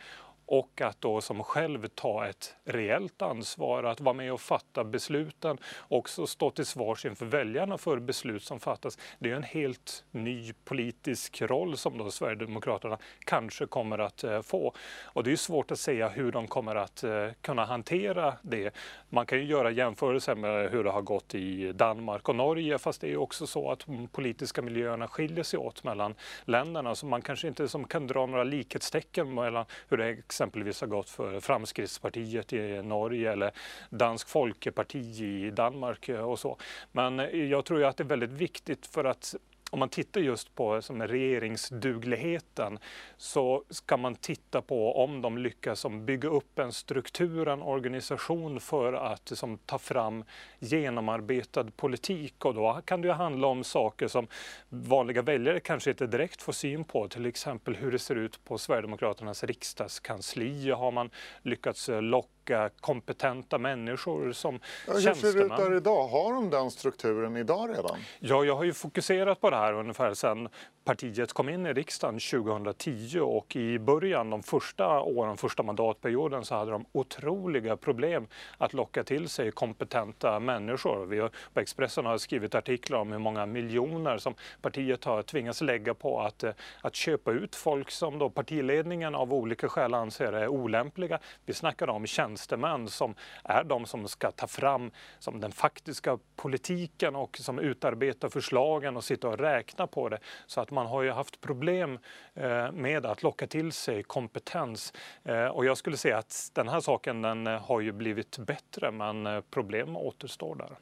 och 0.53 0.81
att 0.81 1.01
då 1.01 1.21
som 1.21 1.43
själv 1.43 1.89
ta 1.89 2.27
ett 2.27 2.55
reellt 2.65 3.23
ansvar, 3.23 3.85
att 3.85 4.01
vara 4.01 4.15
med 4.15 4.33
och 4.33 4.41
fatta 4.41 4.85
besluten, 4.85 5.59
också 5.89 6.27
stå 6.27 6.51
till 6.51 6.67
svars 6.67 7.07
inför 7.07 7.27
väljarna 7.27 7.79
för 7.79 7.99
beslut 7.99 8.43
som 8.43 8.61
fattas. 8.61 8.99
Det 9.19 9.31
är 9.31 9.37
en 9.37 9.43
helt 9.43 10.05
ny 10.11 10.53
politisk 10.65 11.43
roll 11.43 11.77
som 11.77 11.99
då 11.99 12.11
Sverigedemokraterna 12.11 12.99
kanske 13.19 13.67
kommer 13.67 13.99
att 13.99 14.25
eh, 14.25 14.43
få. 14.43 14.75
Och 15.05 15.25
det 15.25 15.33
är 15.33 15.37
svårt 15.37 15.71
att 15.71 15.79
säga 15.79 16.09
hur 16.09 16.33
de 16.33 16.49
kommer 16.49 16.75
att 16.75 17.05
eh, 17.05 17.29
kunna 17.41 17.65
hantera 17.65 18.35
det. 18.43 18.75
Man 19.09 19.27
kan 19.27 19.39
ju 19.39 19.45
göra 19.45 19.71
jämförelser 19.71 20.35
med 20.35 20.71
hur 20.71 20.85
det 20.85 20.91
har 20.91 21.03
gått 21.03 21.35
i 21.35 21.73
Danmark 21.73 22.29
och 22.29 22.37
Norge, 22.37 22.79
fast 22.79 23.01
det 23.01 23.13
är 23.13 23.17
också 23.17 23.47
så 23.47 23.71
att 23.71 23.87
de 23.87 24.09
politiska 24.09 24.63
miljöerna 24.63 25.09
skiljer 25.09 25.45
sig 25.45 25.59
åt 25.59 25.85
mellan 25.85 26.15
länderna, 26.45 26.95
så 26.95 27.07
man 27.07 27.23
kanske 27.23 27.49
inte 27.49 27.69
som 27.69 27.85
kan 27.85 28.07
dra 28.07 28.27
några 28.27 28.45
likhetstecken 28.45 29.35
mellan 29.35 29.65
hur 29.89 29.97
det 29.97 30.29
exempelvis 30.43 30.81
har 30.81 30.89
gått 30.89 31.11
för 31.11 31.41
Framskrittspartiet 31.41 32.53
i 32.53 32.83
Norge 32.83 33.33
eller 33.33 33.51
Dansk 33.91 34.29
Folkeparti 34.29 35.21
i 35.23 35.51
Danmark 35.51 36.09
och 36.09 36.39
så. 36.39 36.57
Men 36.93 37.19
jag 37.49 37.65
tror 37.65 37.81
ju 37.81 37.87
att 37.87 37.97
det 37.97 38.03
är 38.03 38.09
väldigt 38.09 38.33
viktigt 38.33 38.87
för 38.87 39.05
att 39.05 39.35
om 39.73 39.79
man 39.79 39.89
tittar 39.89 40.21
just 40.21 40.55
på 40.55 40.83
som 40.83 41.03
regeringsdugligheten 41.03 42.79
så 43.17 43.65
ska 43.71 43.97
man 43.97 44.15
titta 44.15 44.63
på 44.63 45.05
om 45.05 45.23
de 45.23 45.39
lyckas 45.39 45.81
som 45.81 46.07
bygga 46.07 46.29
upp 46.29 46.59
en 46.59 46.73
struktur, 46.73 47.49
en 47.49 47.63
organisation 47.63 48.61
för 48.61 48.93
att 48.93 49.29
som, 49.29 49.59
ta 49.59 49.79
fram 49.79 50.25
genomarbetad 50.59 51.65
politik 51.77 52.45
och 52.45 52.55
då 52.55 52.81
kan 52.85 53.03
det 53.03 53.13
handla 53.13 53.47
om 53.47 53.65
saker 53.65 54.09
som 54.09 54.27
vanliga 54.69 55.23
väljare 55.23 55.61
kanske 55.61 55.91
inte 55.91 56.07
direkt 56.07 56.43
får 56.43 56.53
syn 56.53 56.85
på, 56.85 57.09
till 57.09 57.27
exempel 57.27 57.77
hur 57.77 57.93
det 57.93 57.99
ser 57.99 58.17
ut 58.17 58.45
på 58.45 58.59
Sverigedemokraternas 58.59 59.45
riksdagskansli. 59.45 60.71
Har 60.71 60.91
man 60.91 61.11
lyckats 61.43 61.89
eh, 61.89 62.03
locka 62.03 62.42
locka 62.42 62.42
kompetenta 62.81 63.59
människor 63.59 64.33
som 64.33 64.61
ja. 64.87 64.93
Hur 64.93 65.01
ser 65.01 65.33
det 65.33 65.45
ut 65.45 65.57
där 65.57 65.77
idag? 65.77 66.09
Har 66.09 66.33
de 66.35 66.51
den 66.51 66.71
strukturen 66.71 67.37
idag 67.37 67.71
redan? 67.71 67.99
Ja, 68.21 68.45
jag 68.45 68.57
har 68.57 68.65
ju 68.65 68.73
fokuserat 68.73 69.41
på 69.41 69.51
det 69.51 69.57
här 69.57 69.73
ungefär 69.73 70.15
sedan 70.15 70.49
partiet 70.85 71.33
kom 71.33 71.49
in 71.49 71.67
i 71.67 71.73
riksdagen 71.73 72.21
2010 72.21 73.21
och 73.21 73.57
i 73.57 73.79
början, 73.79 74.31
de 74.31 74.43
första 74.43 75.01
åren, 75.01 75.37
första 75.37 75.63
mandatperioden 75.63 76.45
så 76.45 76.55
hade 76.55 76.71
de 76.71 76.85
otroliga 76.93 77.77
problem 77.77 78.27
att 78.59 78.73
locka 78.73 79.05
till 79.05 79.29
sig 79.29 79.51
kompetenta 79.51 80.41
människor. 80.41 81.07
Vi 81.07 81.29
på 81.55 81.61
Expressen 81.61 82.07
har 82.07 82.19
skrivit 82.19 82.55
artiklar 82.55 82.99
om 82.99 83.13
hur 83.13 83.19
många 83.19 83.47
miljoner 83.47 84.19
som 84.19 84.35
partiet 84.61 85.05
har 85.05 85.23
tvingats 85.23 85.61
lägga 85.61 85.95
på 85.95 86.21
att, 86.21 86.45
eh, 86.45 86.53
att 86.81 86.95
köpa 86.95 87.33
ut 87.33 87.57
folk 87.57 87.91
som 87.91 88.19
då 88.19 88.31
partiledningen 88.31 89.15
av 89.15 89.35
olika 89.35 89.69
skäl 89.69 89.95
anser 89.95 90.33
är 90.33 90.49
olämpliga. 90.49 91.19
Vi 91.47 91.55
snackar 91.55 91.91
om 91.91 92.07
tjänstemän 92.07 92.89
som 92.89 93.15
är 93.45 93.65
de 93.65 93.87
som 93.87 94.09
ska 94.09 94.31
ta 94.31 94.47
fram 94.47 94.91
som 95.19 95.41
den 95.41 95.53
faktiska 95.53 96.19
politiken 96.37 97.17
och 97.17 97.39
som 97.39 97.59
utarbetar 97.59 98.29
förslagen 98.29 98.97
och 98.97 99.05
sitta 99.05 99.29
och 99.29 99.39
räkna 99.39 99.87
på 99.87 100.09
det. 100.09 100.19
Så 100.47 100.61
att 100.61 100.71
man 100.73 100.87
har 100.87 101.03
ju 101.03 101.11
haft 101.11 101.41
problem 101.41 101.99
eh, 102.35 102.73
med 102.73 103.07
att 103.07 103.23
locka 103.23 103.47
till 103.47 103.73
sig 103.73 104.03
kompetens. 104.03 104.93
Eh, 105.25 105.47
och 105.47 105.65
jag 105.65 105.79
skulle 105.79 105.97
säga 105.97 106.19
att 106.19 106.51
den 106.53 106.69
här 106.69 106.81
saken 106.81 107.23
den 107.23 107.47
eh, 107.47 107.61
har 107.61 107.81
ju 107.81 107.93
blivit 107.93 108.39
bättre 108.39 108.91
men 108.91 109.43
problem 109.51 109.97
återstår 109.97 110.57
där. 110.57 110.77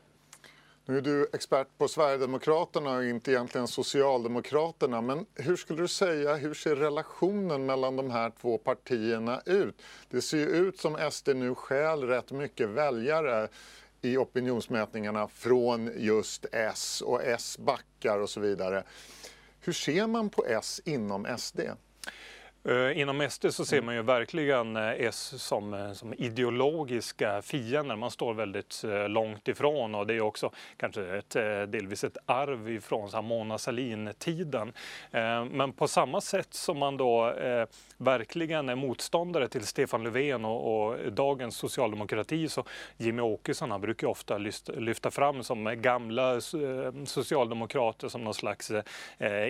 Nu 0.90 0.98
är 0.98 1.02
du 1.02 1.28
expert 1.32 1.68
på 1.78 1.88
Sverigedemokraterna 1.88 2.96
och 2.96 3.04
inte 3.04 3.30
egentligen 3.32 3.68
Socialdemokraterna. 3.68 5.00
Men 5.00 5.26
hur 5.34 5.56
skulle 5.56 5.82
du 5.82 5.88
säga, 5.88 6.36
hur 6.36 6.54
ser 6.54 6.76
relationen 6.76 7.66
mellan 7.66 7.96
de 7.96 8.10
här 8.10 8.32
två 8.40 8.58
partierna 8.58 9.40
ut? 9.46 9.82
Det 10.08 10.22
ser 10.22 10.38
ju 10.38 10.46
ut 10.46 10.78
som 10.78 11.10
SD 11.10 11.28
nu 11.28 11.54
stjäl 11.54 12.04
rätt 12.04 12.32
mycket 12.32 12.68
väljare 12.68 13.48
i 14.02 14.16
opinionsmätningarna 14.16 15.28
från 15.28 15.90
just 15.96 16.46
S 16.52 17.02
och 17.06 17.22
S 17.24 17.58
backar 17.58 18.18
och 18.18 18.30
så 18.30 18.40
vidare. 18.40 18.84
Hur 19.60 19.72
ser 19.72 20.06
man 20.06 20.30
på 20.30 20.44
S 20.62 20.80
inom 20.84 21.38
SD? 21.38 21.60
Uh, 22.68 22.98
inom 22.98 23.30
SD 23.30 23.46
så 23.50 23.64
ser 23.64 23.82
man 23.82 23.94
ju 23.94 24.02
verkligen 24.02 24.76
uh, 24.76 25.00
S 25.00 25.42
som, 25.42 25.74
uh, 25.74 25.92
som 25.92 26.14
ideologiska 26.14 27.42
fiender. 27.42 27.96
Man 27.96 28.10
står 28.10 28.34
väldigt 28.34 28.84
långt 29.08 29.48
ifrån 29.48 29.94
och 29.94 30.06
det 30.06 30.14
är 30.14 30.20
också 30.20 30.50
kanske 30.76 31.16
ett, 31.16 31.30
delvis 31.72 32.04
ett 32.04 32.16
arv 32.26 32.70
ifrån 32.70 33.10
så 33.10 33.16
här, 33.16 33.22
Mona 33.22 33.58
Sahlin-tiden. 33.58 34.72
Men 35.50 35.72
på 35.72 35.88
samma 35.88 36.20
sätt 36.20 36.54
som 36.54 36.78
man 36.78 36.96
då 36.96 37.34
verkligen 37.96 38.68
är 38.68 38.74
motståndare 38.74 39.48
till 39.48 39.66
Stefan 39.66 40.04
Löfven 40.04 40.44
och, 40.44 40.90
och 40.90 41.12
dagens 41.12 41.56
socialdemokrati 41.56 42.48
så 42.48 42.64
Jimmy 42.96 43.22
Åkesson 43.22 43.70
han 43.70 43.80
brukar 43.80 44.06
ofta 44.06 44.38
lyfta, 44.38 44.72
lyfta 44.72 45.10
fram 45.10 45.44
som 45.44 45.82
gamla 45.82 46.40
socialdemokrater 47.06 48.08
som 48.08 48.24
någon 48.24 48.34
slags 48.34 48.72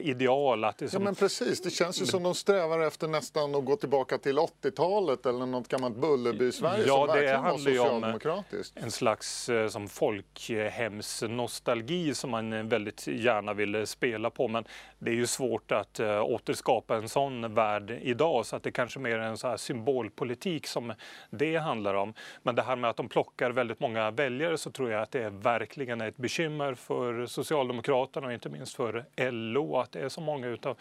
ideal. 0.03 0.65
Att 0.65 0.79
det 0.79 0.89
som... 0.89 1.03
Ja 1.03 1.05
men 1.05 1.15
precis, 1.15 1.63
det 1.63 1.71
känns 1.71 2.03
ju 2.03 2.07
som 2.07 2.23
de 2.23 2.35
strävar 2.35 2.81
efter 2.81 3.00
efter 3.01 3.09
nästan 3.09 3.55
att 3.55 3.65
gå 3.65 3.77
tillbaka 3.77 4.19
till 4.19 4.39
80-talet 4.39 5.27
eller 5.27 5.47
något 5.47 5.69
gammalt 5.69 5.97
Bullerby-Sverige 5.97 6.85
Ja, 6.87 7.07
som 7.07 7.17
verkligen 7.17 7.43
var 7.43 7.49
ju 7.51 7.55
om 7.55 7.59
socialdemokratiskt. 7.59 8.77
en 8.77 8.91
slags 8.91 9.49
eh, 9.49 9.69
som 9.69 9.89
folkhemsnostalgi 9.89 12.15
som 12.15 12.31
man 12.31 12.53
eh, 12.53 12.63
väldigt 12.63 13.07
gärna 13.07 13.55
vill 13.55 13.87
spela 13.87 14.31
på. 14.31 14.49
Men 14.49 14.65
det 14.99 15.11
är 15.11 15.15
ju 15.15 15.27
svårt 15.27 15.73
att 15.73 16.01
återskapa 16.01 16.97
en 16.97 17.09
sån 17.09 17.55
värld 17.55 17.91
idag 18.03 18.47
så 18.47 18.57
att 18.57 18.63
det 18.63 18.73
kanske 18.73 18.99
mer 18.99 19.19
är 19.19 19.23
en 19.23 19.39
så 19.39 19.49
här 19.49 19.57
symbolpolitik 19.57 20.67
som 20.67 20.93
det 21.31 21.57
handlar 21.57 21.95
om. 21.95 22.15
Men 22.43 22.55
det 22.55 22.63
här 22.63 22.77
med 22.77 22.91
att 22.91 22.97
de 22.97 23.09
plockar 23.09 23.51
väldigt 23.51 23.81
många 23.81 24.11
väljare 24.11 24.59
så 24.59 24.71
tror 24.71 24.91
jag 24.91 25.03
att 25.03 25.11
det 25.11 25.23
är 25.23 25.31
verkligen 25.31 26.01
ett 26.01 26.17
bekymmer 26.17 26.75
för 26.75 27.27
Socialdemokraterna 27.27 28.27
och 28.27 28.33
inte 28.33 28.49
minst 28.49 28.77
för 28.77 29.05
LO 29.31 29.77
att 29.77 29.93
det 29.93 30.01
är 30.01 30.09
så 30.09 30.21
många 30.21 30.47
utav 30.47 30.71
eh, 30.71 30.77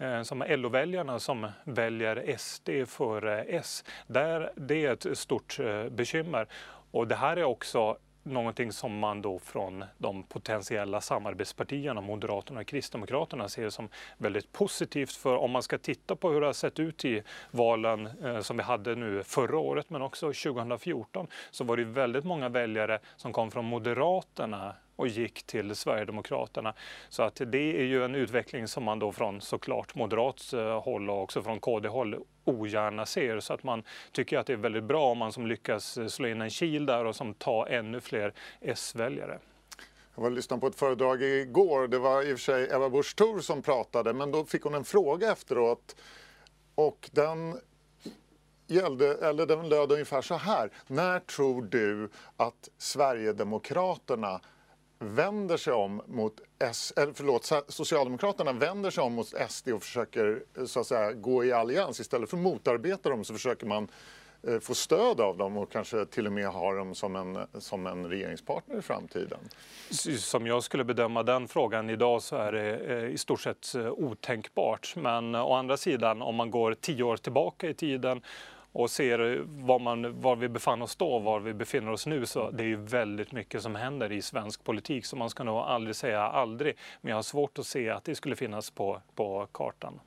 Eh, 0.00 0.22
som 0.22 0.44
LO-väljarna 0.48 1.18
som 1.18 1.46
väljer 1.64 2.36
SD 2.38 2.70
för 2.86 3.26
S. 3.48 3.84
Där, 4.06 4.52
det 4.56 4.86
är 4.86 4.92
ett 4.92 5.18
stort 5.18 5.58
eh, 5.60 5.84
bekymmer. 5.88 6.46
Och 6.90 7.08
det 7.08 7.14
här 7.14 7.36
är 7.36 7.44
också 7.44 7.96
någonting 8.22 8.72
som 8.72 8.98
man 8.98 9.22
då 9.22 9.38
från 9.38 9.84
de 9.98 10.22
potentiella 10.22 11.00
samarbetspartierna, 11.00 12.00
Moderaterna 12.00 12.60
och 12.60 12.66
Kristdemokraterna, 12.66 13.48
ser 13.48 13.70
som 13.70 13.88
väldigt 14.18 14.52
positivt. 14.52 15.12
För 15.12 15.36
om 15.36 15.50
man 15.50 15.62
ska 15.62 15.78
titta 15.78 16.16
på 16.16 16.30
hur 16.30 16.40
det 16.40 16.46
har 16.46 16.52
sett 16.52 16.78
ut 16.78 17.04
i 17.04 17.22
valen 17.50 18.06
eh, 18.06 18.40
som 18.40 18.56
vi 18.56 18.62
hade 18.62 18.94
nu 18.94 19.22
förra 19.22 19.58
året, 19.58 19.90
men 19.90 20.02
också 20.02 20.26
2014, 20.26 21.26
så 21.50 21.64
var 21.64 21.76
det 21.76 21.84
väldigt 21.84 22.24
många 22.24 22.48
väljare 22.48 22.98
som 23.16 23.32
kom 23.32 23.50
från 23.50 23.64
Moderaterna 23.64 24.74
och 25.00 25.08
gick 25.08 25.42
till 25.42 25.76
Sverigedemokraterna. 25.76 26.74
Så 27.08 27.22
att 27.22 27.40
det 27.46 27.80
är 27.80 27.84
ju 27.84 28.04
en 28.04 28.14
utveckling 28.14 28.68
som 28.68 28.84
man 28.84 28.98
då 28.98 29.12
från 29.12 29.40
såklart 29.40 29.94
moderat 29.94 30.52
eh, 30.52 30.82
håll 30.82 31.10
och 31.10 31.22
också 31.22 31.42
från 31.42 31.60
KD-håll 31.60 32.16
ogärna 32.44 33.06
ser. 33.06 33.40
Så 33.40 33.52
att 33.52 33.62
man 33.62 33.82
tycker 34.12 34.38
att 34.38 34.46
det 34.46 34.52
är 34.52 34.56
väldigt 34.56 34.84
bra 34.84 35.10
om 35.10 35.18
man 35.18 35.32
som 35.32 35.46
lyckas 35.46 35.98
eh, 35.98 36.06
slå 36.06 36.28
in 36.28 36.40
en 36.40 36.50
kil 36.50 36.86
där 36.86 37.04
och 37.04 37.16
som 37.16 37.34
tar 37.34 37.66
ännu 37.66 38.00
fler 38.00 38.34
S-väljare. 38.60 39.38
Jag 40.14 40.22
var 40.22 40.30
och 40.30 40.36
lyssnade 40.36 40.60
på 40.60 40.66
ett 40.66 40.74
föredrag 40.74 41.22
igår. 41.22 41.88
Det 41.88 41.98
var 41.98 42.22
i 42.22 42.34
och 42.34 42.38
för 42.38 42.44
sig 42.44 42.74
Ebba 42.74 42.88
Busch 42.88 43.16
Thor 43.16 43.40
som 43.40 43.62
pratade, 43.62 44.12
men 44.12 44.30
då 44.30 44.44
fick 44.44 44.62
hon 44.62 44.74
en 44.74 44.84
fråga 44.84 45.32
efteråt. 45.32 45.96
Och 46.74 47.10
den 47.12 47.60
gällde, 48.66 49.14
eller 49.14 49.46
den 49.46 49.68
löd 49.68 49.92
ungefär 49.92 50.22
så 50.22 50.34
här. 50.34 50.70
När 50.86 51.20
tror 51.20 51.62
du 51.62 52.10
att 52.36 52.68
Sverigedemokraterna 52.78 54.40
vänder 55.00 55.56
sig 55.56 55.72
om 55.72 56.02
mot 56.06 56.40
S, 56.58 56.92
eller 56.96 57.12
förlåt, 57.12 57.52
Socialdemokraterna 57.68 58.52
vänder 58.52 58.90
sig 58.90 59.04
om 59.04 59.12
mot 59.12 59.34
SD 59.48 59.68
och 59.68 59.82
försöker 59.82 60.42
eh, 60.58 60.64
så 60.64 60.80
att 60.80 60.86
säga 60.86 61.12
gå 61.12 61.44
i 61.44 61.52
allians. 61.52 62.00
Istället 62.00 62.30
för 62.30 62.36
att 62.36 62.42
motarbeta 62.42 63.08
dem 63.08 63.24
så 63.24 63.34
försöker 63.34 63.66
man 63.66 63.88
eh, 64.42 64.58
få 64.58 64.74
stöd 64.74 65.20
av 65.20 65.36
dem 65.36 65.56
och 65.56 65.72
kanske 65.72 66.06
till 66.06 66.26
och 66.26 66.32
med 66.32 66.46
ha 66.46 66.74
dem 66.74 66.94
som 66.94 67.16
en, 67.16 67.38
som 67.58 67.86
en 67.86 68.06
regeringspartner 68.06 68.78
i 68.78 68.82
framtiden. 68.82 69.38
Som 70.18 70.46
jag 70.46 70.62
skulle 70.62 70.84
bedöma 70.84 71.22
den 71.22 71.48
frågan 71.48 71.90
idag 71.90 72.22
så 72.22 72.36
är 72.36 72.52
det 72.52 72.76
eh, 72.76 73.04
i 73.04 73.18
stort 73.18 73.40
sett 73.40 73.74
eh, 73.74 73.90
otänkbart. 73.90 74.96
Men 74.96 75.34
å 75.34 75.52
andra 75.52 75.76
sidan 75.76 76.22
om 76.22 76.34
man 76.34 76.50
går 76.50 76.74
tio 76.74 77.02
år 77.02 77.16
tillbaka 77.16 77.68
i 77.68 77.74
tiden 77.74 78.22
och 78.72 78.90
ser 78.90 79.42
var, 79.66 79.78
man, 79.78 80.20
var 80.20 80.36
vi 80.36 80.48
befann 80.48 80.82
oss 80.82 80.96
då 80.96 81.12
och 81.12 81.22
var 81.22 81.40
vi 81.40 81.54
befinner 81.54 81.92
oss 81.92 82.06
nu 82.06 82.26
så 82.26 82.50
det 82.50 82.62
är 82.62 82.66
ju 82.66 82.76
väldigt 82.76 83.32
mycket 83.32 83.62
som 83.62 83.74
händer 83.74 84.12
i 84.12 84.22
svensk 84.22 84.64
politik 84.64 85.06
så 85.06 85.16
man 85.16 85.30
ska 85.30 85.44
nog 85.44 85.56
aldrig 85.56 85.96
säga 85.96 86.22
aldrig. 86.22 86.76
Men 87.00 87.10
jag 87.10 87.16
har 87.16 87.22
svårt 87.22 87.58
att 87.58 87.66
se 87.66 87.90
att 87.90 88.04
det 88.04 88.14
skulle 88.14 88.36
finnas 88.36 88.70
på, 88.70 89.02
på 89.14 89.48
kartan. 89.52 90.00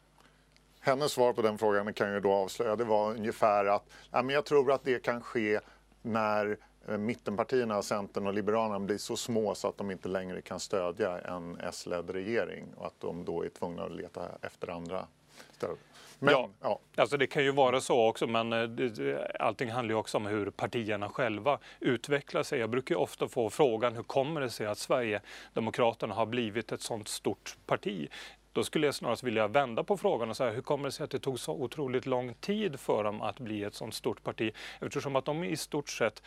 Hennes 0.80 1.12
svar 1.12 1.34
på 1.34 1.42
den 1.42 1.58
frågan 1.58 1.94
kan 1.94 2.10
jag 2.10 2.24
då 2.24 2.32
avslöja. 2.32 2.76
Det 2.76 2.84
var 2.84 3.12
ungefär 3.12 3.66
att 3.66 3.84
ja, 4.12 4.24
men 4.24 4.36
jag 4.36 4.46
tror 4.46 4.72
att 4.72 4.84
det 4.84 5.04
kan 5.04 5.22
ske 5.22 5.60
när 6.02 6.58
eh, 6.88 6.98
mittenpartierna, 6.98 7.82
Centern 7.82 8.28
och 8.28 8.34
Liberalerna 8.34 8.80
blir 8.80 8.98
så 8.98 9.18
små 9.18 9.56
så 9.56 9.68
att 9.68 9.78
de 9.78 9.92
inte 9.92 10.10
längre 10.10 10.42
kan 10.42 10.60
stödja 10.60 11.20
en 11.20 11.58
S-ledd 11.60 12.10
regering 12.10 12.66
och 12.76 12.86
att 12.86 13.00
de 13.00 13.26
då 13.26 13.46
är 13.46 13.50
tvungna 13.50 13.84
att 13.84 13.92
leta 13.92 14.22
efter 14.42 14.68
andra 14.68 15.08
stöd. 15.52 15.78
Men, 16.24 16.34
ja, 16.34 16.50
ja, 16.62 16.80
alltså 16.96 17.18
det 17.18 17.28
kan 17.28 17.44
ju 17.44 17.52
vara 17.52 17.82
så 17.82 18.08
också 18.08 18.28
men 18.28 18.54
eh, 18.54 19.18
allting 19.40 19.72
handlar 19.72 19.94
ju 19.94 20.00
också 20.00 20.18
om 20.18 20.26
hur 20.26 20.50
partierna 20.50 21.10
själva 21.10 21.60
utvecklar 21.80 22.44
sig. 22.44 22.60
Jag 22.60 22.70
brukar 22.70 22.96
ofta 22.96 23.28
få 23.28 23.50
frågan 23.50 23.96
hur 23.96 24.04
kommer 24.04 24.42
det 24.42 24.50
sig 24.50 24.68
att 24.68 24.78
Sverigedemokraterna 24.78 26.14
har 26.14 26.26
blivit 26.26 26.72
ett 26.72 26.82
sånt 26.82 27.08
stort 27.08 27.58
parti? 27.66 28.10
Då 28.54 28.64
skulle 28.64 28.88
jag 28.88 28.96
snarast 28.96 29.24
vilja 29.24 29.48
vända 29.48 29.84
på 29.84 29.98
frågan 29.98 30.30
och 30.30 30.38
säga 30.38 30.52
hur 30.52 30.62
kommer 30.62 30.86
det 30.86 30.92
sig 30.92 31.04
att 31.04 31.12
det 31.12 31.20
tog 31.20 31.40
så 31.40 31.54
otroligt 31.54 32.06
lång 32.06 32.34
tid 32.34 32.80
för 32.80 33.04
dem 33.04 33.22
att 33.22 33.40
bli 33.40 33.64
ett 33.64 33.76
sånt 33.76 33.94
stort 33.94 34.24
parti? 34.24 34.52
Eftersom 34.82 35.16
att 35.16 35.26
de 35.26 35.44
i 35.44 35.58
stort 35.58 35.90
sett 35.90 36.24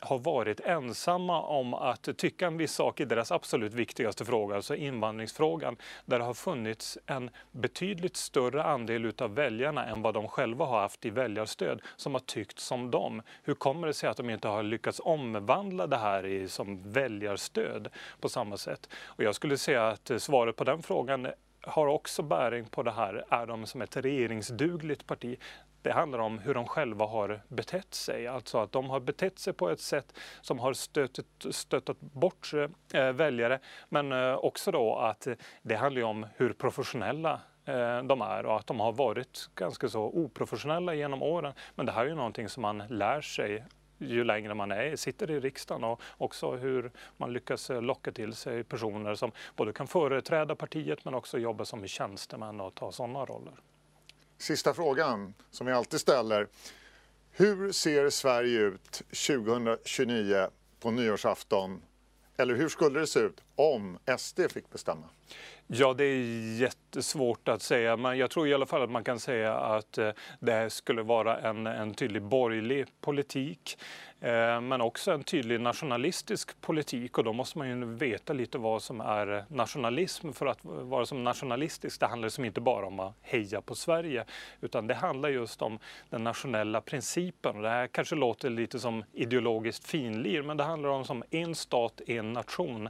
har 0.00 0.18
varit 0.18 0.60
ensamma 0.60 1.42
om 1.42 1.74
att 1.74 2.08
tycka 2.16 2.46
en 2.46 2.56
viss 2.56 2.72
sak 2.72 3.00
i 3.00 3.04
deras 3.04 3.32
absolut 3.32 3.74
viktigaste 3.74 4.24
fråga, 4.24 4.56
alltså 4.56 4.74
invandringsfrågan, 4.74 5.76
där 6.04 6.18
det 6.18 6.24
har 6.24 6.34
funnits 6.34 6.98
en 7.06 7.30
betydligt 7.52 8.16
större 8.16 8.64
andel 8.64 9.04
utav 9.04 9.34
väljarna 9.34 9.86
än 9.86 10.02
vad 10.02 10.14
de 10.14 10.28
själva 10.28 10.64
har 10.64 10.80
haft 10.80 11.04
i 11.06 11.10
väljarstöd 11.10 11.82
som 11.96 12.14
har 12.14 12.20
tyckt 12.20 12.58
som 12.58 12.90
dem. 12.90 13.22
Hur 13.42 13.54
kommer 13.54 13.86
det 13.86 13.94
sig 13.94 14.08
att 14.08 14.16
de 14.16 14.30
inte 14.30 14.48
har 14.48 14.62
lyckats 14.62 15.00
omvandla 15.04 15.86
det 15.86 15.96
här 15.96 16.26
i, 16.26 16.48
som 16.48 16.92
väljarstöd 16.92 17.88
på 18.20 18.28
samma 18.28 18.56
sätt? 18.56 18.88
Och 19.04 19.24
jag 19.24 19.34
skulle 19.34 19.58
säga 19.58 19.88
att 19.88 20.10
eh, 20.10 20.18
svaret 20.18 20.56
på 20.56 20.64
den 20.64 20.82
frågan 20.82 21.28
har 21.66 21.86
också 21.86 22.22
bäring 22.22 22.64
på 22.64 22.82
det 22.82 22.90
här. 22.90 23.24
Är 23.28 23.46
de 23.46 23.66
som 23.66 23.82
ett 23.82 23.96
regeringsdugligt 23.96 25.06
parti? 25.06 25.38
Det 25.86 25.92
handlar 25.92 26.18
om 26.18 26.38
hur 26.38 26.54
de 26.54 26.66
själva 26.66 27.06
har 27.06 27.40
betett 27.48 27.94
sig, 27.94 28.26
alltså 28.26 28.58
att 28.58 28.72
de 28.72 28.90
har 28.90 29.00
betett 29.00 29.38
sig 29.38 29.52
på 29.52 29.70
ett 29.70 29.80
sätt 29.80 30.18
som 30.40 30.58
har 30.58 30.72
stötet, 30.72 31.26
stöttat 31.50 32.00
bort 32.00 32.52
eh, 32.94 33.12
väljare. 33.12 33.58
Men 33.88 34.12
eh, 34.12 34.34
också 34.34 34.70
då 34.70 34.96
att 34.96 35.26
det 35.62 35.74
handlar 35.74 36.02
om 36.02 36.26
hur 36.36 36.52
professionella 36.52 37.40
eh, 37.64 38.02
de 38.02 38.20
är 38.20 38.46
och 38.46 38.56
att 38.56 38.66
de 38.66 38.80
har 38.80 38.92
varit 38.92 39.50
ganska 39.54 39.88
så 39.88 40.02
oprofessionella 40.02 40.94
genom 40.94 41.22
åren. 41.22 41.52
Men 41.74 41.86
det 41.86 41.92
här 41.92 42.04
är 42.04 42.08
ju 42.08 42.14
någonting 42.14 42.48
som 42.48 42.62
man 42.62 42.82
lär 42.88 43.20
sig 43.20 43.64
ju 43.98 44.24
längre 44.24 44.54
man 44.54 44.72
är, 44.72 44.96
sitter 44.96 45.30
i 45.30 45.40
riksdagen 45.40 45.84
och 45.84 46.00
också 46.18 46.56
hur 46.56 46.92
man 47.16 47.32
lyckas 47.32 47.70
eh, 47.70 47.82
locka 47.82 48.12
till 48.12 48.34
sig 48.34 48.64
personer 48.64 49.14
som 49.14 49.32
både 49.56 49.72
kan 49.72 49.86
företräda 49.86 50.54
partiet 50.54 51.04
men 51.04 51.14
också 51.14 51.38
jobba 51.38 51.64
som 51.64 51.86
tjänstemän 51.86 52.60
och 52.60 52.74
ta 52.74 52.92
sådana 52.92 53.24
roller. 53.24 53.54
Sista 54.38 54.74
frågan 54.74 55.34
som 55.50 55.66
vi 55.66 55.72
alltid 55.72 56.00
ställer. 56.00 56.48
Hur 57.30 57.72
ser 57.72 58.10
Sverige 58.10 58.60
ut 58.60 58.92
2029 58.92 60.48
på 60.80 60.90
nyårsafton? 60.90 61.82
Eller 62.36 62.54
hur 62.54 62.68
skulle 62.68 63.00
det 63.00 63.06
se 63.06 63.20
ut 63.20 63.40
om 63.54 63.98
SD 64.18 64.40
fick 64.50 64.70
bestämma? 64.70 65.08
Ja, 65.68 65.94
det 65.94 66.04
är 66.04 66.60
jättesvårt 66.60 67.48
att 67.48 67.62
säga, 67.62 67.96
men 67.96 68.18
jag 68.18 68.30
tror 68.30 68.48
i 68.48 68.54
alla 68.54 68.66
fall 68.66 68.82
att 68.82 68.90
man 68.90 69.04
kan 69.04 69.20
säga 69.20 69.54
att 69.54 69.98
eh, 69.98 70.10
det 70.40 70.66
det 70.66 70.70
skulle 70.70 71.02
vara 71.02 71.38
en, 71.38 71.66
en 71.66 71.94
tydlig 71.94 72.22
borgerlig 72.22 72.86
politik. 73.00 73.78
Eh, 74.20 74.60
men 74.60 74.80
också 74.80 75.12
en 75.12 75.24
tydlig 75.24 75.60
nationalistisk 75.60 76.60
politik 76.60 77.18
och 77.18 77.24
då 77.24 77.32
måste 77.32 77.58
man 77.58 77.68
ju 77.68 77.84
veta 77.84 78.32
lite 78.32 78.58
vad 78.58 78.82
som 78.82 79.00
är 79.00 79.36
eh, 79.36 79.42
nationalism. 79.48 80.32
För 80.32 80.46
att 80.46 80.58
vara 80.62 81.06
som 81.06 81.24
nationalistisk, 81.24 82.00
det 82.00 82.06
handlar 82.06 82.28
som 82.28 82.44
inte 82.44 82.60
bara 82.60 82.86
om 82.86 83.00
att 83.00 83.14
heja 83.22 83.60
på 83.60 83.74
Sverige 83.74 84.24
utan 84.60 84.86
det 84.86 84.94
handlar 84.94 85.28
just 85.28 85.62
om 85.62 85.78
den 86.10 86.24
nationella 86.24 86.80
principen. 86.80 87.62
Det 87.62 87.68
här 87.68 87.86
kanske 87.86 88.14
låter 88.14 88.50
lite 88.50 88.78
som 88.78 89.04
ideologiskt 89.12 89.88
finlir 89.88 90.42
men 90.42 90.56
det 90.56 90.64
handlar 90.64 90.88
om 90.88 91.04
som 91.04 91.24
en 91.30 91.54
stat, 91.54 92.00
en 92.06 92.32
nation. 92.32 92.88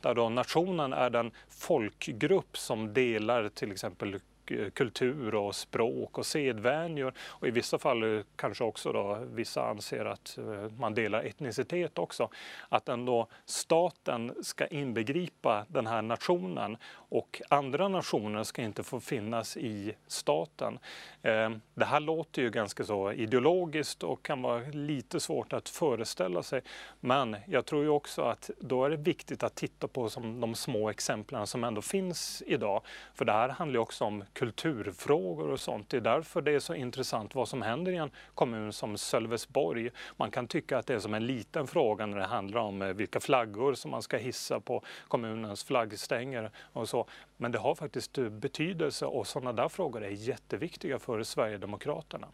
Där 0.00 0.14
då 0.14 0.28
nationen 0.28 0.92
är 0.92 1.10
den 1.10 1.30
folk 1.48 2.08
grupp 2.18 2.56
som 2.56 2.94
delar 2.94 3.48
till 3.48 3.72
exempel 3.72 4.14
eh, 4.46 4.70
kultur 4.70 5.34
och 5.34 5.54
språk 5.54 6.18
och 6.18 6.26
sedvänjor. 6.26 7.12
Och 7.20 7.48
i 7.48 7.50
vissa 7.50 7.78
fall 7.78 8.16
eh, 8.16 8.22
kanske 8.36 8.64
också 8.64 8.92
då 8.92 9.18
vissa 9.32 9.68
anser 9.68 10.04
att 10.04 10.38
eh, 10.38 10.72
man 10.78 10.94
delar 10.94 11.24
etnicitet 11.24 11.98
också. 11.98 12.28
Att 12.68 12.88
ändå 12.88 13.28
staten 13.44 14.34
ska 14.42 14.66
inbegripa 14.66 15.66
den 15.68 15.86
här 15.86 16.02
nationen 16.02 16.76
och 17.08 17.42
andra 17.48 17.88
nationer 17.88 18.44
ska 18.44 18.62
inte 18.62 18.82
få 18.82 19.00
finnas 19.00 19.56
i 19.56 19.94
staten. 20.06 20.78
Eh, 21.22 21.50
det 21.74 21.84
här 21.84 22.00
låter 22.00 22.42
ju 22.42 22.50
ganska 22.50 22.84
så 22.84 23.12
ideologiskt 23.12 24.02
och 24.02 24.22
kan 24.22 24.42
vara 24.42 24.62
lite 24.72 25.20
svårt 25.20 25.52
att 25.52 25.68
föreställa 25.68 26.42
sig. 26.42 26.60
Men 27.00 27.36
jag 27.46 27.66
tror 27.66 27.82
ju 27.82 27.88
också 27.88 28.22
att 28.22 28.50
då 28.60 28.84
är 28.84 28.90
det 28.90 28.96
viktigt 28.96 29.42
att 29.42 29.54
titta 29.54 29.88
på 29.88 30.08
som 30.08 30.40
de 30.40 30.54
små 30.54 30.90
exemplen 30.90 31.46
som 31.46 31.64
ändå 31.64 31.82
finns 31.82 32.42
idag. 32.46 32.82
För 33.14 33.24
det 33.24 33.32
här 33.32 33.48
handlar 33.48 33.74
ju 33.74 33.82
också 33.82 34.04
om 34.04 34.24
kulturfrågor 34.32 35.50
och 35.50 35.60
sånt. 35.60 35.88
Det 35.88 35.96
är 35.96 36.00
därför 36.00 36.42
det 36.42 36.52
är 36.52 36.60
så 36.60 36.74
intressant 36.74 37.34
vad 37.34 37.48
som 37.48 37.62
händer 37.62 37.92
i 37.92 37.96
en 37.96 38.10
kommun 38.34 38.72
som 38.72 38.98
Sölvesborg. 38.98 39.90
Man 40.16 40.30
kan 40.30 40.46
tycka 40.46 40.78
att 40.78 40.86
det 40.86 40.94
är 40.94 40.98
som 40.98 41.14
en 41.14 41.26
liten 41.26 41.66
fråga 41.66 42.06
när 42.06 42.18
det 42.18 42.26
handlar 42.26 42.60
om 42.60 42.82
eh, 42.82 42.88
vilka 42.88 43.20
flaggor 43.20 43.74
som 43.74 43.90
man 43.90 44.02
ska 44.02 44.16
hissa 44.16 44.60
på 44.60 44.82
kommunens 45.08 45.64
flaggstänger 45.64 46.50
och 46.72 46.88
så. 46.88 46.97
Men 47.36 47.52
det 47.52 47.58
har 47.58 47.74
faktiskt 47.74 48.18
eh, 48.18 48.28
betydelse 48.28 49.06
och 49.06 49.26
sådana 49.26 49.52
där 49.52 49.68
frågor 49.68 50.04
är 50.04 50.10
jätteviktiga 50.10 50.98
för 50.98 51.22
Sverigedemokraterna. 51.22 52.28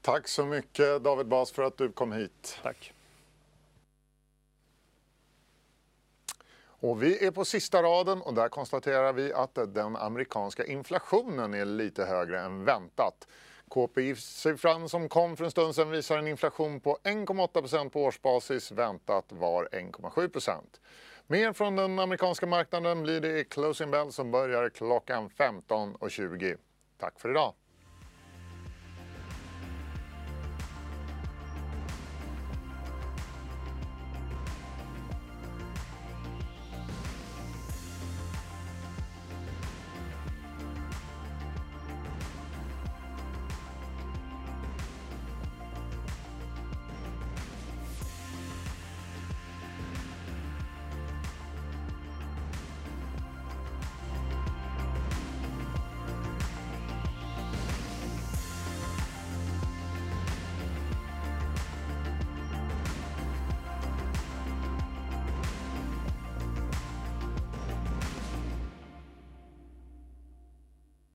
Tack 0.00 0.28
så 0.28 0.44
mycket 0.44 1.02
David 1.02 1.26
Bas 1.26 1.52
för 1.52 1.62
att 1.62 1.76
du 1.76 1.92
kom 1.92 2.12
hit. 2.12 2.58
Tack. 2.62 2.92
Och 6.80 7.02
vi 7.02 7.26
är 7.26 7.30
på 7.30 7.44
sista 7.44 7.82
raden 7.82 8.22
och 8.22 8.34
där 8.34 8.48
konstaterar 8.48 9.12
vi 9.12 9.32
att 9.32 9.54
den 9.54 9.96
amerikanska 9.96 10.64
inflationen 10.66 11.54
är 11.54 11.64
lite 11.64 12.04
högre 12.04 12.40
än 12.40 12.64
väntat. 12.64 13.26
KPI-siffran 13.68 14.88
som 14.88 15.08
kom 15.08 15.36
för 15.36 15.44
en 15.44 15.50
stund 15.50 15.74
sedan 15.74 15.90
visar 15.90 16.18
en 16.18 16.28
inflation 16.28 16.80
på 16.80 16.98
1,8% 17.04 17.88
på 17.88 18.04
årsbasis. 18.04 18.72
Väntat 18.72 19.24
var 19.28 19.68
1,7 19.72 20.78
Mer 21.30 21.52
från 21.52 21.76
den 21.76 21.98
amerikanska 21.98 22.46
marknaden 22.46 23.02
blir 23.02 23.20
det 23.20 23.40
i 23.40 23.44
Closing 23.44 23.90
Bell 23.90 24.12
som 24.12 24.30
börjar 24.30 24.68
klockan 24.68 25.30
15.20. 25.30 26.56
Tack 26.98 27.20
för 27.20 27.30
idag! 27.30 27.54